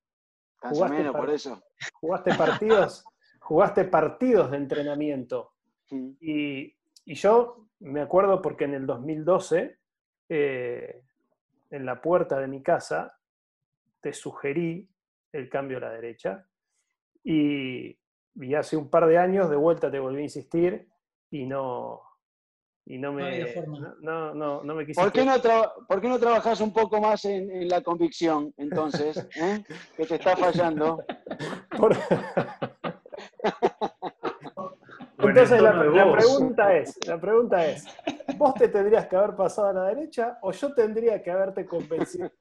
Cansa 0.57 0.87
menos 0.87 1.15
por 1.15 1.29
eso. 1.29 1.61
Jugaste 2.01 2.33
partidos, 2.35 3.03
jugaste 3.39 3.85
partidos 3.85 4.51
de 4.51 4.57
entrenamiento 4.57 5.53
y, 5.91 6.75
yo 7.05 7.65
me 7.79 8.01
acuerdo 8.01 8.41
porque 8.41 8.65
en 8.65 8.75
el 8.75 8.85
2012, 8.85 9.77
eh, 10.29 11.01
en 11.71 11.85
la 11.85 12.01
puerta 12.01 12.39
de 12.39 12.47
mi 12.47 12.61
casa, 12.61 13.17
te 14.01 14.13
sugerí 14.13 14.87
el 15.31 15.49
cambio 15.49 15.77
a 15.77 15.81
la 15.81 15.91
derecha 15.91 16.45
y, 17.23 17.97
hace 18.57 18.77
un 18.77 18.89
par 18.89 19.05
de 19.07 19.17
años 19.17 19.49
de 19.49 19.55
vuelta 19.55 19.91
te 19.91 19.99
volví 19.99 20.21
a 20.21 20.23
insistir 20.23 20.87
y 21.29 21.45
no, 21.45 22.01
y 22.85 22.97
no 22.97 23.11
me, 23.11 23.53
no, 24.01 24.33
no, 24.33 24.63
no, 24.63 24.75
me 24.75 24.85
quisiste. 24.85 25.03
¿Por 25.03 25.11
qué 25.11 25.25
no, 25.25 25.33
¿Por 25.87 26.01
qué 26.01 26.07
no 26.07 26.19
trabajas 26.19 26.61
un 26.61 26.71
poco 26.71 27.01
más 27.01 27.25
en, 27.25 27.67
la 27.67 27.81
convicción 27.81 28.53
entonces? 28.57 29.27
Eh? 29.35 29.63
Que 29.95 30.05
te 30.05 30.15
está 30.15 30.37
fallando. 30.37 31.03
Entonces 35.19 35.61
la, 35.61 35.73
pregunta 36.13 36.77
es, 36.77 37.07
la 37.07 37.19
pregunta 37.19 37.65
es, 37.67 37.85
¿vos 38.37 38.53
te 38.53 38.69
tendrías 38.69 39.07
que 39.07 39.17
haber 39.17 39.35
pasado 39.35 39.67
a 39.67 39.73
la 39.73 39.83
derecha 39.87 40.39
o 40.41 40.51
yo 40.51 40.73
tendría 40.73 41.21
que 41.21 41.31
haberte 41.31 41.65
convencido? 41.65 42.31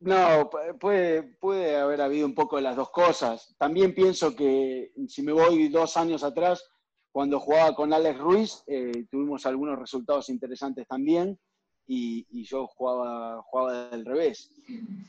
No, 0.00 0.48
puede, 0.78 1.24
puede 1.24 1.76
haber 1.76 2.00
habido 2.00 2.24
un 2.24 2.34
poco 2.34 2.56
de 2.56 2.62
las 2.62 2.76
dos 2.76 2.90
cosas. 2.90 3.54
También 3.58 3.94
pienso 3.94 4.34
que 4.34 4.92
si 5.08 5.22
me 5.22 5.32
voy 5.32 5.68
dos 5.68 5.96
años 5.96 6.22
atrás, 6.22 6.64
cuando 7.10 7.40
jugaba 7.40 7.74
con 7.74 7.92
Alex 7.92 8.18
Ruiz, 8.18 8.62
eh, 8.68 9.06
tuvimos 9.10 9.44
algunos 9.44 9.78
resultados 9.78 10.28
interesantes 10.28 10.86
también 10.86 11.38
y, 11.86 12.26
y, 12.30 12.44
yo 12.44 12.68
jugaba, 12.68 13.42
jugaba 13.42 13.88
del 13.88 14.04
revés. 14.04 14.52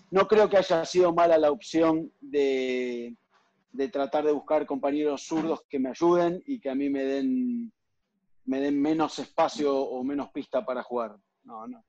No 0.10 0.28
creo 0.28 0.50
que 0.50 0.58
haya 0.58 0.84
sido 0.86 1.14
mala 1.14 1.38
la 1.38 1.52
opción 1.52 2.12
de, 2.20 3.16
de 3.72 3.90
tratar 3.90 4.26
de 4.26 4.32
buscar 4.32 4.66
compañeros 4.66 5.26
zurdos 5.26 5.66
que 5.70 5.80
me 5.80 5.90
ayuden 5.90 6.42
y 6.46 6.60
que 6.60 6.70
a 6.70 6.76
mí 6.76 6.90
me 6.90 7.04
den, 7.04 7.72
me 8.46 8.60
den 8.60 8.82
menos 8.82 9.20
espacio 9.20 9.76
o 9.76 10.04
menos 10.04 10.32
pista 10.32 10.66
para 10.66 10.84
jugar. 10.84 11.16
No, 11.44 11.68
no, 11.68 11.84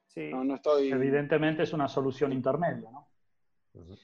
no, 0.44 0.54
estoy... 0.54 0.90
Evidentemente 0.90 1.62
es 1.62 1.72
una 1.72 1.88
solución 1.88 2.32
intermedia, 2.32 2.90
¿no? 2.90 3.08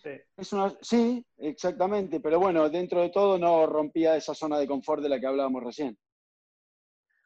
Sí. 0.02 0.10
Es 0.36 0.52
una, 0.52 0.72
sí, 0.80 1.26
exactamente, 1.38 2.20
pero 2.20 2.38
bueno, 2.38 2.68
dentro 2.68 3.00
de 3.00 3.10
todo 3.10 3.36
no 3.38 3.66
rompía 3.66 4.16
esa 4.16 4.34
zona 4.34 4.58
de 4.58 4.66
confort 4.66 5.02
de 5.02 5.08
la 5.08 5.18
que 5.18 5.26
hablábamos 5.26 5.64
recién. 5.64 5.98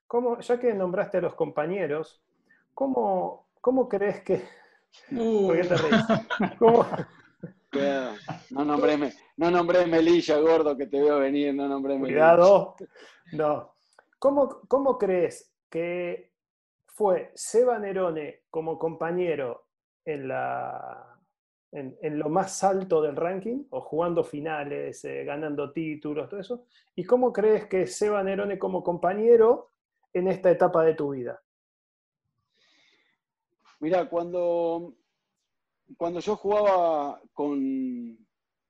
¿Cómo, 0.06 0.40
ya 0.40 0.58
que 0.58 0.72
nombraste 0.72 1.18
a 1.18 1.20
los 1.20 1.34
compañeros, 1.34 2.22
¿cómo, 2.74 3.48
cómo 3.60 3.88
crees 3.88 4.22
que... 4.22 4.42
Uh. 5.12 5.52
qué 5.52 5.64
te 5.64 6.56
¿Cómo, 6.58 6.86
no 7.72 8.64
nombré, 8.64 9.12
no 9.36 9.50
nombré 9.50 9.86
Melilla, 9.86 10.38
gordo, 10.38 10.76
que 10.76 10.86
te 10.86 11.00
veo 11.00 11.18
venir, 11.18 11.54
no 11.54 11.68
nombré. 11.68 11.98
Cuidado. 11.98 12.76
No. 13.32 13.74
¿Cómo, 14.18 14.60
¿Cómo 14.68 14.98
crees 14.98 15.54
que 15.68 16.32
fue 16.86 17.32
Seba 17.34 17.78
Nerone 17.78 18.42
como 18.50 18.78
compañero 18.78 19.68
en, 20.04 20.28
la, 20.28 21.18
en, 21.72 22.18
lo 22.18 22.28
más 22.28 22.62
alto 22.64 23.00
del 23.00 23.16
ranking, 23.16 23.64
o 23.70 23.80
jugando 23.80 24.24
finales, 24.24 25.04
eh, 25.04 25.24
ganando 25.24 25.72
títulos, 25.72 26.28
todo 26.28 26.40
eso? 26.40 26.66
¿Y 26.96 27.04
cómo 27.04 27.32
crees 27.32 27.66
que 27.66 27.86
Seba 27.86 28.22
Nerone 28.22 28.58
como 28.58 28.82
compañero 28.82 29.70
en 30.12 30.28
esta 30.28 30.50
etapa 30.50 30.84
de 30.84 30.94
tu 30.94 31.10
vida? 31.10 31.40
Mira, 33.78 34.10
cuando 34.10 34.96
cuando 35.96 36.20
yo 36.20 36.36
jugaba 36.36 37.20
con... 37.32 38.18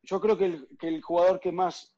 Yo 0.02 0.20
creo 0.20 0.36
que 0.36 0.66
el, 0.80 1.02
jugador 1.02 1.40
que 1.40 1.52
más 1.52 1.94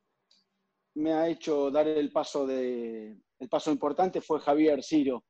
me 0.94 1.12
ha 1.12 1.28
hecho 1.28 1.70
dar 1.70 1.86
el 1.86 2.10
paso, 2.10 2.46
de, 2.46 3.16
el 3.38 3.48
paso 3.48 3.70
importante 3.70 4.20
fue 4.20 4.40
Javier 4.40 4.82
Ciro. 4.82 5.24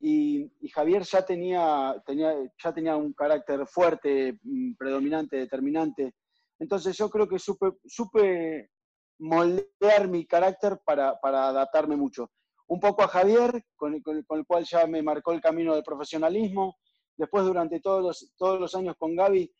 Y, 0.00 0.50
Javier 0.72 1.02
ya 1.02 1.24
tenía, 1.24 2.00
tenía, 2.06 2.34
ya 2.62 2.72
tenía 2.72 2.96
un 2.96 3.12
carácter 3.12 3.66
fuerte, 3.66 4.38
mm, 4.42 4.74
predominante, 4.74 5.36
determinante. 5.36 6.14
Entonces 6.58 6.96
yo 6.96 7.08
creo 7.08 7.28
que 7.28 7.38
supe, 7.38 7.72
supe 7.86 8.70
moldear 9.18 10.08
mi 10.08 10.26
carácter 10.26 10.78
para, 10.84 11.18
para, 11.20 11.48
adaptarme 11.48 11.96
mucho. 11.96 12.30
Un 12.66 12.80
poco 12.80 13.02
a 13.02 13.08
Javier, 13.08 13.64
con 13.76 13.94
el, 13.94 14.02
con 14.02 14.16
el, 14.16 14.46
cual 14.46 14.64
ya 14.64 14.86
me 14.86 15.02
marcó 15.02 15.32
el 15.32 15.40
camino 15.40 15.74
del 15.74 15.82
profesionalismo. 15.82 16.78
Después, 17.18 17.44
durante 17.44 17.80
todos 17.80 18.02
los, 18.02 18.32
todos 18.38 18.60
los 18.60 18.74
años 18.76 18.96
con 18.96 19.14
Gaby, 19.16 19.52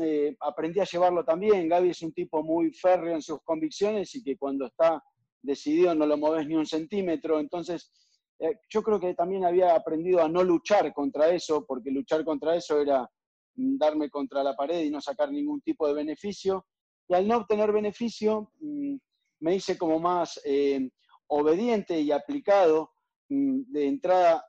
eh, 0.00 0.36
aprendí 0.40 0.80
a 0.80 0.84
llevarlo 0.84 1.24
también. 1.24 1.68
Gaby 1.68 1.90
es 1.90 2.02
un 2.02 2.12
tipo 2.12 2.42
muy 2.42 2.72
férreo 2.72 3.14
en 3.14 3.22
sus 3.22 3.40
convicciones 3.42 4.14
y 4.16 4.22
que 4.22 4.36
cuando 4.36 4.66
está 4.66 5.02
decidido 5.40 5.94
no 5.94 6.06
lo 6.06 6.18
mueves 6.18 6.46
ni 6.46 6.56
un 6.56 6.66
centímetro. 6.66 7.38
Entonces, 7.38 7.92
eh, 8.40 8.58
yo 8.68 8.82
creo 8.82 9.00
que 9.00 9.14
también 9.14 9.44
había 9.44 9.74
aprendido 9.74 10.20
a 10.20 10.28
no 10.28 10.42
luchar 10.42 10.92
contra 10.92 11.30
eso, 11.30 11.64
porque 11.64 11.90
luchar 11.90 12.24
contra 12.24 12.56
eso 12.56 12.80
era 12.80 13.08
mm, 13.54 13.78
darme 13.78 14.10
contra 14.10 14.42
la 14.42 14.56
pared 14.56 14.82
y 14.82 14.90
no 14.90 15.00
sacar 15.00 15.30
ningún 15.30 15.60
tipo 15.60 15.86
de 15.86 15.94
beneficio. 15.94 16.66
Y 17.08 17.14
al 17.14 17.26
no 17.26 17.38
obtener 17.38 17.72
beneficio, 17.72 18.52
mm, 18.60 18.96
me 19.40 19.54
hice 19.54 19.78
como 19.78 20.00
más 20.00 20.40
eh, 20.44 20.90
obediente 21.28 22.00
y 22.00 22.10
aplicado. 22.10 22.90
Mm, 23.30 23.72
de 23.72 23.86
entrada, 23.86 24.44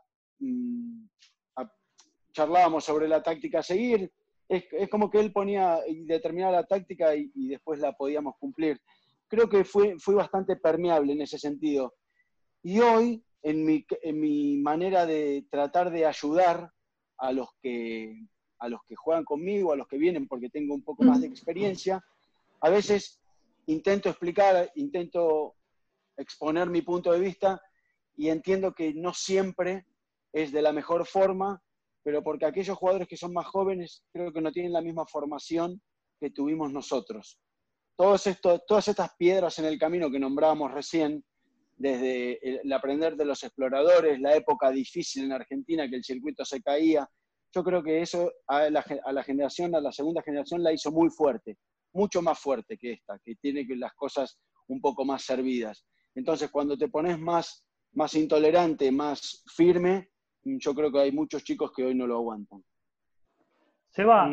charlábamos 2.39 2.85
sobre 2.85 3.05
la 3.09 3.21
táctica 3.21 3.59
a 3.59 3.63
seguir, 3.63 4.09
es, 4.47 4.63
como 4.89 5.09
que 5.09 5.19
él 5.19 5.33
ponía 5.33 5.79
y 5.85 6.05
determinaba 6.05 6.53
la 6.53 6.65
táctica 6.65 7.13
y, 7.13 7.49
después 7.49 7.81
la 7.81 7.91
podíamos 7.91 8.35
cumplir. 8.39 8.79
Creo 9.27 9.49
que 9.49 9.65
fui, 9.65 9.99
fui 9.99 10.15
bastante 10.15 10.55
permeable 10.55 11.11
en 11.11 11.21
ese 11.21 11.37
sentido. 11.37 11.95
Y 12.63 12.79
hoy, 12.79 13.21
en 13.43 13.65
mi, 13.65 13.85
en 14.03 14.19
mi 14.21 14.57
manera 14.57 15.05
de 15.05 15.45
tratar 15.51 15.91
de 15.91 16.05
ayudar 16.05 16.71
a 17.17 17.33
los, 17.33 17.49
que, 17.61 18.25
a 18.59 18.69
los 18.69 18.79
que 18.87 18.95
juegan 18.95 19.25
conmigo, 19.25 19.73
a 19.73 19.75
los 19.75 19.87
que 19.87 19.97
vienen 19.97 20.25
porque 20.25 20.49
tengo 20.49 20.73
un 20.73 20.83
poco 20.83 21.03
más 21.03 21.19
de 21.19 21.27
experiencia, 21.27 22.01
a 22.61 22.69
veces 22.69 23.21
intento 23.65 24.07
explicar, 24.07 24.71
intento 24.75 25.55
exponer 26.15 26.69
mi 26.69 26.83
punto 26.83 27.11
de 27.11 27.19
vista 27.19 27.61
y 28.15 28.29
entiendo 28.29 28.73
que 28.73 28.93
no 28.93 29.13
siempre 29.13 29.85
es 30.31 30.53
de 30.53 30.61
la 30.61 30.71
mejor 30.71 31.05
forma 31.05 31.61
pero 32.09 32.23
porque 32.23 32.47
aquellos 32.47 32.75
jugadores 32.75 33.07
que 33.07 33.15
son 33.15 33.31
más 33.33 33.45
jóvenes 33.45 34.03
creo 34.11 34.33
que 34.33 34.41
no 34.41 34.51
tienen 34.51 34.73
la 34.73 34.81
misma 34.81 35.05
formación 35.05 35.79
que 36.19 36.31
tuvimos 36.31 36.73
nosotros. 36.73 37.39
Todas 37.95 38.25
estas 38.25 39.15
piedras 39.15 39.59
en 39.59 39.65
el 39.65 39.77
camino 39.77 40.09
que 40.09 40.17
nombrábamos 40.17 40.71
recién, 40.71 41.23
desde 41.77 42.61
el 42.61 42.73
aprender 42.73 43.15
de 43.15 43.25
los 43.25 43.43
exploradores, 43.43 44.19
la 44.19 44.35
época 44.35 44.71
difícil 44.71 45.25
en 45.25 45.33
Argentina, 45.33 45.87
que 45.87 45.97
el 45.97 46.03
circuito 46.03 46.43
se 46.43 46.63
caía, 46.63 47.07
yo 47.53 47.63
creo 47.63 47.83
que 47.83 48.01
eso 48.01 48.33
a 48.47 48.71
la, 48.71 48.83
a 49.05 49.13
la 49.13 49.23
generación, 49.23 49.75
a 49.75 49.79
la 49.79 49.91
segunda 49.91 50.23
generación 50.23 50.63
la 50.63 50.73
hizo 50.73 50.91
muy 50.91 51.11
fuerte, 51.11 51.59
mucho 51.93 52.23
más 52.23 52.39
fuerte 52.39 52.75
que 52.79 52.93
esta, 52.93 53.19
que 53.23 53.35
tiene 53.35 53.67
las 53.75 53.93
cosas 53.93 54.39
un 54.67 54.81
poco 54.81 55.05
más 55.05 55.21
servidas. 55.21 55.85
Entonces, 56.15 56.49
cuando 56.49 56.75
te 56.75 56.87
pones 56.87 57.19
más, 57.19 57.63
más 57.91 58.15
intolerante, 58.15 58.91
más 58.91 59.43
firme, 59.55 60.09
yo 60.43 60.73
creo 60.73 60.91
que 60.91 60.99
hay 60.99 61.11
muchos 61.11 61.43
chicos 61.43 61.71
que 61.71 61.83
hoy 61.83 61.95
no 61.95 62.07
lo 62.07 62.15
aguantan. 62.15 62.63
Se 63.89 64.03
va. 64.03 64.29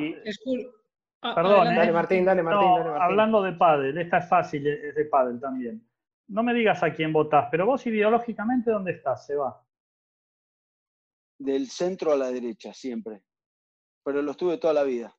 Ah, 1.23 1.35
Perdón, 1.35 1.75
dale, 1.75 1.93
Martín, 1.93 2.25
dale, 2.25 2.43
Martín, 2.43 2.69
Hablando 3.01 3.43
de 3.43 3.53
pádel, 3.53 3.99
esta 3.99 4.19
es 4.19 4.29
fácil, 4.29 4.67
es 4.67 4.95
de 4.95 5.05
pádel 5.07 5.41
también. 5.41 5.85
No 6.29 6.43
me 6.43 6.55
digas 6.55 6.83
a 6.83 6.93
quién 6.93 7.13
votás, 7.13 7.49
pero 7.51 7.67
vos 7.67 7.87
ideológicamente, 7.87 8.71
¿dónde 8.71 8.93
estás, 8.93 9.27
Seba? 9.27 9.63
Del 11.39 11.69
centro 11.69 12.13
a 12.13 12.17
la 12.17 12.31
derecha, 12.31 12.73
siempre. 12.73 13.23
Pero 14.05 14.23
lo 14.23 14.33
estuve 14.33 14.59
toda 14.59 14.75
la 14.75 14.85
vida. 14.85 15.17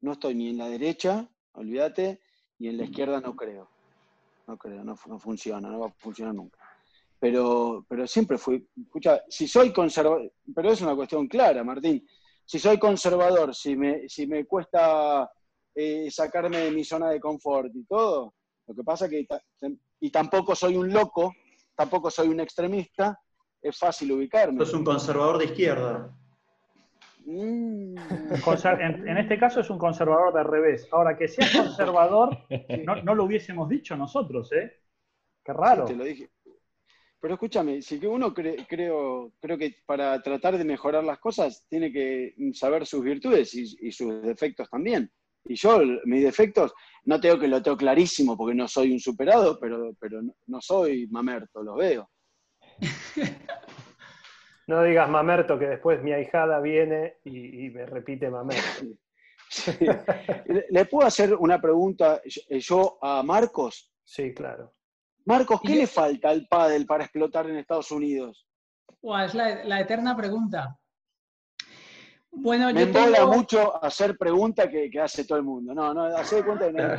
No 0.00 0.12
estoy 0.12 0.34
ni 0.34 0.50
en 0.50 0.58
la 0.58 0.68
derecha, 0.68 1.28
olvídate, 1.52 2.20
y 2.58 2.68
en 2.68 2.76
la 2.76 2.84
izquierda 2.84 3.20
no 3.20 3.34
creo. 3.34 3.70
No 4.46 4.58
creo, 4.58 4.84
no, 4.84 4.96
no 5.06 5.18
funciona, 5.18 5.68
no 5.68 5.80
va 5.80 5.86
a 5.88 5.92
funcionar 5.92 6.34
nunca 6.34 6.65
pero, 7.26 7.84
pero 7.88 8.06
siempre 8.06 8.38
fui, 8.38 8.64
escucha, 8.80 9.20
si 9.28 9.48
soy 9.48 9.72
conservador, 9.72 10.32
pero 10.54 10.70
es 10.70 10.80
una 10.80 10.94
cuestión 10.94 11.26
clara, 11.26 11.64
Martín, 11.64 12.06
si 12.44 12.60
soy 12.60 12.78
conservador, 12.78 13.52
si 13.52 13.74
me, 13.74 14.08
si 14.08 14.28
me 14.28 14.44
cuesta 14.46 15.28
eh, 15.74 16.08
sacarme 16.08 16.58
de 16.58 16.70
mi 16.70 16.84
zona 16.84 17.10
de 17.10 17.18
confort 17.18 17.74
y 17.74 17.84
todo, 17.84 18.34
lo 18.68 18.74
que 18.76 18.84
pasa 18.84 19.08
que, 19.08 19.26
y 19.98 20.10
tampoco 20.12 20.54
soy 20.54 20.76
un 20.76 20.92
loco, 20.92 21.34
tampoco 21.74 22.12
soy 22.12 22.28
un 22.28 22.38
extremista, 22.38 23.18
es 23.60 23.76
fácil 23.76 24.12
ubicarme. 24.12 24.62
es 24.62 24.72
un 24.72 24.84
conservador 24.84 25.38
de 25.38 25.46
izquierda. 25.46 26.16
Mm. 27.24 27.96
En, 28.78 29.18
este 29.18 29.36
caso 29.36 29.58
es 29.58 29.68
un 29.68 29.78
conservador 29.78 30.32
de 30.32 30.44
revés. 30.44 30.88
Ahora, 30.92 31.16
que 31.16 31.26
sea 31.26 31.44
conservador, 31.60 32.38
no, 32.84 33.02
no 33.02 33.16
lo 33.16 33.24
hubiésemos 33.24 33.68
dicho 33.68 33.96
nosotros, 33.96 34.52
¿eh? 34.52 34.72
Qué 35.44 35.52
raro. 35.52 35.86
te 35.86 35.96
lo 35.96 36.04
dije. 36.04 36.30
Pero 37.20 37.34
escúchame, 37.34 37.82
si 37.82 37.98
que 37.98 38.06
uno 38.06 38.32
creo, 38.34 39.32
creo 39.40 39.58
que 39.58 39.76
para 39.86 40.20
tratar 40.22 40.58
de 40.58 40.64
mejorar 40.64 41.02
las 41.02 41.18
cosas 41.18 41.66
tiene 41.68 41.90
que 41.90 42.34
saber 42.52 42.86
sus 42.86 43.02
virtudes 43.02 43.54
y, 43.54 43.92
sus 43.92 44.22
defectos 44.22 44.68
también. 44.68 45.10
Y 45.44 45.54
yo, 45.54 45.80
mis 46.04 46.22
defectos, 46.22 46.74
no 47.04 47.20
tengo 47.20 47.38
que 47.38 47.48
lo 47.48 47.62
tengo 47.62 47.76
clarísimo 47.76 48.36
porque 48.36 48.54
no 48.54 48.68
soy 48.68 48.92
un 48.92 49.00
superado, 49.00 49.58
pero, 49.58 49.92
pero 49.98 50.20
no, 50.46 50.60
soy 50.60 51.06
mamerto, 51.08 51.62
lo 51.62 51.76
veo. 51.76 52.10
No 54.68 54.82
digas 54.82 55.08
mamerto, 55.08 55.60
que 55.60 55.68
después 55.68 56.02
mi 56.02 56.10
ahijada 56.10 56.58
viene 56.58 57.18
y, 57.22 57.70
me 57.70 57.86
repite 57.86 58.28
mamerto. 58.28 58.84
¿Le 60.70 60.84
puedo 60.86 61.06
hacer 61.06 61.36
una 61.36 61.60
pregunta 61.60 62.20
yo 62.24 62.98
a 63.00 63.22
Marcos? 63.22 63.92
Sí, 64.02 64.34
claro. 64.34 64.75
Marcos, 65.26 65.60
¿qué 65.60 65.74
le 65.74 65.86
falta 65.88 66.30
al 66.30 66.46
pádel 66.46 66.86
para 66.86 67.04
explotar 67.04 67.50
en 67.50 67.56
Estados 67.56 67.90
Unidos? 67.90 68.46
es 69.24 69.34
la, 69.34 69.80
eterna 69.80 70.16
pregunta. 70.16 70.78
Bueno, 72.30 72.72
Me 72.72 72.92
yo 72.92 73.28
mucho 73.28 73.84
hacer 73.84 74.16
preguntas 74.16 74.68
que, 74.68 74.88
hace 75.00 75.24
todo 75.24 75.38
el 75.38 75.44
mundo. 75.44 75.74
No, 75.74 75.92
no, 75.92 76.04
hace 76.04 76.44
cuenta 76.44 76.66
que 76.66 76.72
no. 76.72 76.96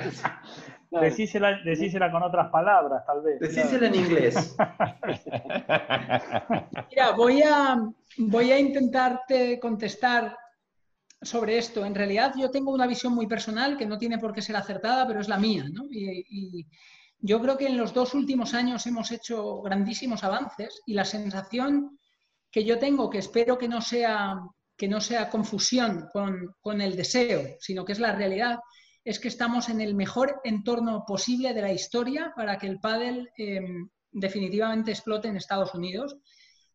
Decísela, 1.01 2.11
con 2.11 2.23
otras 2.23 2.49
palabras, 2.49 3.05
tal 3.05 3.21
vez. 3.21 3.39
Decísela 3.39 3.87
en 3.87 3.95
inglés. 3.95 4.57
Mira, 6.89 7.11
voy 7.11 7.43
a, 7.43 7.77
voy 8.17 8.51
a 8.51 8.59
intentarte 8.59 9.59
contestar 9.59 10.35
sobre 11.21 11.57
esto. 11.57 11.85
En 11.85 11.95
realidad 11.95 12.33
yo 12.37 12.49
tengo 12.49 12.73
una 12.73 12.87
visión 12.87 13.13
muy 13.13 13.27
personal 13.27 13.77
que 13.77 13.85
no 13.85 13.97
tiene 13.97 14.17
por 14.17 14.33
qué 14.33 14.41
ser 14.41 14.55
acertada, 14.55 15.07
pero 15.07 15.21
es 15.21 15.29
la 15.29 15.37
mía. 15.37 15.65
¿no? 15.71 15.85
y, 15.89 16.65
yo 17.19 17.41
creo 17.41 17.57
que 17.57 17.67
en 17.67 17.77
los 17.77 17.93
dos 17.93 18.13
últimos 18.13 18.53
años 18.53 18.85
hemos 18.85 19.11
hecho 19.11 19.61
grandísimos 19.61 20.23
avances 20.23 20.81
y 20.85 20.93
la 20.93 21.05
sensación 21.05 21.97
que 22.51 22.63
yo 22.63 22.77
tengo, 22.79 23.09
que 23.09 23.17
espero 23.17 23.57
que 23.57 23.67
no 23.67 23.81
sea, 23.81 24.39
que 24.75 24.87
no 24.87 25.01
sea 25.01 25.29
confusión 25.29 26.07
con, 26.11 26.81
el 26.81 26.95
deseo, 26.95 27.57
sino 27.59 27.83
que 27.83 27.93
es 27.93 27.99
la 27.99 28.15
realidad, 28.15 28.59
es 29.03 29.19
que 29.19 29.27
estamos 29.27 29.69
en 29.69 29.81
el 29.81 29.95
mejor 29.95 30.41
entorno 30.43 31.03
posible 31.05 31.53
de 31.53 31.61
la 31.61 31.73
historia 31.73 32.33
para 32.35 32.57
que 32.57 32.67
el 32.67 32.79
pádel 32.79 33.29
em, 33.37 33.89
definitivamente 34.11 34.91
explote 34.91 35.27
en 35.27 35.37
Estados 35.37 35.73
Unidos. 35.73 36.17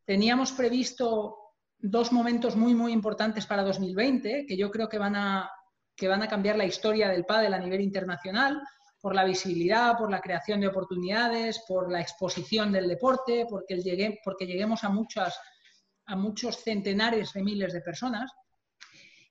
Teníamos 0.05 0.53
previsto 0.53 1.37
dos 1.79 2.13
momentos 2.13 2.57
muy, 2.57 2.75
muy 2.75 2.93
importantes 2.93 3.47
para 3.47 3.63
2020, 3.63 4.47
que 4.47 4.57
yo 4.57 4.71
creo 4.71 4.89
que 4.89 4.99
van 4.99 5.17
a, 5.17 5.51
que 5.95 6.09
van 6.09 6.23
a 6.23 6.29
cambiar 6.29 6.57
la 6.57 6.65
historia 6.65 7.09
del 7.09 7.25
pádel 7.25 7.55
a 7.55 7.59
nivel 7.59 7.81
internacional 7.81 8.61
por 9.03 9.17
la 9.17 9.25
visibilidad, 9.25 9.99
por 9.99 10.13
la 10.13 10.21
creación 10.21 10.61
de 10.61 10.69
oportunidades, 10.69 11.65
por 11.67 11.91
la 11.91 12.01
exposición 12.01 12.71
del 12.71 12.87
deporte, 12.87 13.47
porque, 13.51 13.83
llegue, 13.83 14.21
porque 14.25 14.47
lleguemos 14.47 14.85
a, 14.85 14.91
muchos 14.91 16.63
centenares 16.63 17.33
de 17.33 17.43
miles 17.43 17.73
de 17.73 17.81
personas. 17.81 18.31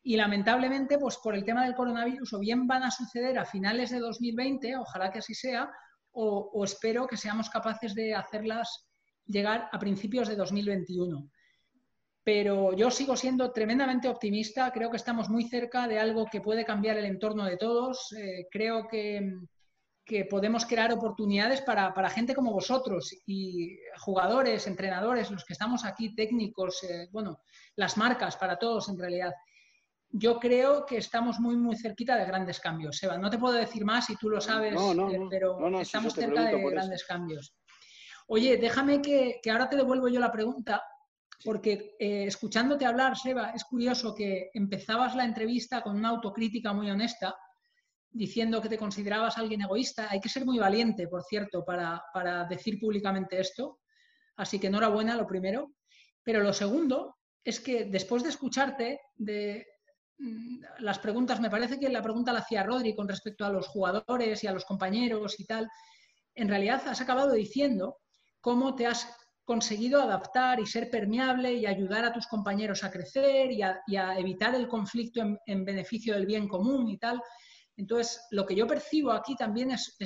Y 0.04 0.18
lamentablemente, 0.18 0.98
pues 0.98 1.18
por 1.24 1.36
el 1.36 1.46
tema 1.46 1.64
del 1.64 1.76
coronavirus, 1.76 2.34
o 2.34 2.40
bien 2.40 2.68
van 2.68 2.84
a 2.84 2.92
suceder 2.92 3.40
a 3.40 3.46
finales 3.46 3.92
de 3.92 4.00
2020, 4.00 4.76
ojalá 4.76 5.10
que 5.10 5.20
así 5.20 5.34
sea, 5.34 5.72
o, 6.12 6.52
o 6.54 6.66
espero 6.66 7.08
que 7.08 7.16
seamos 7.16 7.50
capaces 7.50 7.96
de 7.96 8.14
hacerlas 8.14 8.90
llegar 9.26 9.70
a 9.72 9.80
principios 9.80 10.28
de 10.28 10.36
2021 10.36 11.32
pero 12.24 12.74
yo 12.74 12.92
sigo 12.92 13.16
siendo 13.18 13.52
tremendamente 13.52 14.08
optimista. 14.08 14.72
Creo 14.72 14.92
que 14.92 14.98
estamos 14.98 15.28
muy 15.28 15.46
cerca 15.46 15.88
de 15.88 16.00
algo 16.00 16.28
que 16.28 16.40
puede 16.40 16.64
cambiar 16.64 16.98
el 16.98 17.06
entorno 17.06 17.46
de 17.46 17.58
todos. 17.58 18.14
Eh, 18.16 18.48
creo 18.52 18.88
que, 18.88 19.40
que 20.06 20.26
podemos 20.26 20.66
crear 20.66 20.92
oportunidades 20.92 21.62
para, 21.62 21.94
para, 21.94 22.10
gente 22.10 22.34
como 22.34 22.52
vosotros 22.52 23.14
y 23.26 23.78
jugadores, 24.00 24.68
entrenadores, 24.68 25.30
los 25.32 25.46
que 25.46 25.54
estamos 25.54 25.86
aquí, 25.86 26.16
técnicos, 26.16 26.84
eh, 26.84 27.08
bueno, 27.12 27.42
las 27.76 27.98
marcas 27.98 28.36
para 28.36 28.58
todos 28.58 28.90
en 28.90 28.98
realidad. 28.98 29.34
yo 30.14 30.40
creo 30.40 30.86
que 30.86 30.98
estamos 30.98 31.40
muy, 31.40 31.56
muy 31.56 31.78
cerquita 31.78 32.18
de 32.18 32.26
grandes 32.26 32.60
cambios. 32.60 32.98
Seba, 32.98 33.18
no 33.18 33.30
te 33.30 33.38
puedo 33.38 33.54
decir 33.54 33.86
más 33.86 34.08
si 34.08 34.18
tú 34.18 34.30
lo 34.30 34.42
sabes, 34.42 34.74
eh, 34.74 35.20
pero 35.30 35.80
estamos 35.80 36.14
cerca 36.14 36.46
de 36.46 36.70
grandes 36.70 37.06
cambios. 37.06 37.56
Oye, 38.28 38.58
déjame 38.58 39.02
que, 39.02 39.40
ahora 39.52 39.70
te 39.70 39.76
devuelvo 39.76 40.08
yo 40.08 40.20
la 40.20 40.32
pregunta, 40.32 40.84
porque 41.44 41.96
eh, 42.00 42.26
escuchándote 42.26 42.86
hablar, 42.86 43.18
Seba, 43.18 43.52
es 43.52 43.64
curioso 43.64 44.14
que 44.16 44.52
empezabas 44.54 45.16
la 45.16 45.26
entrevista 45.26 45.82
con 45.82 45.96
una 45.96 46.10
autocrítica 46.10 46.74
muy 46.74 46.90
honesta, 46.90 47.36
diciendo 48.12 48.62
que 48.62 48.70
te 48.70 48.78
considerabas 48.78 49.38
alguien 49.38 49.62
egoísta. 49.62 50.08
Hay 50.10 50.20
que 50.20 50.30
ser 50.30 50.46
muy 50.46 50.60
valiente, 50.60 51.08
por 51.08 51.24
cierto, 51.24 51.64
para, 51.66 52.04
para 52.14 52.46
decir 52.46 52.80
públicamente 52.80 53.40
esto. 53.40 53.80
Así 54.36 54.60
que 54.60 54.68
enhorabuena, 54.68 55.16
lo 55.16 55.28
primero. 55.28 55.74
Pero 56.24 56.42
lo 56.42 56.54
segundo 56.54 57.18
es 57.44 57.60
que 57.60 57.86
después 57.86 58.24
de 58.24 58.30
escucharte, 58.30 59.00
de, 59.16 59.66
Mm, 60.22 60.62
las 60.80 61.00
preguntas, 61.00 61.42
me 61.42 61.50
parece 61.50 61.80
que 61.80 61.90
la 61.90 62.04
pregunta 62.04 62.32
la 62.32 62.40
hacía 62.40 62.64
Rodri 62.64 62.96
con 62.96 63.08
respecto 63.08 63.44
a 63.44 63.50
los 63.50 63.68
jugadores 63.68 64.44
y 64.44 64.48
a 64.48 64.52
los 64.52 64.66
compañeros 64.66 65.40
y 65.40 65.46
tal, 65.46 65.68
en 66.36 66.48
realidad 66.48 66.88
has 66.88 67.02
acabado 67.02 67.34
diciendo 67.34 67.98
cómo 68.40 68.76
te 68.76 68.86
has 68.86 69.08
conseguido 69.44 70.00
adaptar 70.00 70.60
y 70.60 70.68
ser 70.68 70.92
permeable 70.92 71.54
y 71.54 71.66
ayudar 71.66 72.06
a 72.06 72.14
tus 72.14 72.28
compañeros 72.28 72.84
a 72.84 72.92
crecer 72.92 73.52
y 73.52 73.64
a, 73.64 74.20
evitar 74.20 74.54
el 74.54 74.68
conflicto 74.68 75.22
en, 75.48 75.66
beneficio 75.66 76.14
del 76.14 76.28
bien 76.28 76.48
común 76.48 76.88
y 76.88 77.00
tal. 77.00 77.20
Entonces, 77.78 78.22
lo 78.32 78.46
que 78.46 78.56
yo 78.56 78.68
percibo 78.68 79.12
aquí 79.12 79.36
también 79.36 79.72
es, 79.72 79.98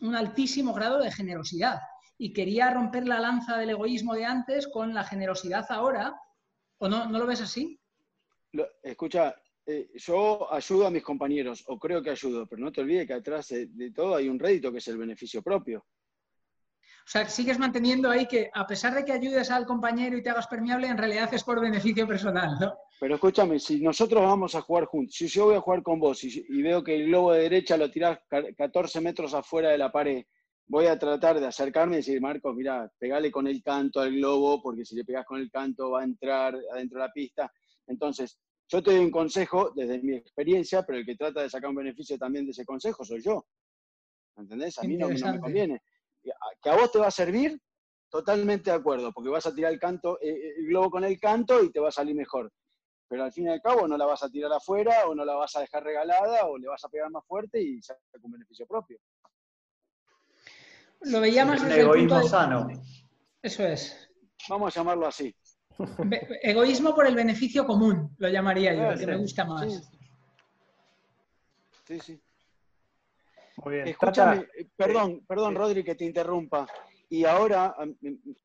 un 0.00 0.14
altísimo 0.14 0.72
grado 0.72 0.98
de 0.98 1.12
generosidad. 1.12 1.80
Y 2.18 2.32
quería 2.32 2.70
romper 2.70 3.06
la 3.06 3.20
lanza 3.20 3.56
del 3.56 3.70
egoísmo 3.70 4.14
de 4.14 4.24
antes 4.24 4.68
con 4.68 4.94
la 4.94 5.04
generosidad 5.04 5.66
ahora. 5.70 6.14
¿O 6.78 6.88
no, 6.88 7.06
no 7.06 7.18
lo 7.18 7.26
ves 7.26 7.40
así? 7.40 7.78
escucha, 8.82 9.34
eh, 9.64 9.90
yo 9.94 10.52
ayudo 10.52 10.86
a 10.86 10.90
mis 10.90 11.02
compañeros, 11.02 11.64
o 11.68 11.78
creo 11.78 12.02
que 12.02 12.10
ayudo, 12.10 12.46
pero 12.46 12.62
no 12.62 12.72
te 12.72 12.80
olvides 12.80 13.06
que 13.06 13.14
atrás 13.14 13.48
de, 13.48 13.92
todo 13.94 14.16
hay 14.16 14.28
un 14.28 14.38
rédito 14.38 14.72
que 14.72 14.78
es 14.78 14.88
el 14.88 14.98
beneficio 14.98 15.42
propio. 15.42 15.86
O 17.04 17.08
sea, 17.08 17.28
sigues 17.28 17.58
manteniendo 17.58 18.10
ahí 18.10 18.26
que 18.26 18.50
a 18.52 18.66
pesar 18.66 18.94
de 18.94 19.04
que 19.04 19.12
ayudes 19.12 19.50
al 19.50 19.66
compañero 19.66 20.16
y 20.16 20.22
te 20.22 20.30
hagas 20.30 20.46
permeable, 20.46 20.88
en 20.88 20.98
realidad 20.98 21.32
es 21.32 21.44
por 21.44 21.60
beneficio 21.60 22.06
personal, 22.06 22.56
¿no? 22.60 22.76
Pero 23.02 23.16
escúchame, 23.16 23.58
si 23.58 23.80
nosotros 23.80 24.22
vamos 24.22 24.54
a 24.54 24.60
jugar 24.60 24.84
juntos, 24.84 25.16
si 25.16 25.26
yo 25.26 25.46
voy 25.46 25.56
a 25.56 25.60
jugar 25.60 25.82
con 25.82 25.98
vos 25.98 26.22
y, 26.22 26.62
veo 26.62 26.84
que 26.84 26.94
el 26.94 27.06
globo 27.06 27.32
de 27.32 27.42
derecha 27.42 27.76
lo 27.76 27.90
tirás 27.90 28.20
14 28.56 29.00
metros 29.00 29.34
afuera 29.34 29.70
de 29.70 29.78
la 29.78 29.90
pared, 29.90 30.24
voy 30.68 30.86
a 30.86 30.96
tratar 30.96 31.40
de 31.40 31.46
acercarme 31.48 31.94
y 31.94 31.96
decir, 31.96 32.20
Marcos, 32.20 32.54
mira, 32.54 32.88
pegale 33.00 33.32
con 33.32 33.48
el 33.48 33.60
canto 33.60 33.98
al 33.98 34.12
globo, 34.12 34.62
porque 34.62 34.84
si 34.84 34.94
le 34.94 35.04
pegas 35.04 35.26
con 35.26 35.40
el 35.40 35.50
canto 35.50 35.90
va 35.90 36.02
a 36.02 36.04
entrar 36.04 36.56
adentro 36.72 37.00
de 37.00 37.04
la 37.04 37.12
pista. 37.12 37.52
Entonces, 37.88 38.38
yo 38.68 38.80
te 38.80 38.92
doy 38.92 39.00
un 39.00 39.10
consejo 39.10 39.72
desde 39.74 40.00
mi 40.00 40.14
experiencia, 40.14 40.84
pero 40.84 40.98
el 40.98 41.04
que 41.04 41.16
trata 41.16 41.42
de 41.42 41.50
sacar 41.50 41.70
un 41.70 41.76
beneficio 41.76 42.16
también 42.16 42.44
de 42.44 42.52
ese 42.52 42.64
consejo 42.64 43.04
soy 43.04 43.20
yo. 43.20 43.44
¿Entendés? 44.36 44.78
A 44.78 44.82
mí 44.82 44.96
no, 44.96 45.08
me 45.08 45.40
conviene. 45.40 45.82
Que 46.62 46.70
a 46.70 46.76
vos 46.76 46.92
te 46.92 47.00
va 47.00 47.08
a 47.08 47.10
servir, 47.10 47.60
totalmente 48.08 48.70
de 48.70 48.76
acuerdo, 48.76 49.10
porque 49.12 49.28
vas 49.28 49.46
a 49.46 49.52
tirar 49.52 49.72
el, 49.72 49.80
canto, 49.80 50.20
eh, 50.20 50.28
eh, 50.28 50.54
el 50.58 50.66
globo 50.68 50.92
con 50.92 51.02
el 51.02 51.18
canto 51.18 51.64
y 51.64 51.72
te 51.72 51.80
va 51.80 51.88
a 51.88 51.90
salir 51.90 52.14
mejor. 52.14 52.52
Pero 53.12 53.24
al 53.24 53.32
fin 53.32 53.44
y 53.44 53.50
al 53.50 53.60
cabo 53.60 53.86
no 53.86 53.98
la 53.98 54.06
vas 54.06 54.22
a 54.22 54.30
tirar 54.30 54.50
afuera 54.54 55.06
o 55.06 55.14
no 55.14 55.22
la 55.22 55.34
vas 55.34 55.54
a 55.54 55.60
dejar 55.60 55.84
regalada 55.84 56.46
o 56.46 56.56
le 56.56 56.66
vas 56.66 56.82
a 56.82 56.88
pegar 56.88 57.10
más 57.10 57.22
fuerte 57.26 57.60
y 57.60 57.82
sacar 57.82 58.00
un 58.22 58.32
beneficio 58.32 58.66
propio. 58.66 58.98
Lo 61.02 61.20
veía 61.20 61.44
más 61.44 61.60
desde 61.60 61.74
el 61.74 61.80
egoísmo 61.88 62.22
sano. 62.22 62.68
Eso 63.42 63.64
es. 63.64 64.08
Vamos 64.48 64.74
a 64.74 64.80
llamarlo 64.80 65.06
así. 65.06 65.36
Egoísmo 66.42 66.94
por 66.94 67.06
el 67.06 67.14
beneficio 67.14 67.66
común, 67.66 68.14
lo 68.16 68.30
llamaría 68.30 68.72
yo, 68.72 68.98
que 68.98 69.06
me 69.06 69.18
gusta 69.18 69.44
más. 69.44 69.92
Sí, 71.84 72.00
sí. 72.00 72.22
Muy 73.58 73.74
bien. 73.74 73.88
Escúchame, 73.88 74.46
eh, 74.56 74.66
perdón, 74.74 75.22
perdón, 75.28 75.54
Rodri, 75.54 75.84
que 75.84 75.96
te 75.96 76.06
interrumpa. 76.06 76.66
Y 77.10 77.26
ahora, 77.26 77.76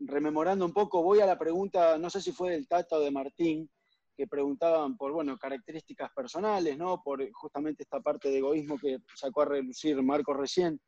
rememorando 0.01 0.65
un 0.65 0.74
poco, 0.74 1.01
voy 1.01 1.22
a 1.22 1.26
la 1.26 1.39
pregunta, 1.39 1.97
no 1.97 2.09
sé 2.09 2.20
si 2.20 2.34
fue 2.34 2.51
del 2.51 2.68
Tata 2.68 2.97
o 2.97 2.99
de 2.99 3.11
Martín, 3.11 3.70
que 4.18 4.28
preguntaban 4.28 4.97
por, 4.97 5.11
bueno, 5.11 5.38
características 5.38 6.11
personales, 6.11 6.78
¿no? 6.78 7.01
Por 7.03 7.32
justamente 7.32 7.84
esta 7.84 8.01
parte 8.01 8.30
de 8.30 8.39
egoísmo 8.39 8.78
que 8.78 8.97
sacó 9.15 9.43
a 9.43 9.45
relucir 9.45 10.01
Marco 10.01 10.34
recién. 10.34 10.82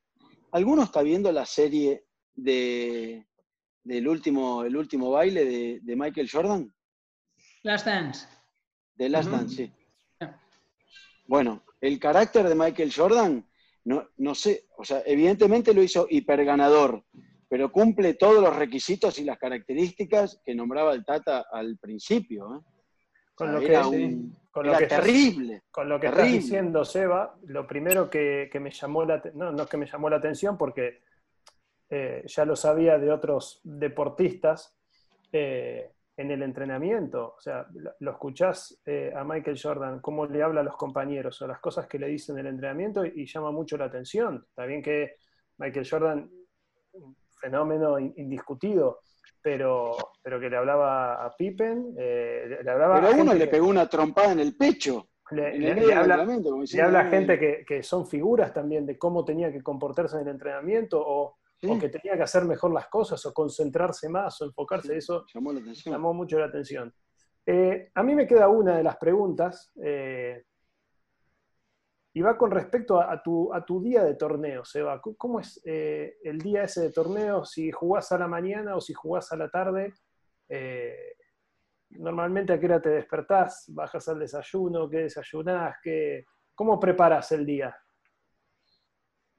¿Alguno 0.51 0.83
está 0.83 1.03
viendo 1.03 1.31
la 1.31 1.45
serie 1.45 2.05
de 2.33 3.25
del 3.83 4.07
último, 4.07 4.63
el 4.63 4.75
último 4.75 5.11
baile 5.11 5.79
de, 5.81 5.95
Michael 5.95 6.29
Jordan? 6.31 6.73
Last 7.63 7.85
Dance. 7.85 8.27
De 8.95 9.09
Last 9.09 9.29
Dance, 9.29 9.55
sí. 9.55 9.71
Bueno, 11.27 11.63
el 11.79 11.99
carácter 11.99 12.47
de 12.47 12.55
Michael 12.55 12.93
Jordan, 12.93 13.47
no, 13.85 14.09
no 14.17 14.35
sé, 14.35 14.67
o 14.77 14.83
sea, 14.83 15.01
evidentemente 15.05 15.73
lo 15.73 15.83
hizo 15.83 16.07
hiperganador, 16.09 17.05
pero 17.47 17.71
cumple 17.71 18.15
todos 18.15 18.43
los 18.43 18.55
requisitos 18.55 19.17
y 19.19 19.23
las 19.23 19.37
características 19.37 20.41
que 20.43 20.55
nombraba 20.55 20.93
el 20.93 21.05
Tata 21.05 21.45
al 21.51 21.77
principio. 21.77 22.55
¿eh? 22.55 22.78
Con 23.39 23.53
lo 23.53 23.59
que, 23.61 24.17
con 24.51 24.67
lo 24.67 24.77
que 24.77 24.85
terrible. 24.85 25.61
con 25.71 25.87
lo 25.87 25.99
que 25.99 26.07
estás 26.07 26.27
diciendo, 26.27 26.83
Seba, 26.83 27.35
lo 27.45 27.65
primero 27.65 28.09
que, 28.09 28.51
me 28.59 28.69
llamó 28.69 29.05
la 29.05 29.21
no, 29.33 29.51
no 29.51 29.63
es 29.63 29.69
que 29.69 29.77
me 29.77 29.85
llamó 29.85 30.09
la 30.09 30.17
atención 30.17 30.57
porque 30.57 30.99
eh, 31.89 32.23
ya 32.25 32.45
lo 32.45 32.55
sabía 32.55 32.99
de 32.99 33.11
otros 33.11 33.61
deportistas 33.63 34.77
eh, 35.31 35.91
en 36.17 36.31
el 36.31 36.43
entrenamiento. 36.43 37.35
O 37.37 37.39
sea, 37.39 37.65
lo, 37.99 38.11
escuchás 38.11 38.79
eh, 38.85 39.11
a 39.15 39.23
Michael 39.23 39.59
Jordan, 39.61 39.99
cómo 40.01 40.25
le 40.25 40.43
habla 40.43 40.61
a 40.61 40.65
los 40.65 40.75
compañeros 40.75 41.41
o 41.41 41.47
las 41.47 41.59
cosas 41.59 41.87
que 41.87 41.97
le 41.97 42.07
dicen 42.07 42.37
en 42.37 42.45
el 42.45 42.53
entrenamiento 42.53 43.05
y, 43.05 43.25
llama 43.25 43.51
mucho 43.51 43.77
la 43.77 43.85
atención. 43.85 44.45
Está 44.49 44.65
bien 44.65 44.83
que 44.83 45.15
Michael 45.57 45.87
Jordan, 45.89 46.29
un 46.91 47.15
fenómeno 47.39 47.97
indiscutido, 47.97 48.99
pero, 49.41 49.95
pero 50.29 50.39
que 50.39 50.47
le 50.47 50.57
hablaba 50.57 51.25
a 51.25 51.35
Pippen, 51.35 51.95
le 51.95 52.69
hablaba 52.69 53.01
pero 53.01 53.07
a 53.07 53.11
uno 53.19 53.33
le 53.33 53.47
pegó 53.47 53.67
una 53.67 53.89
trompada 53.89 54.31
en 54.33 54.39
el 54.39 54.55
pecho. 54.55 55.09
Le, 55.31 55.91
habla, 55.91 56.99
a 56.99 57.05
gente 57.05 57.39
que, 57.39 57.65
que, 57.67 57.81
son 57.81 58.05
figuras 58.05 58.53
también 58.53 58.85
de 58.85 58.95
cómo 58.95 59.25
tenía 59.25 59.51
que 59.51 59.63
comportarse 59.63 60.17
en 60.17 60.21
el 60.23 60.27
entrenamiento 60.27 61.01
o, 61.03 61.37
o 61.67 61.79
que 61.79 61.89
tenía 61.89 62.15
que 62.15 62.21
hacer 62.21 62.45
mejor 62.45 62.71
las 62.71 62.89
cosas, 62.89 63.25
o 63.25 63.33
concentrarse 63.33 64.07
más, 64.07 64.39
o 64.41 64.45
enfocarse. 64.45 64.95
Eso 64.95 65.25
llamó, 65.33 66.13
mucho 66.13 66.37
la 66.37 66.45
atención. 66.45 66.93
Eh, 67.43 67.89
a 67.95 68.03
mí 68.03 68.13
me 68.13 68.27
queda 68.27 68.49
una 68.49 68.77
de 68.77 68.83
las 68.83 68.97
preguntas, 68.97 69.71
eh, 69.83 70.43
y 72.13 72.21
va 72.21 72.37
con 72.37 72.51
respecto 72.51 73.01
a, 73.01 73.19
tu, 73.23 73.51
a 73.51 73.65
tu 73.65 73.81
día 73.81 74.03
de 74.03 74.13
torneo, 74.13 74.63
Seba. 74.63 75.01
¿Cómo 75.01 75.39
es 75.39 75.59
eh, 75.65 76.17
el 76.23 76.37
día 76.37 76.63
ese 76.63 76.81
de 76.81 76.91
torneo? 76.91 77.45
Si 77.45 77.71
jugás 77.71 78.11
a 78.11 78.19
la 78.19 78.27
mañana 78.27 78.75
o 78.75 78.81
si 78.81 78.93
jugás 78.93 79.31
a 79.31 79.37
la 79.37 79.49
tarde. 79.49 79.93
Normalmente 81.89 82.53
a 82.53 82.59
qué 82.59 82.65
hora 82.65 82.81
te 82.81 82.89
despertás, 82.89 83.65
bajas 83.69 84.07
al 84.07 84.19
desayuno, 84.19 84.89
qué 84.89 84.97
desayunás, 84.97 85.77
qué, 85.83 86.25
¿cómo 86.55 86.79
preparas 86.79 87.31
el 87.31 87.45
día? 87.45 87.75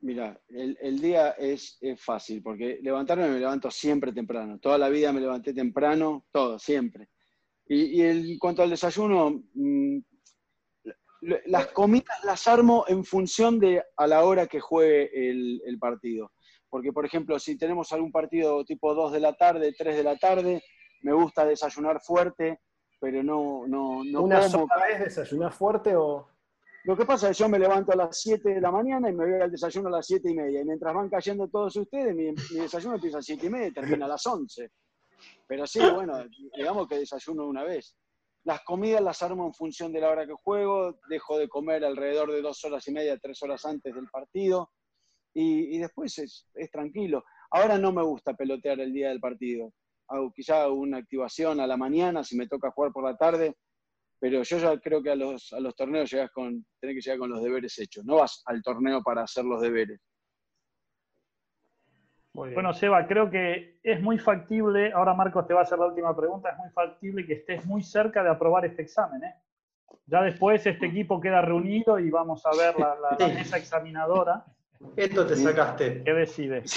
Mira, 0.03 0.41
el, 0.49 0.99
día 0.99 1.33
es, 1.33 1.79
fácil, 1.99 2.43
porque 2.43 2.79
levantarme 2.81 3.29
me 3.29 3.39
levanto 3.39 3.71
siempre 3.71 4.13
temprano. 4.13 4.59
Toda 4.59 4.79
la 4.79 4.89
vida 4.89 5.13
me 5.13 5.21
levanté 5.21 5.53
temprano, 5.53 6.25
todo, 6.31 6.59
siempre. 6.59 7.11
Y, 7.67 8.01
en 8.01 8.39
cuanto 8.39 8.63
al 8.63 8.71
desayuno, 8.71 9.45
mm, 9.53 9.99
las 11.21 11.67
comidas 11.69 12.25
las 12.25 12.49
armo 12.49 12.87
en 12.89 13.05
función 13.05 13.61
de 13.61 13.83
a 13.95 14.07
la 14.07 14.25
hora 14.25 14.47
que 14.47 14.59
juegue 14.59 15.11
el, 15.13 15.79
partido. 15.79 16.33
Porque, 16.71 16.95
por 16.95 17.05
ejemplo, 17.05 17.39
si 17.39 17.59
tenemos 17.59 17.93
algún 17.93 18.11
partido 18.11 18.65
tipo 18.65 18.95
2 18.95 19.13
de 19.13 19.21
la 19.21 19.35
tarde, 19.35 19.75
3 19.77 19.97
de 19.97 20.03
la 20.03 20.17
tarde, 20.17 20.63
me 21.03 21.13
gusta 21.13 21.45
desayunar 21.45 22.01
fuerte, 22.01 22.61
pero 23.01 23.23
no... 23.23 23.67
no, 23.67 24.05
no 24.05 24.23
¿Una 24.23 24.43
sola 24.43 24.77
vez 24.89 25.01
desayunar 25.01 25.53
fuerte 25.53 25.97
o...? 25.97 26.29
Lo 26.85 26.97
que 26.97 27.05
pasa 27.05 27.29
es 27.29 27.37
que 27.37 27.43
yo 27.43 27.49
me 27.49 27.59
levanto 27.59 27.93
a 27.93 27.97
las 27.97 28.19
7 28.21 28.55
de 28.55 28.61
la 28.61 28.71
mañana 28.71 29.11
y 29.11 29.13
me 29.13 29.31
voy 29.31 29.41
al 29.41 29.51
desayuno 29.51 29.89
a 29.89 29.93
las 29.93 30.07
7 30.07 30.31
y 30.31 30.35
media. 30.35 30.61
Y 30.63 30.65
mientras 30.65 30.95
van 30.95 31.11
cayendo 31.11 31.49
todos 31.49 31.77
ustedes, 31.77 32.15
mi, 32.15 32.33
desayuno 32.59 32.95
empieza 32.95 33.19
a 33.19 33.19
las 33.19 33.27
7 33.27 33.47
y 33.47 33.51
media 33.51 33.67
y 33.67 33.73
termina 33.73 34.07
a 34.07 34.09
las 34.09 34.27
11. 34.27 34.71
Pero 35.47 35.67
sí, 35.67 35.81
bueno, 35.95 36.25
digamos 36.57 36.89
que 36.89 36.99
desayuno 36.99 37.47
una 37.47 37.65
vez. 37.65 37.97
Las 38.45 38.63
comidas 38.63 39.03
las 39.03 39.23
armo 39.23 39.47
en 39.47 39.53
función 39.53 39.93
de 39.93 40.01
la 40.01 40.09
hora 40.09 40.27
que 40.27 40.33
juego, 40.33 40.99
dejo 41.11 41.39
de 41.39 41.49
comer 41.49 41.85
alrededor 41.85 42.33
de 42.33 42.41
dos 42.41 42.65
horas 42.65 42.89
y 42.89 42.93
media, 42.93 43.19
tres 43.19 43.43
horas 43.43 43.67
antes 43.67 43.95
del 43.95 44.09
partido, 44.09 44.71
y, 45.35 45.79
después 45.79 46.19
es, 46.19 46.49
es, 46.55 46.71
tranquilo. 46.71 47.25
Ahora 47.51 47.79
no 47.79 47.93
me 47.93 48.03
gusta 48.03 48.35
pelotear 48.35 48.81
el 48.81 48.93
día 48.93 49.11
del 49.11 49.21
partido. 49.21 49.73
Hago 50.11 50.33
quizá 50.33 50.69
una 50.69 50.99
activación 50.99 51.61
a 51.61 51.67
la 51.67 51.77
mañana, 51.77 52.25
si 52.25 52.37
me 52.37 52.47
toca 52.49 52.71
jugar 52.73 52.93
por 52.93 53.05
la 53.05 53.17
tarde, 53.17 53.57
pero 54.19 54.43
yo 54.43 54.59
ya 54.59 54.79
creo 54.79 55.03
que 55.03 55.11
a 55.11 55.15
los, 55.17 55.53
a 55.53 55.61
los 55.61 55.75
torneos 55.75 56.11
llegas 56.11 56.31
con, 56.33 56.67
tenés 56.81 56.97
que 56.97 57.01
llegar 57.01 57.19
con 57.21 57.31
los 57.31 57.43
deberes 57.43 57.79
hechos, 57.79 58.05
no 58.05 58.17
vas 58.17 58.43
al 58.47 58.61
torneo 58.63 59.03
para 59.03 59.23
hacer 59.23 59.45
los 59.45 59.63
deberes. 59.63 60.01
Bueno, 62.55 62.73
Seba, 62.75 63.07
creo 63.07 63.31
que 63.31 63.79
es 63.83 64.01
muy 64.01 64.19
factible, 64.19 64.93
ahora 64.93 65.15
Marcos 65.15 65.47
te 65.47 65.55
va 65.55 65.61
a 65.61 65.63
hacer 65.63 65.79
la 65.79 65.87
última 65.87 66.15
pregunta, 66.17 66.51
es 66.51 66.59
muy 66.59 66.71
factible 66.71 67.27
que 67.27 67.35
estés 67.35 67.65
muy 67.67 67.83
cerca 67.83 68.23
de 68.23 68.31
aprobar 68.31 68.65
este 68.65 68.83
examen. 68.83 69.23
¿eh? 69.25 69.35
Ya 70.07 70.23
después 70.23 70.65
este 70.67 70.87
equipo 70.87 71.21
queda 71.21 71.41
reunido 71.41 71.99
y 71.99 72.11
vamos 72.11 72.45
a 72.47 72.51
ver 72.57 72.77
la, 72.79 72.95
la- 72.97 73.17
la 73.19 73.29
mesa 73.35 73.57
examinadora. 73.59 74.45
Esto 74.97 75.27
te 75.27 75.37
sacaste. 75.37 76.03
¿Qué 76.05 76.13
decide? 76.13 76.63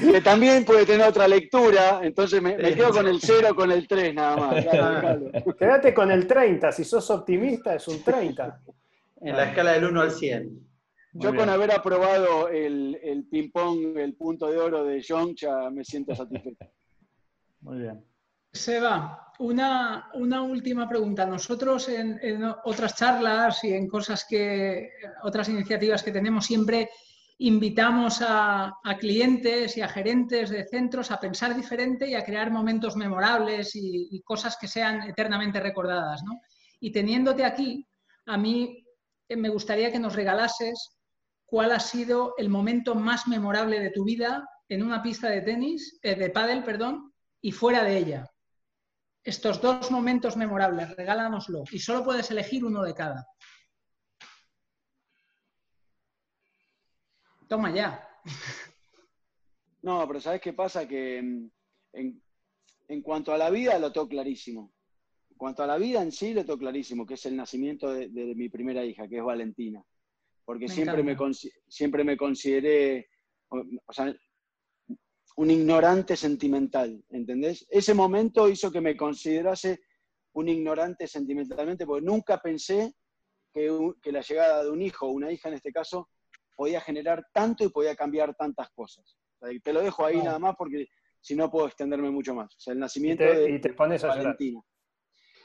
Que 0.00 0.20
también 0.20 0.64
puede 0.64 0.86
tener 0.86 1.06
otra 1.06 1.28
lectura, 1.28 2.00
entonces 2.02 2.40
me, 2.40 2.56
me 2.56 2.74
quedo 2.74 2.90
con 2.90 3.06
el 3.06 3.20
0, 3.20 3.54
con 3.54 3.70
el 3.70 3.86
3 3.86 4.14
nada 4.14 4.36
más. 4.36 4.64
Quédate 5.58 5.92
con 5.92 6.10
el 6.10 6.26
30, 6.26 6.72
si 6.72 6.84
sos 6.84 7.10
optimista 7.10 7.74
es 7.74 7.86
un 7.88 8.02
30. 8.02 8.60
En 9.20 9.36
la 9.36 9.44
escala 9.44 9.72
del 9.72 9.84
1 9.84 10.00
al 10.00 10.10
100. 10.10 10.70
Yo 11.12 11.28
Muy 11.30 11.38
con 11.38 11.46
bien. 11.46 11.48
haber 11.50 11.72
aprobado 11.72 12.48
el, 12.48 12.98
el 13.02 13.24
ping-pong, 13.24 13.98
el 13.98 14.14
punto 14.14 14.46
de 14.46 14.58
oro 14.58 14.84
de 14.84 15.04
John, 15.06 15.34
ya 15.34 15.68
me 15.70 15.84
siento 15.84 16.14
satisfecho. 16.14 16.66
Muy 17.60 17.80
bien. 17.80 18.02
Seba, 18.52 19.32
una, 19.38 20.10
una 20.14 20.42
última 20.42 20.88
pregunta. 20.88 21.24
Nosotros 21.24 21.88
en, 21.88 22.44
otras 22.64 22.96
charlas 22.96 23.64
y 23.64 23.72
en 23.72 23.88
cosas 23.88 24.26
que, 24.28 24.90
otras 25.22 25.48
iniciativas 25.48 26.02
que 26.02 26.12
tenemos 26.12 26.46
siempre 26.46 26.90
invitamos 27.38 28.20
a, 28.20 28.76
clientes 28.98 29.76
y 29.76 29.80
a 29.80 29.88
gerentes 29.88 30.50
de 30.50 30.66
centros 30.66 31.10
a 31.10 31.18
pensar 31.18 31.56
diferente 31.56 32.08
y 32.08 32.14
a 32.14 32.24
crear 32.24 32.50
momentos 32.50 32.96
memorables 32.96 33.74
y, 33.76 34.08
y 34.10 34.20
cosas 34.20 34.58
que 34.60 34.68
sean 34.68 35.02
eternamente 35.08 35.58
recordadas. 35.58 36.22
¿no? 36.22 36.40
Y 36.80 36.92
teniéndote 36.92 37.44
aquí, 37.44 37.86
a 38.26 38.36
mí 38.36 38.84
eh, 39.28 39.36
me 39.36 39.48
gustaría 39.48 39.90
que 39.92 39.98
nos 39.98 40.14
regalases 40.14 40.98
cuál 41.46 41.72
ha 41.72 41.80
sido 41.80 42.34
el 42.36 42.48
momento 42.48 42.94
más 42.94 43.26
memorable 43.26 43.80
de 43.80 43.90
tu 43.90 44.04
vida 44.04 44.46
en 44.68 44.82
una 44.82 45.02
pista 45.02 45.28
de 45.28 45.40
tenis, 45.40 45.98
eh, 46.02 46.14
de 46.14 46.30
pádel, 46.30 46.62
perdón, 46.62 47.12
y 47.40 47.52
fuera 47.52 47.82
de 47.82 47.96
ella. 47.96 48.30
Estos 49.30 49.60
dos 49.62 49.92
momentos 49.92 50.36
memorables, 50.36 50.96
regálanoslo. 50.96 51.62
Y 51.70 51.78
solo 51.78 52.02
puedes 52.02 52.28
elegir 52.32 52.64
uno 52.64 52.82
de 52.82 52.92
cada. 52.94 53.28
Toma 57.46 57.70
ya. 57.72 58.08
No, 59.82 60.04
pero 60.08 60.20
¿sabes 60.20 60.40
qué 60.40 60.52
pasa? 60.52 60.88
Que 60.88 61.22
mm, 61.22 61.50
en, 61.92 62.22
en 62.88 63.02
cuanto 63.02 63.32
a 63.32 63.38
la 63.38 63.50
vida 63.50 63.78
lo 63.78 63.92
tengo 63.92 64.08
clarísimo. 64.08 64.72
En 65.30 65.36
cuanto 65.36 65.62
a 65.62 65.66
la 65.68 65.78
vida 65.78 66.02
en 66.02 66.10
sí 66.10 66.34
lo 66.34 66.44
tengo 66.44 66.58
clarísimo, 66.58 67.06
que 67.06 67.14
es 67.14 67.24
el 67.26 67.36
nacimiento 67.36 67.94
de, 67.94 68.08
de 68.08 68.34
mi 68.34 68.48
primera 68.48 68.84
hija, 68.84 69.06
que 69.06 69.18
es 69.18 69.22
Valentina. 69.22 69.80
Porque 70.44 70.66
Me 70.66 70.74
siempre 70.74 71.04
me, 71.04 71.12
encanta. 71.12 71.38
siempre 71.68 72.02
me 72.02 72.16
consideré, 72.16 73.08
o 73.48 73.92
sea, 73.92 74.12
un 75.40 75.50
ignorante 75.50 76.16
sentimental, 76.16 77.02
¿entendés? 77.08 77.66
Ese 77.70 77.94
momento 77.94 78.46
hizo 78.46 78.70
que 78.70 78.82
me 78.82 78.94
considerase 78.94 79.80
un 80.34 80.50
ignorante 80.50 81.06
sentimentalmente, 81.06 81.86
porque 81.86 82.04
nunca 82.04 82.36
pensé 82.42 82.92
que, 83.50 83.70
la 84.12 84.20
llegada 84.20 84.64
de 84.64 84.70
un 84.70 84.82
hijo 84.82 85.06
o 85.06 85.12
una 85.12 85.32
hija 85.32 85.48
en 85.48 85.54
este 85.54 85.72
caso 85.72 86.10
podía 86.54 86.82
generar 86.82 87.24
tanto 87.32 87.64
y 87.64 87.70
podía 87.70 87.96
cambiar 87.96 88.34
tantas 88.34 88.68
cosas. 88.72 89.16
O 89.38 89.46
sea, 89.46 89.54
y 89.54 89.60
te 89.60 89.72
lo 89.72 89.80
dejo 89.80 90.04
ahí 90.04 90.18
nada 90.18 90.38
más 90.38 90.56
porque 90.58 90.88
si 91.22 91.34
no 91.34 91.50
puedo 91.50 91.68
extenderme 91.68 92.10
mucho 92.10 92.34
más. 92.34 92.54
O 92.56 92.60
sea, 92.60 92.72
el 92.72 92.78
Y 92.78 92.80
nacimiento 92.82 93.24
te, 93.24 93.34
de, 93.34 93.50
y 93.52 93.60
te 93.62 93.72
pones 93.72 94.04
a 94.04 94.08
llorar. 94.08 94.24
Valentina. 94.24 94.60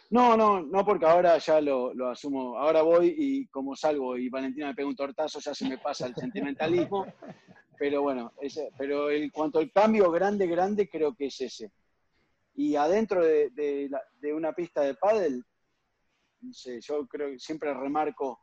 No, 0.10 0.36
no, 0.36 0.62
no, 0.62 0.84
porque 0.86 1.06
ahora 1.06 1.38
ya 1.38 1.62
lo, 1.62 1.94
lo 1.94 2.10
asumo. 2.10 2.58
Ahora 2.58 2.82
voy 2.82 3.16
y 3.18 3.48
como 3.48 3.78
salgo 3.78 4.18
y 4.18 4.28
Valentina 4.28 4.68
me 4.68 4.76
pega 4.76 4.90
un 4.90 4.96
tortazo, 4.96 5.40
ya 5.40 5.56
se 5.56 5.70
me 5.70 5.78
pasa 5.78 6.08
el 6.08 6.16
sentimentalismo. 6.16 7.06
Pero 7.78 8.02
bueno, 8.02 8.34
ese, 8.42 8.70
pero 8.78 9.10
en 9.10 9.30
cuanto 9.30 9.60
al 9.60 9.72
cambio 9.72 10.10
grande, 10.12 10.48
grande, 10.48 10.90
creo 10.90 11.14
que 11.16 11.28
es 11.28 11.42
ese. 11.42 11.72
Y 12.56 12.76
adentro 12.76 13.24
de, 13.24 13.50
de 13.50 13.90
de 14.22 14.34
una 14.34 14.54
pista 14.54 14.82
de 14.82 14.96
pádel, 14.96 15.44
no 16.42 16.54
sé, 16.54 16.80
yo 16.82 17.06
creo 17.08 17.32
que 17.32 17.40
siempre 17.40 17.74
remarco 17.74 18.40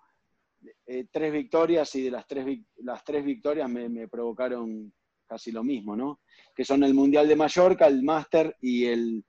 eh, 0.86 1.06
tres 1.10 1.32
victorias 1.32 1.94
y 1.94 2.02
de 2.02 2.10
las 2.10 2.26
tres, 2.26 2.46
las 2.76 3.04
tres 3.04 3.24
victorias 3.24 3.68
me, 3.68 4.08
provocaron 4.08 4.92
casi 5.26 5.50
lo 5.50 5.64
mismo, 5.64 5.96
¿no? 5.96 6.20
Que 6.54 6.64
son 6.64 6.84
el 6.84 6.94
Mundial 6.94 7.26
de 7.26 7.36
Mallorca, 7.36 7.86
el 7.86 8.02
Máster 8.02 8.56
y 8.60 8.84
el, 8.86 9.24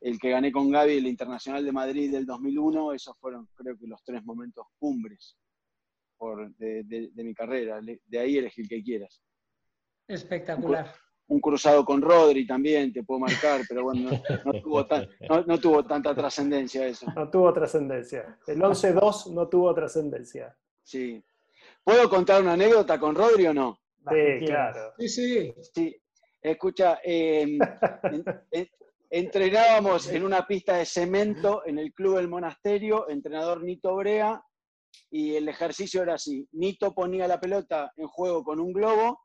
el 0.00 0.18
que 0.18 0.30
gané 0.30 0.50
con 0.50 0.70
Gaby, 0.70 0.96
el 0.96 1.06
Internacional 1.06 1.64
de 1.64 1.72
Madrid 1.72 2.10
del 2.10 2.26
2001. 2.26 2.92
Esos 2.94 3.16
fueron, 3.18 3.48
creo 3.54 3.78
que, 3.78 3.86
los 3.86 4.02
tres 4.02 4.24
momentos 4.24 4.66
cumbres 4.78 5.36
por, 6.16 6.54
de, 6.56 6.82
de- 6.84 7.24
mi 7.24 7.34
carrera. 7.34 7.80
De 7.82 8.18
ahí 8.18 8.38
elegí 8.38 8.62
el 8.62 8.68
que 8.68 8.82
quieras. 8.82 9.20
Espectacular. 10.14 10.92
Un 11.28 11.40
cruzado 11.40 11.84
con 11.84 12.02
Rodri 12.02 12.46
también 12.46 12.92
te 12.92 13.02
puedo 13.02 13.20
marcar, 13.20 13.62
pero 13.68 13.84
bueno, 13.84 14.10
no, 14.10 14.52
no 14.52 14.60
tuvo, 14.60 14.86
tan- 14.86 15.08
no- 15.28 15.42
no 15.44 15.58
tuvo 15.58 15.84
tanta 15.86 16.14
trascendencia 16.14 16.86
eso. 16.86 17.06
No 17.16 17.30
tuvo 17.30 17.52
trascendencia. 17.52 18.38
El 18.46 18.60
11-2 18.60 19.32
no 19.32 19.48
tuvo 19.48 19.72
trascendencia. 19.74 20.54
Sí. 20.82 21.24
¿Puedo 21.84 22.08
contar 22.10 22.42
una 22.42 22.52
anécdota 22.52 22.98
con 23.00 23.14
Rodri 23.14 23.46
o 23.46 23.54
no? 23.54 23.78
Sí, 24.10 24.44
claro. 24.46 24.92
Sí, 24.98 25.08
sí. 25.08 25.54
Sí, 25.74 25.96
escucha, 26.42 26.98
eh, 27.04 27.42
en- 27.42 28.24
en- 28.50 28.68
entrenábamos 29.08 30.08
en 30.10 30.24
una 30.24 30.46
pista 30.46 30.76
de 30.76 30.84
cemento 30.84 31.62
en 31.66 31.78
el 31.78 31.92
Club 31.92 32.16
del 32.16 32.28
Monasterio, 32.28 33.08
entrenador 33.08 33.62
Nito 33.62 33.94
Brea, 33.96 34.42
y 35.10 35.34
el 35.36 35.48
ejercicio 35.48 36.02
era 36.02 36.14
así. 36.14 36.46
Nito 36.52 36.92
ponía 36.94 37.26
la 37.28 37.40
pelota 37.40 37.92
en 37.96 38.06
juego 38.08 38.42
con 38.42 38.58
un 38.60 38.72
globo, 38.72 39.20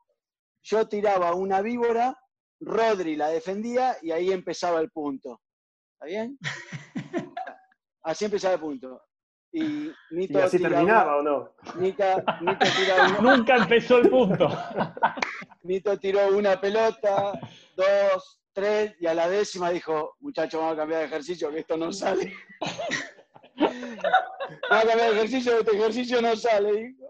yo 0.70 0.86
tiraba 0.88 1.34
una 1.34 1.62
víbora, 1.62 2.16
Rodri 2.60 3.16
la 3.16 3.28
defendía 3.28 3.96
y 4.02 4.10
ahí 4.10 4.32
empezaba 4.32 4.80
el 4.80 4.90
punto. 4.90 5.40
¿Está 5.94 6.06
bien? 6.06 6.38
Así 8.02 8.24
empezaba 8.26 8.54
el 8.54 8.60
punto. 8.60 9.02
Y 9.50 9.62
¿Y 9.88 9.94
Nito 10.10 10.42
así 10.42 10.58
tiraba 10.58 10.74
terminaba 10.76 11.20
una- 11.20 11.32
o 11.36 11.38
no? 11.38 11.80
Nita- 11.80 12.22
Nito 12.42 12.66
una- 13.20 13.36
Nunca 13.36 13.56
empezó 13.56 13.96
el 13.98 14.10
punto. 14.10 14.48
Nito 15.62 15.98
tiró 15.98 16.28
una 16.36 16.60
pelota, 16.60 17.32
dos, 17.74 18.40
tres, 18.52 18.94
y 19.00 19.06
a 19.06 19.14
la 19.14 19.28
décima 19.28 19.70
dijo, 19.70 20.16
muchachos, 20.20 20.60
vamos 20.60 20.74
a 20.74 20.80
cambiar 20.80 21.00
de 21.00 21.06
ejercicio, 21.06 21.50
que 21.50 21.60
esto 21.60 21.76
no 21.78 21.92
sale. 21.92 22.34
vamos 23.56 24.84
a 24.84 24.86
cambiar 24.86 25.10
de 25.10 25.16
ejercicio, 25.16 25.52
que 25.52 25.58
este 25.60 25.76
ejercicio 25.76 26.20
no 26.22 26.36
sale, 26.36 26.72
dijo. 26.72 27.07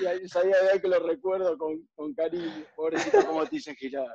Y 0.00 0.06
ahí 0.06 0.28
sabía 0.28 0.56
de 0.62 0.70
ahí 0.72 0.80
que 0.80 0.88
lo 0.88 1.06
recuerdo 1.06 1.58
con, 1.58 1.86
con 1.94 2.14
cariño. 2.14 2.64
Pobrecito, 2.76 3.18
cómo 3.26 3.44
te 3.46 3.56
hice 3.56 3.74
girar. 3.74 4.06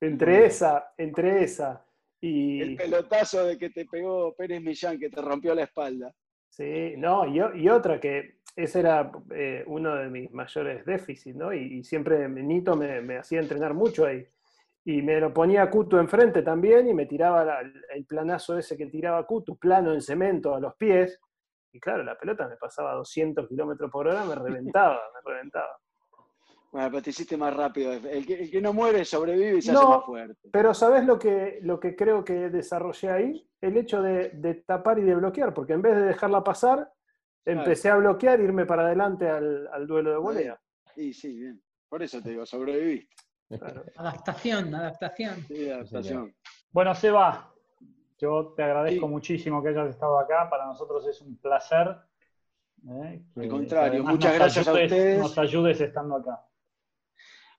Entre 0.00 0.46
esa, 0.46 0.92
entre 0.98 1.44
esa 1.44 1.84
El 2.20 2.72
y... 2.72 2.76
pelotazo 2.76 3.44
de 3.46 3.56
que 3.56 3.70
te 3.70 3.86
pegó 3.86 4.34
Pérez 4.34 4.60
Millán, 4.60 4.98
que 4.98 5.08
te 5.08 5.20
rompió 5.22 5.54
la 5.54 5.62
espalda. 5.64 6.12
Sí, 6.50 6.94
no, 6.96 7.26
y, 7.26 7.62
y 7.62 7.68
otra 7.68 8.00
que 8.00 8.40
ese 8.54 8.80
era 8.80 9.10
eh, 9.30 9.62
uno 9.66 9.94
de 9.96 10.08
mis 10.08 10.30
mayores 10.32 10.84
déficits, 10.86 11.36
¿no? 11.36 11.52
Y, 11.52 11.78
y 11.78 11.84
siempre 11.84 12.28
Nito 12.28 12.74
me, 12.76 13.00
me 13.00 13.18
hacía 13.18 13.40
entrenar 13.40 13.74
mucho 13.74 14.06
ahí. 14.06 14.26
Y 14.84 15.02
me 15.02 15.18
lo 15.20 15.32
ponía 15.34 15.68
Cutu 15.68 15.98
enfrente 15.98 16.42
también 16.42 16.88
y 16.88 16.94
me 16.94 17.06
tiraba 17.06 17.44
la- 17.44 17.60
el 17.60 18.06
planazo 18.06 18.56
ese 18.56 18.76
que 18.76 18.86
tiraba 18.86 19.26
Cutu, 19.26 19.58
plano 19.58 19.92
en 19.92 20.00
cemento 20.00 20.54
a 20.54 20.60
los 20.60 20.74
pies. 20.76 21.20
Y 21.76 21.80
claro, 21.80 22.02
la 22.02 22.16
pelota 22.16 22.48
me 22.48 22.56
pasaba 22.56 22.92
a 22.92 22.94
200 22.94 23.46
kilómetros 23.48 23.90
por 23.90 24.08
hora, 24.08 24.24
me 24.24 24.34
reventaba, 24.34 24.98
me 25.14 25.30
reventaba. 25.32 25.78
Bueno, 26.72 26.90
pero 26.90 27.02
te 27.02 27.10
hiciste 27.10 27.36
más 27.38 27.54
rápido. 27.56 27.92
El 27.92 28.26
que, 28.26 28.34
el 28.42 28.50
que 28.50 28.60
no 28.60 28.72
muere 28.74 29.02
sobrevive 29.04 29.58
y 29.58 29.62
se 29.62 29.72
No. 29.72 29.78
hace 29.78 29.88
más 29.88 30.04
fuerte. 30.04 30.48
Pero 30.52 30.74
¿sabes 30.74 31.06
lo 31.06 31.18
que, 31.18 31.60
lo 31.62 31.80
que 31.80 31.94
creo 31.96 32.22
que 32.22 32.50
desarrollé 32.50 33.08
ahí? 33.10 33.50
El 33.62 33.78
hecho 33.78 34.02
de, 34.02 34.30
de 34.30 34.54
tapar 34.56 34.98
y 34.98 35.02
de 35.02 35.14
bloquear, 35.14 35.54
porque 35.54 35.72
en 35.72 35.80
vez 35.80 35.94
de 35.96 36.02
dejarla 36.02 36.44
pasar, 36.44 36.92
empecé 37.46 37.88
a 37.88 37.96
bloquear 37.96 38.40
e 38.40 38.44
irme 38.44 38.66
para 38.66 38.82
adelante 38.84 39.30
al, 39.30 39.68
al 39.72 39.86
duelo 39.86 40.10
de 40.10 40.16
volea. 40.18 40.60
Y 40.96 41.14
sí, 41.14 41.38
bien. 41.38 41.62
Por 41.88 42.02
eso 42.02 42.20
te 42.20 42.30
digo, 42.30 42.44
sobreviviste. 42.44 43.14
Claro. 43.58 43.84
Adaptación, 43.96 44.74
adaptación. 44.74 45.36
Sí, 45.46 45.70
adaptación. 45.70 46.34
Bueno, 46.72 46.94
Seba, 46.94 47.54
yo 48.18 48.54
te 48.56 48.62
agradezco 48.62 49.06
Sí. 49.06 49.12
muchísimo 49.12 49.62
que 49.62 49.68
hayas 49.70 49.90
estado 49.90 50.18
acá. 50.18 50.48
Para 50.48 50.66
nosotros 50.66 51.06
es 51.06 51.20
un 51.20 51.36
placer. 51.36 51.96
¿eh? 52.88 53.22
Que- 53.34 53.40
Al 53.42 53.48
contrario, 53.48 54.04
que 54.04 54.10
muchas 54.10 54.34
gracias 54.34 54.68
a 54.68 54.72
ustedes. 54.72 55.18
Nos 55.18 55.38
ayudes 55.38 55.80
estando 55.80 56.16
acá. 56.16 56.40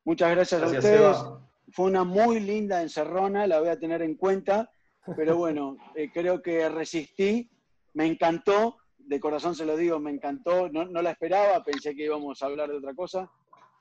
Muchas 0.05 0.32
gracias, 0.32 0.62
Gracias, 0.62 0.86
a 0.86 0.88
ustedes. 0.88 1.18
Seba. 1.18 1.41
Fue 1.72 1.86
una 1.88 2.03
muy 2.05 2.39
linda 2.39 2.82
encerrona, 2.82 3.45
la 3.45 3.60
voy 3.60 3.68
a 3.70 3.78
tener 3.78 4.01
en 4.01 4.16
cuenta, 4.16 4.72
pero 5.18 5.36
bueno, 5.36 5.76
eh, 5.95 6.10
creo 6.14 6.41
que 6.41 6.70
resistí, 6.70 7.51
me 7.93 8.05
encantó, 8.05 8.78
de 8.97 9.20
corazón 9.20 9.53
se 9.53 9.66
lo 9.66 9.76
digo, 9.76 9.99
me 9.99 10.12
encantó, 10.12 10.70
no, 10.70 10.86
no 10.86 11.01
la 11.01 11.12
esperaba, 11.12 11.62
pensé 11.64 11.93
que 11.93 12.05
íbamos 12.05 12.41
a 12.41 12.45
hablar 12.45 12.70
de 12.70 12.78
otra 12.78 12.93
cosa, 12.93 13.30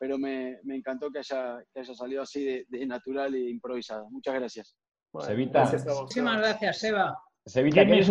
pero 0.00 0.18
me, 0.18 0.58
me 0.64 0.74
encantó 0.76 1.10
que 1.12 1.20
haya, 1.20 1.62
que 1.72 1.80
haya 1.80 1.94
salido 1.94 2.22
así 2.22 2.44
de, 2.44 2.66
de 2.68 2.86
natural 2.86 3.32
e 3.36 3.48
improvisada. 3.50 4.04
Muchas 4.10 4.34
gracias. 4.34 4.76
Bueno, 5.16 5.28
Sevita. 5.30 5.60
gracias 5.60 5.86
Muchísimas 5.86 6.38
gracias, 6.38 6.78
Seba. 6.78 7.18
Sevita, 7.46 7.86
que 7.86 7.92
eres 7.92 8.08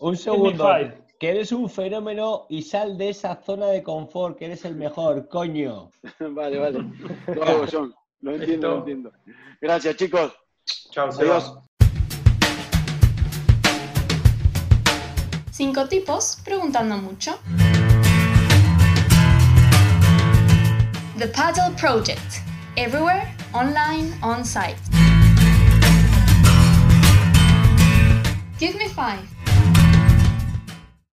un, 0.00 0.16
segundo. 0.16 0.50
me 0.50 0.78
five. 0.80 1.04
Que 1.20 1.30
eres 1.30 1.52
un 1.52 1.70
fenómeno 1.70 2.46
y 2.48 2.62
sal 2.62 2.98
de 2.98 3.10
esa 3.10 3.36
zona 3.36 3.66
de 3.66 3.80
confort, 3.80 4.36
que 4.36 4.46
eres 4.46 4.64
el 4.64 4.74
mejor, 4.74 5.28
coño. 5.28 5.90
vale, 6.18 6.58
vale. 6.58 6.80
Lo 7.28 7.44
hago, 7.44 7.64
John. 7.70 7.94
Lo 8.22 8.34
entiendo, 8.34 8.68
lo 8.68 8.74
Listo. 8.74 8.90
entiendo. 8.90 9.12
Gracias, 9.60 9.96
chicos. 9.96 10.32
Chao, 10.90 11.12
Seba. 11.12 11.36
Adiós. 11.36 11.58
Cinco 15.52 15.86
tipos 15.86 16.40
preguntando 16.44 16.96
mucho. 16.96 17.38
The 21.18 21.28
Paddle 21.28 21.76
Project. 21.78 22.42
Everywhere, 22.76 23.32
online, 23.54 24.12
on 24.22 24.44
site. 24.44 25.01
Give 28.62 28.76
me 28.76 28.86
five. 28.86 29.31